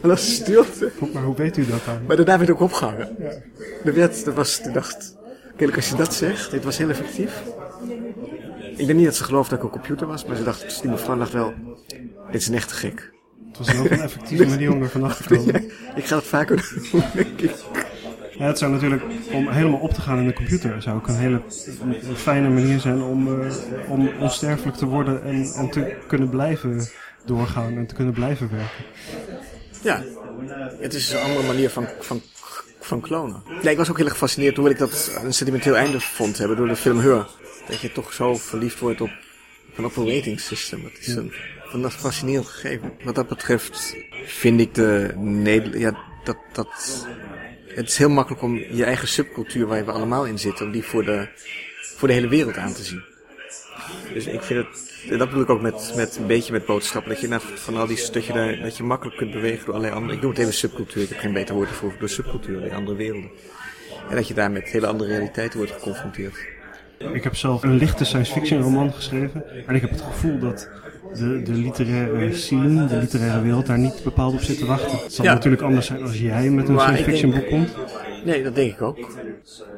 Maar 0.00 0.10
dat 0.10 0.18
is 0.18 0.34
stilte. 0.34 0.90
Maar 1.12 1.22
hoe 1.22 1.36
weet 1.36 1.56
u 1.56 1.66
dat 1.66 1.84
dan? 1.84 1.98
Maar 2.06 2.16
daarna 2.16 2.38
werd 2.38 2.50
ook 2.50 2.60
opgehangen. 2.60 3.16
Er 3.84 3.94
werd, 3.94 4.24
dat 4.24 4.34
was, 4.34 4.60
ik 4.60 4.72
dacht, 4.72 5.16
kijk, 5.56 5.76
als 5.76 5.88
je 5.88 5.96
dat 5.96 6.14
zegt, 6.14 6.50
dit 6.50 6.64
was 6.64 6.78
heel 6.78 6.88
effectief. 6.88 7.42
Ik 8.76 8.86
denk 8.86 8.98
niet 8.98 9.04
dat 9.06 9.16
ze 9.16 9.24
geloofde 9.24 9.50
dat 9.50 9.58
ik 9.58 9.64
een 9.64 9.80
computer 9.80 10.06
was, 10.06 10.24
maar 10.24 10.36
ze 10.36 10.42
dacht, 10.42 10.80
die 10.82 10.90
mevrouw 10.90 11.16
dacht 11.16 11.32
wel, 11.32 11.54
dit 12.30 12.40
is 12.40 12.48
een 12.48 12.54
echte 12.54 12.74
gek. 12.74 13.12
Het 13.48 13.58
was 13.58 13.78
ook 13.78 13.90
een 13.90 14.00
effectieve 14.00 14.46
manier 14.54 14.72
om 14.72 14.82
er 14.82 14.88
vanaf 14.88 15.16
te 15.16 15.34
komen. 15.34 15.64
ik 15.94 16.04
ga 16.04 16.16
het 16.16 16.24
vaker 16.24 16.72
doen, 16.92 17.02
denk 17.14 17.40
ik. 17.40 17.54
Ja, 18.38 18.46
het 18.46 18.58
zou 18.58 18.72
natuurlijk, 18.72 19.02
om 19.32 19.48
helemaal 19.48 19.80
op 19.80 19.92
te 19.92 20.00
gaan 20.00 20.18
in 20.18 20.26
de 20.26 20.32
computer, 20.32 20.82
zou 20.82 20.96
ook 20.96 21.08
een 21.08 21.16
hele 21.16 21.42
een 22.08 22.16
fijne 22.16 22.48
manier 22.48 22.80
zijn 22.80 23.02
om, 23.02 23.28
uh, 23.28 23.52
om 23.88 24.10
onsterfelijk 24.20 24.76
te 24.76 24.86
worden 24.86 25.22
en, 25.22 25.52
en 25.54 25.70
te 25.70 25.96
kunnen 26.06 26.28
blijven 26.28 26.88
doorgaan 27.24 27.76
en 27.76 27.86
te 27.86 27.94
kunnen 27.94 28.14
blijven 28.14 28.50
werken. 28.50 28.84
Ja, 29.82 30.02
het 30.80 30.94
is 30.94 31.12
een 31.12 31.20
andere 31.20 31.46
manier 31.46 31.70
van, 31.70 31.86
van, 32.00 32.22
van 32.80 33.00
klonen. 33.00 33.42
Ja, 33.62 33.70
ik 33.70 33.76
was 33.76 33.90
ook 33.90 33.96
heel 33.96 34.04
erg 34.04 34.14
gefascineerd 34.14 34.54
toen 34.54 34.70
ik 34.70 34.78
dat 34.78 35.18
een 35.24 35.34
sentimenteel 35.34 35.76
einde 35.76 36.00
vond 36.00 36.38
hebben 36.38 36.56
door 36.56 36.68
de 36.68 36.76
film 36.76 36.98
Her. 36.98 37.26
Dat 37.68 37.80
je 37.80 37.92
toch 37.92 38.12
zo 38.12 38.34
verliefd 38.34 38.78
wordt 38.78 39.00
op 39.00 39.10
een 39.76 39.84
operating 39.84 40.40
system. 40.40 40.82
Dat 40.82 40.92
is 41.00 41.14
een, 41.14 41.32
een 41.72 41.90
fascinerend 41.90 42.46
gegeven. 42.46 42.92
Wat 43.04 43.14
dat 43.14 43.28
betreft 43.28 43.96
vind 44.24 44.60
ik 44.60 44.74
de 44.74 45.12
Nederland, 45.16 45.80
ja, 45.80 45.96
dat, 46.24 46.36
dat 46.52 47.06
het 47.76 47.88
is 47.88 47.96
heel 47.96 48.08
makkelijk 48.08 48.42
om 48.42 48.56
je 48.56 48.84
eigen 48.84 49.08
subcultuur 49.08 49.66
waar 49.66 49.84
we 49.84 49.92
allemaal 49.92 50.24
in 50.26 50.38
zitten, 50.38 50.66
om 50.66 50.72
die 50.72 50.84
voor 50.84 51.04
de, 51.04 51.28
voor 51.96 52.08
de 52.08 52.14
hele 52.14 52.28
wereld 52.28 52.56
aan 52.56 52.72
te 52.72 52.82
zien. 52.82 53.02
Dus 54.12 54.26
ik 54.26 54.42
vind 54.42 54.66
het, 54.66 54.92
en 55.10 55.18
dat 55.18 55.28
bedoel 55.28 55.42
ik 55.42 55.50
ook 55.50 55.60
met, 55.60 55.92
met 55.96 56.16
een 56.16 56.26
beetje 56.26 56.52
met 56.52 56.66
boodschappen, 56.66 57.12
dat 57.12 57.20
je 57.20 57.28
net 57.28 57.42
van 57.42 57.76
al 57.76 57.86
die, 57.86 58.10
dat 58.12 58.24
je, 58.24 58.32
daar, 58.32 58.58
dat 58.60 58.76
je 58.76 58.82
makkelijk 58.82 59.16
kunt 59.16 59.32
bewegen 59.32 59.64
door 59.64 59.74
allerlei 59.74 59.94
andere, 59.94 60.14
ik 60.14 60.22
noem 60.22 60.30
het 60.30 60.40
even 60.40 60.54
subcultuur, 60.54 61.02
ik 61.02 61.08
heb 61.08 61.18
geen 61.18 61.32
beter 61.32 61.54
woord 61.54 61.68
voor, 61.68 61.94
door 61.98 62.08
subcultuur, 62.08 62.64
in 62.64 62.72
andere 62.72 62.96
werelden. 62.96 63.30
En 64.08 64.16
dat 64.16 64.28
je 64.28 64.34
daar 64.34 64.50
met 64.50 64.68
hele 64.68 64.86
andere 64.86 65.10
realiteiten 65.10 65.58
wordt 65.58 65.72
geconfronteerd. 65.72 66.55
Ik 66.98 67.24
heb 67.24 67.36
zelf 67.36 67.62
een 67.62 67.76
lichte 67.76 68.04
science 68.04 68.32
fiction 68.32 68.62
roman 68.62 68.92
geschreven 68.92 69.42
en 69.66 69.74
ik 69.74 69.80
heb 69.80 69.90
het 69.90 70.00
gevoel 70.00 70.38
dat 70.38 70.68
de, 71.14 71.42
de 71.42 71.52
literaire 71.52 72.34
scene, 72.34 72.86
de 72.86 72.96
literaire 72.96 73.42
wereld 73.42 73.66
daar 73.66 73.78
niet 73.78 74.00
bepaald 74.04 74.34
op 74.34 74.40
zit 74.40 74.58
te 74.58 74.66
wachten. 74.66 74.98
Het 74.98 75.12
zal 75.12 75.24
ja. 75.24 75.32
natuurlijk 75.32 75.62
anders 75.62 75.86
zijn 75.86 76.02
als 76.02 76.18
jij 76.18 76.50
met 76.50 76.68
een 76.68 76.80
science 76.80 77.04
fiction 77.04 77.30
boek 77.30 77.46
komt. 77.46 77.68
Nee, 78.24 78.42
dat 78.42 78.54
denk 78.54 78.72
ik 78.72 78.82
ook. 78.82 78.98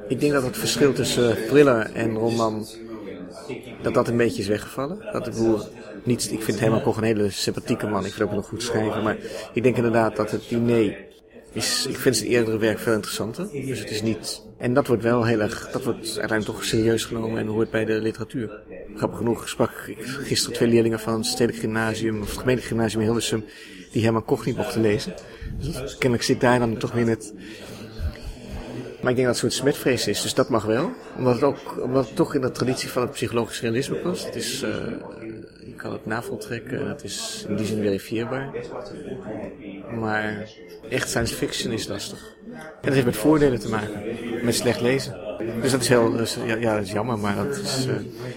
Ik 0.09 0.21
denk 0.21 0.33
dat 0.33 0.43
het 0.43 0.57
verschil 0.57 0.93
tussen 0.93 1.37
thriller 1.47 1.91
en 1.93 2.15
roman, 2.15 2.67
dat 3.83 3.95
dat 3.95 4.09
een 4.09 4.17
beetje 4.17 4.43
is 4.43 4.49
weggevallen. 4.49 4.99
Dat 5.13 5.27
ik 5.27 5.33
bedoel, 5.33 5.61
niet, 6.03 6.33
ik 6.33 6.43
vind 6.43 6.61
Herman 6.61 6.83
Koch 6.83 6.97
een 6.97 7.03
hele 7.03 7.31
sympathieke 7.31 7.87
man, 7.87 8.05
ik 8.05 8.13
vind 8.13 8.29
ook 8.29 8.35
wel 8.35 8.43
goed 8.43 8.63
schrijven, 8.63 9.03
maar 9.03 9.17
ik 9.53 9.63
denk 9.63 9.77
inderdaad 9.77 10.17
dat 10.17 10.31
het 10.31 10.49
diner 10.49 10.97
ik 11.89 11.97
vind 11.97 12.17
zijn 12.17 12.31
eerdere 12.31 12.59
werk 12.59 12.79
veel 12.79 12.93
interessanter. 12.93 13.49
Dus 13.51 13.79
het 13.79 13.91
is 13.91 14.03
niet, 14.03 14.43
en 14.57 14.75
dat 14.75 14.87
wordt 14.87 15.03
wel 15.03 15.25
heel 15.25 15.41
erg, 15.41 15.71
dat 15.71 15.85
wordt 15.85 16.07
uiteindelijk 16.07 16.45
toch 16.45 16.65
serieus 16.65 17.05
genomen 17.05 17.39
en 17.39 17.47
hoort 17.47 17.71
bij 17.71 17.85
de 17.85 18.01
literatuur. 18.01 18.61
Grappig 18.97 19.19
genoeg 19.19 19.49
sprak 19.49 19.71
ik 19.87 19.97
gisteren 20.01 20.57
twee 20.57 20.69
leerlingen 20.69 21.01
van 21.01 21.15
het 21.15 21.27
Stedelijk 21.27 21.59
Gymnasium, 21.59 22.21
of 22.21 22.29
het 22.29 22.39
gemeentelijk 22.39 22.67
gymnasium 22.67 23.01
in 23.01 23.07
Hilversum, 23.07 23.45
die 23.93 24.03
Herman 24.03 24.25
Koch 24.25 24.45
niet 24.47 24.57
mochten 24.57 24.81
lezen. 24.81 25.15
Dus 25.61 25.97
kennelijk 25.99 26.23
zit 26.23 26.41
daar 26.41 26.59
dan 26.59 26.77
toch 26.77 26.93
weer 26.93 27.05
net 27.05 27.33
maar 29.01 29.11
ik 29.11 29.17
denk 29.17 29.27
dat 29.29 29.37
het 29.37 29.45
een 29.45 29.51
soort 29.51 29.69
smetvrees 29.69 30.07
is, 30.07 30.23
dus 30.23 30.35
dat 30.35 30.49
mag 30.49 30.65
wel. 30.65 30.91
Omdat 31.17 31.35
het, 31.35 31.43
ook, 31.43 31.83
omdat 31.83 32.07
het 32.07 32.17
toch 32.17 32.35
in 32.35 32.41
de 32.41 32.51
traditie 32.51 32.89
van 32.89 33.03
het 33.03 33.11
psychologisch 33.11 33.61
realisme 33.61 33.97
past. 33.97 34.25
Het 34.25 34.35
is, 34.35 34.61
je 34.61 35.18
kan 35.79 35.93
het 35.93 36.07
navoltrekken 36.07 36.81
en 36.81 36.89
het 36.89 37.05
is 37.05 37.45
in 37.49 37.57
die 37.57 37.67
zin 37.67 37.83
verifieerbaar. 37.83 38.51
Maar 40.01 40.49
echt 40.89 41.09
science 41.09 41.35
fiction 41.35 41.73
is 41.73 41.87
lastig. 41.87 42.37
En 42.53 42.61
dat 42.81 42.93
heeft 42.93 43.07
met 43.07 43.17
voordelen 43.17 43.61
te 43.61 43.69
maken. 43.69 44.03
Met 44.43 44.55
slecht 44.55 44.81
lezen. 44.81 45.28
Dus 45.61 45.71
dat 45.71 45.81
is 45.81 45.89
heel, 45.89 46.13
dus, 46.13 46.37
ja, 46.47 46.55
ja, 46.55 46.75
dat 46.75 46.85
is 46.85 46.93
jammer, 46.93 47.19
maar 47.19 47.37
dat 47.37 47.57
is... 47.57 47.87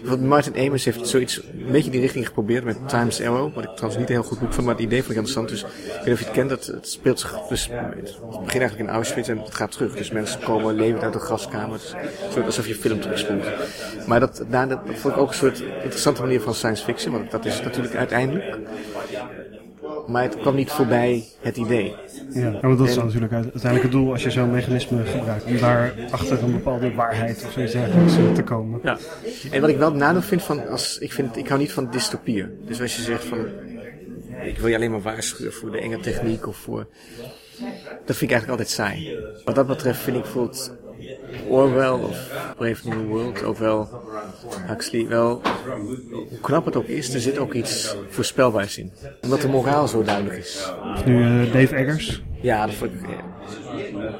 Uh, 0.03 0.15
Martin 0.15 0.67
Amos 0.67 0.85
heeft 0.85 1.07
zoiets, 1.07 1.41
een 1.43 1.71
beetje 1.71 1.91
die 1.91 2.01
richting 2.01 2.25
geprobeerd 2.25 2.63
met 2.63 2.89
Times 2.89 3.21
Arrow. 3.21 3.53
Wat 3.53 3.63
ik 3.63 3.69
trouwens 3.69 3.97
niet 3.97 4.09
een 4.09 4.15
heel 4.15 4.23
goed 4.23 4.39
boek 4.39 4.53
van, 4.53 4.63
maar 4.63 4.73
het 4.73 4.83
idee 4.83 5.03
vond 5.03 5.11
ik 5.11 5.17
interessant. 5.17 5.49
Dus 5.49 5.61
ik 5.61 5.67
weet 5.87 6.05
niet 6.05 6.13
of 6.13 6.19
je 6.19 6.25
het 6.25 6.33
kent, 6.33 6.49
dat, 6.49 6.65
het 6.65 6.89
speelt 6.89 7.19
zich, 7.19 7.47
dus 7.49 7.67
het 7.67 8.43
begint 8.43 8.61
eigenlijk 8.61 8.79
in 8.79 8.89
Auschwitz 8.89 9.29
en 9.29 9.37
het 9.37 9.55
gaat 9.55 9.71
terug. 9.71 9.95
Dus 9.95 10.11
mensen 10.11 10.39
komen 10.39 10.75
levend 10.75 11.03
uit 11.03 11.13
de 11.13 11.19
gaskamer. 11.19 11.79
Dus, 12.33 12.45
alsof 12.45 12.67
je 12.67 12.75
film 12.75 12.99
terugspoelt. 12.99 13.45
Maar 14.07 14.19
dat, 14.19 14.43
daar, 14.49 14.67
dat 14.67 14.79
vond 14.85 15.13
ik 15.13 15.19
ook 15.19 15.29
een 15.29 15.35
soort 15.35 15.59
interessante 15.59 16.21
manier 16.21 16.41
van 16.41 16.53
science 16.53 16.83
fiction, 16.83 17.13
want 17.13 17.31
dat 17.31 17.45
is 17.45 17.61
natuurlijk 17.61 17.95
uiteindelijk. 17.95 18.57
Maar 20.07 20.23
het 20.23 20.37
kwam 20.37 20.55
niet 20.55 20.71
voorbij 20.71 21.23
het 21.39 21.57
idee. 21.57 21.95
Ja, 22.33 22.51
want 22.61 22.77
dat 22.77 22.87
is 22.87 22.95
dan 22.95 23.05
natuurlijk 23.05 23.33
uiteindelijk 23.33 23.83
het 23.83 23.91
doel 23.91 24.11
als 24.11 24.23
je 24.23 24.31
zo'n 24.31 24.51
mechanisme 24.51 25.05
gebruikt. 25.05 25.45
Om 25.45 25.57
daar 25.59 25.93
achter 26.11 26.43
een 26.43 26.51
bepaalde 26.51 26.93
waarheid 26.93 27.43
of 27.45 27.51
zoiets 27.51 27.73
dergelijks 27.73 28.13
te 28.35 28.43
komen. 28.43 28.79
Ja. 28.83 28.97
En 29.51 29.61
wat 29.61 29.69
ik 29.69 29.77
wel 29.77 29.89
het 29.89 29.97
nadeel 29.97 30.21
vind 30.21 30.43
van, 30.43 30.67
als, 30.67 30.97
ik, 30.97 31.11
vind, 31.11 31.37
ik 31.37 31.47
hou 31.47 31.59
niet 31.59 31.71
van 31.71 31.91
dystopieën. 31.91 32.49
Dus 32.65 32.81
als 32.81 32.95
je 32.95 33.01
zegt 33.01 33.25
van, 33.25 33.45
ik 34.43 34.57
wil 34.57 34.67
je 34.67 34.75
alleen 34.75 34.91
maar 34.91 35.01
waarschuwen 35.01 35.53
voor 35.53 35.71
de 35.71 35.79
enge 35.79 35.99
techniek 35.99 36.47
of 36.47 36.57
voor... 36.57 36.87
Dat 38.05 38.15
vind 38.17 38.31
ik 38.31 38.37
eigenlijk 38.37 38.49
altijd 38.49 38.69
saai. 38.69 39.17
Wat 39.45 39.55
dat 39.55 39.67
betreft 39.67 39.99
vind 39.99 40.15
ik 40.15 40.21
bijvoorbeeld 40.21 40.73
Orwell 41.47 41.89
of 41.89 42.17
Brave 42.57 42.89
New 42.89 43.07
World, 43.07 43.43
ook 43.43 43.57
wel 43.57 43.89
Huxley, 44.67 45.07
wel, 45.07 45.41
hoe 46.29 46.39
knap 46.41 46.65
het 46.65 46.75
ook 46.75 46.87
is, 46.87 47.13
er 47.13 47.19
zit 47.19 47.37
ook 47.37 47.53
iets 47.53 47.95
voorspelbaars 48.09 48.77
in. 48.77 48.91
Omdat 49.21 49.41
de 49.41 49.47
moraal 49.47 49.87
zo 49.87 50.03
duidelijk 50.03 50.37
is. 50.37 50.71
Of 50.93 51.05
nu 51.05 51.23
uh, 51.23 51.53
Dave 51.53 51.75
Eggers? 51.75 52.23
Ja, 52.41 52.65
dat 52.65 52.75
vond 52.75 52.91
ik... 52.93 52.99
Ja. 53.01 54.15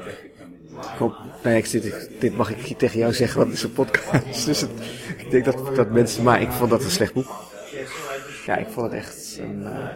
Ik 0.92 0.98
hoop, 0.98 1.14
nee, 1.42 1.56
ik 1.56 1.66
zit, 1.66 2.10
dit 2.18 2.36
mag 2.36 2.50
ik 2.50 2.78
tegen 2.78 2.98
jou 2.98 3.12
zeggen, 3.12 3.38
want 3.38 3.50
het 3.50 3.58
is 3.58 3.64
een 3.64 3.72
podcast. 3.72 4.44
Dus 4.46 4.60
het, 4.60 4.70
ik 5.18 5.30
denk 5.30 5.44
dat, 5.44 5.76
dat 5.76 5.90
mensen, 5.90 6.22
maar 6.22 6.40
ik 6.40 6.50
vond 6.50 6.70
dat 6.70 6.84
een 6.84 6.90
slecht 6.90 7.12
boek. 7.12 7.30
Ja, 8.46 8.56
ik 8.56 8.66
vond 8.68 8.86
het 8.86 8.94
echt 8.94 9.38
een, 9.40 9.62
uh, 9.62 9.88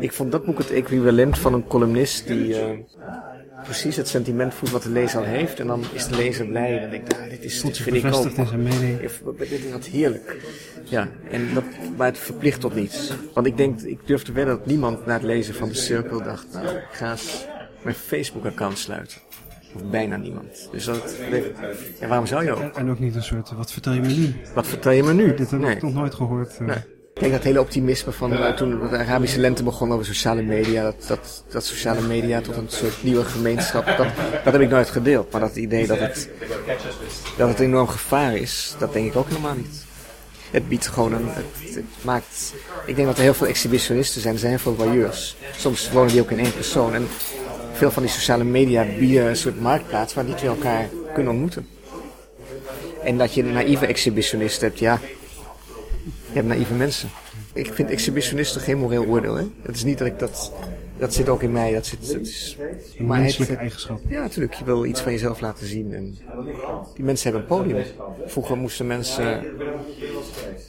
ik 0.00 0.12
vond 0.12 0.32
dat 0.32 0.44
boek 0.44 0.58
het 0.58 0.70
equivalent 0.70 1.38
van 1.38 1.54
een 1.54 1.66
columnist 1.66 2.26
die, 2.26 2.48
uh, 2.48 2.78
precies 3.68 3.96
het 3.96 4.08
sentiment 4.08 4.54
voelt 4.54 4.70
wat 4.72 4.82
de 4.82 4.90
lezer 4.90 5.18
al 5.18 5.24
heeft. 5.24 5.60
En 5.60 5.66
dan 5.66 5.84
is 5.92 6.06
de 6.06 6.16
lezer 6.16 6.46
blij. 6.46 6.78
En 6.78 6.90
denkt 6.90 7.14
ah, 7.18 7.30
dit, 7.30 7.44
is, 7.44 7.60
dit 7.62 7.76
vind 7.78 7.96
ik 7.96 8.14
ook. 8.14 8.24
in 8.26 8.46
zijn 8.46 8.62
mening. 8.62 9.00
Dit 9.00 9.50
is 9.50 9.70
wat 9.72 9.84
heerlijk. 9.86 10.36
Ja, 10.84 11.08
en 11.30 11.54
dat, 11.54 11.64
maar 11.96 12.06
het 12.06 12.18
verplicht 12.18 12.60
tot 12.60 12.74
niets. 12.74 13.12
Want 13.34 13.46
ik 13.46 13.56
denk, 13.56 13.80
ik 13.80 13.98
durf 14.04 14.22
te 14.22 14.32
wedden 14.32 14.56
dat 14.56 14.66
niemand 14.66 15.06
na 15.06 15.12
het 15.12 15.22
lezen 15.22 15.54
van 15.54 15.68
de 15.68 15.74
cirkel 15.74 16.22
dacht, 16.22 16.46
nou, 16.52 16.66
ik 16.76 16.82
ga 16.92 17.10
eens 17.10 17.46
mijn 17.82 17.94
Facebook-account 17.94 18.78
sluiten. 18.78 19.18
Of 19.74 19.84
bijna 19.90 20.16
niemand. 20.16 20.68
Dus 20.72 20.84
dat, 20.84 21.14
en 22.00 22.08
waarom 22.08 22.26
zou 22.26 22.44
je 22.44 22.52
ook? 22.52 22.76
En, 22.76 22.90
ook 22.90 22.98
niet 22.98 23.14
een 23.14 23.22
soort, 23.22 23.50
wat 23.52 23.72
vertel 23.72 23.92
je 23.92 24.00
me 24.00 24.08
nu? 24.08 24.34
Wat 24.54 24.66
vertel 24.66 24.92
je 24.92 25.02
me 25.02 25.12
nu? 25.12 25.34
Dit 25.34 25.50
heb 25.50 25.60
Nee. 25.60 25.74
ik 25.76 25.82
nog 25.82 25.94
nooit 25.94 26.14
gehoord. 26.14 26.56
eh. 26.60 26.66
Nee. 26.66 26.76
Ik 27.18 27.24
denk 27.24 27.36
dat 27.36 27.42
hele 27.42 27.60
optimisme 27.60 28.12
van 28.12 28.32
eh, 28.32 28.54
toen 28.54 28.88
de 28.90 28.96
Arabische 28.96 29.40
lente 29.40 29.62
begon 29.62 29.92
over 29.92 30.06
sociale 30.06 30.42
media, 30.42 30.82
dat, 30.82 31.04
dat, 31.06 31.44
dat 31.48 31.64
sociale 31.64 32.00
media 32.00 32.40
tot 32.40 32.56
een 32.56 32.68
soort 32.68 33.02
nieuwe 33.02 33.24
gemeenschap, 33.24 33.86
dat, 33.86 34.06
dat 34.44 34.52
heb 34.52 34.60
ik 34.60 34.70
nooit 34.70 34.88
gedeeld. 34.88 35.32
Maar 35.32 35.40
dat 35.40 35.56
idee 35.56 35.86
dat 35.86 35.98
het, 35.98 36.28
dat 37.36 37.48
het 37.48 37.58
een 37.58 37.64
enorm 37.64 37.88
gevaar 37.88 38.36
is, 38.36 38.74
dat 38.78 38.92
denk 38.92 39.06
ik 39.06 39.16
ook 39.16 39.28
helemaal 39.28 39.54
niet. 39.54 39.84
Het 40.50 40.68
biedt 40.68 40.86
gewoon 40.86 41.12
een, 41.12 41.28
het, 41.28 41.84
maakt, 42.00 42.54
ik 42.86 42.96
denk 42.96 43.08
dat 43.08 43.16
er 43.16 43.22
heel 43.22 43.34
veel 43.34 43.46
exhibitionisten 43.46 44.20
zijn, 44.20 44.34
er 44.34 44.40
zijn 44.40 44.52
heel 44.52 44.60
veel 44.60 44.86
voyeurs. 44.86 45.36
Soms 45.56 45.90
wonen 45.90 46.12
die 46.12 46.20
ook 46.20 46.30
in 46.30 46.38
één 46.38 46.54
persoon 46.54 46.94
en 46.94 47.08
veel 47.72 47.90
van 47.90 48.02
die 48.02 48.12
sociale 48.12 48.44
media 48.44 48.84
bieden 48.98 49.26
een 49.26 49.36
soort 49.36 49.60
marktplaats 49.60 50.14
waar 50.14 50.26
die 50.26 50.34
twee 50.34 50.50
elkaar 50.50 50.88
kunnen 51.14 51.32
ontmoeten. 51.32 51.68
En 53.04 53.18
dat 53.18 53.34
je 53.34 53.44
naïeve 53.44 53.86
exhibitionist 53.86 54.60
hebt, 54.60 54.78
ja, 54.78 55.00
je 56.28 56.34
hebt 56.34 56.46
naïeve 56.46 56.74
mensen. 56.74 57.08
Ik 57.52 57.72
vind 57.74 57.90
exhibitionisten 57.90 58.60
geen 58.60 58.78
moreel 58.78 59.04
oordeel. 59.04 59.34
Hè? 59.34 59.44
Het 59.62 59.76
is 59.76 59.84
niet 59.84 59.98
dat 59.98 60.06
ik 60.06 60.18
dat. 60.18 60.52
Dat 60.98 61.14
zit 61.14 61.28
ook 61.28 61.42
in 61.42 61.52
mij. 61.52 61.72
Dat 61.72 61.86
zit, 61.86 62.12
dat 62.12 62.20
is, 62.20 62.56
Een 62.98 63.06
maar 63.06 63.16
het- 63.16 63.24
menselijke 63.24 63.56
eigenschap. 63.56 64.00
ja, 64.08 64.20
natuurlijk. 64.20 64.54
Je 64.54 64.64
wil 64.64 64.84
iets 64.84 65.00
van 65.00 65.12
jezelf 65.12 65.40
laten 65.40 65.66
zien. 65.66 65.92
En 65.94 66.18
die 66.94 67.04
mensen 67.04 67.32
hebben 67.32 67.50
een 67.50 67.62
podium. 67.64 67.84
Vroeger 68.26 68.56
moesten 68.56 68.86
mensen 68.86 69.44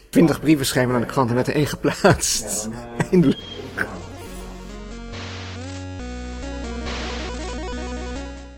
twintig 0.09 0.39
brieven 0.39 0.65
schrijven 0.65 0.93
aan 0.95 1.01
de 1.01 1.07
krant 1.07 1.29
en 1.29 1.35
werd 1.35 1.47
er 1.47 1.53
één 1.55 1.67
geplaatst. 1.67 2.69
In 3.11 3.21
de- 3.21 3.37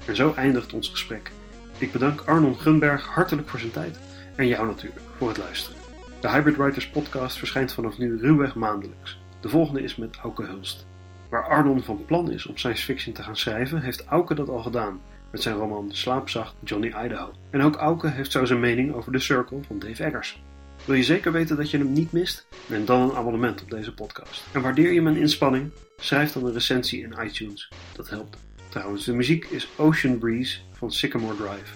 En 0.07 0.15
zo 0.15 0.33
eindigt 0.35 0.73
ons 0.73 0.89
gesprek. 0.89 1.31
Ik 1.77 1.91
bedank 1.91 2.21
Arnon 2.25 2.55
Gunberg 2.59 3.05
hartelijk 3.05 3.49
voor 3.49 3.59
zijn 3.59 3.71
tijd 3.71 3.97
en 4.35 4.47
jou 4.47 4.65
natuurlijk 4.67 5.01
voor 5.17 5.27
het 5.27 5.37
luisteren. 5.37 5.79
De 6.21 6.29
Hybrid 6.29 6.57
Writers 6.57 6.89
podcast 6.89 7.37
verschijnt 7.37 7.73
vanaf 7.73 7.97
nu 7.97 8.17
ruwweg 8.17 8.55
maandelijks. 8.55 9.19
De 9.39 9.49
volgende 9.49 9.81
is 9.81 9.95
met 9.95 10.17
Auke 10.17 10.43
Hulst. 10.43 10.85
Waar 11.29 11.47
Arnon 11.47 11.83
van 11.83 12.05
plan 12.05 12.31
is 12.31 12.45
om 12.45 12.57
science 12.57 12.83
fiction 12.83 13.13
te 13.13 13.23
gaan 13.23 13.35
schrijven, 13.35 13.81
heeft 13.81 14.05
Auke 14.05 14.33
dat 14.33 14.49
al 14.49 14.61
gedaan 14.61 15.01
met 15.31 15.41
zijn 15.41 15.55
roman 15.55 15.91
Slaapzacht 15.91 16.55
Johnny 16.63 16.87
Idaho. 16.87 17.31
En 17.49 17.61
ook 17.61 17.75
Auke 17.75 18.07
heeft 18.07 18.31
zo 18.31 18.45
zijn 18.45 18.59
mening 18.59 18.93
over 18.93 19.11
The 19.11 19.19
Circle 19.19 19.59
van 19.67 19.79
Dave 19.79 20.03
Eggers. 20.03 20.43
Wil 20.85 20.95
je 20.95 21.03
zeker 21.03 21.31
weten 21.31 21.55
dat 21.55 21.71
je 21.71 21.77
hem 21.77 21.91
niet 21.93 22.11
mist? 22.11 22.47
Neem 22.65 22.85
dan 22.85 23.01
een 23.01 23.15
abonnement 23.15 23.61
op 23.61 23.69
deze 23.69 23.93
podcast. 23.93 24.43
En 24.51 24.61
waardeer 24.61 24.91
je 24.91 25.01
mijn 25.01 25.17
inspanning? 25.17 25.71
Schrijf 25.97 26.31
dan 26.31 26.45
een 26.45 26.53
recensie 26.53 27.03
in 27.03 27.25
iTunes. 27.25 27.71
Dat 27.95 28.09
helpt. 28.09 28.37
Trouwens, 28.69 29.05
de 29.05 29.13
muziek 29.13 29.45
is 29.45 29.69
Ocean 29.75 30.17
Breeze 30.17 30.59
van 30.71 30.91
Sycamore 30.91 31.35
Drive. 31.35 31.75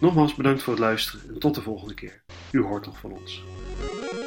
Nogmaals 0.00 0.34
bedankt 0.34 0.62
voor 0.62 0.72
het 0.72 0.82
luisteren 0.82 1.20
en 1.28 1.38
tot 1.38 1.54
de 1.54 1.62
volgende 1.62 1.94
keer. 1.94 2.22
U 2.50 2.62
hoort 2.62 2.86
nog 2.86 2.98
van 2.98 3.12
ons. 3.12 3.42
Thank 3.78 4.12
you. 4.14 4.25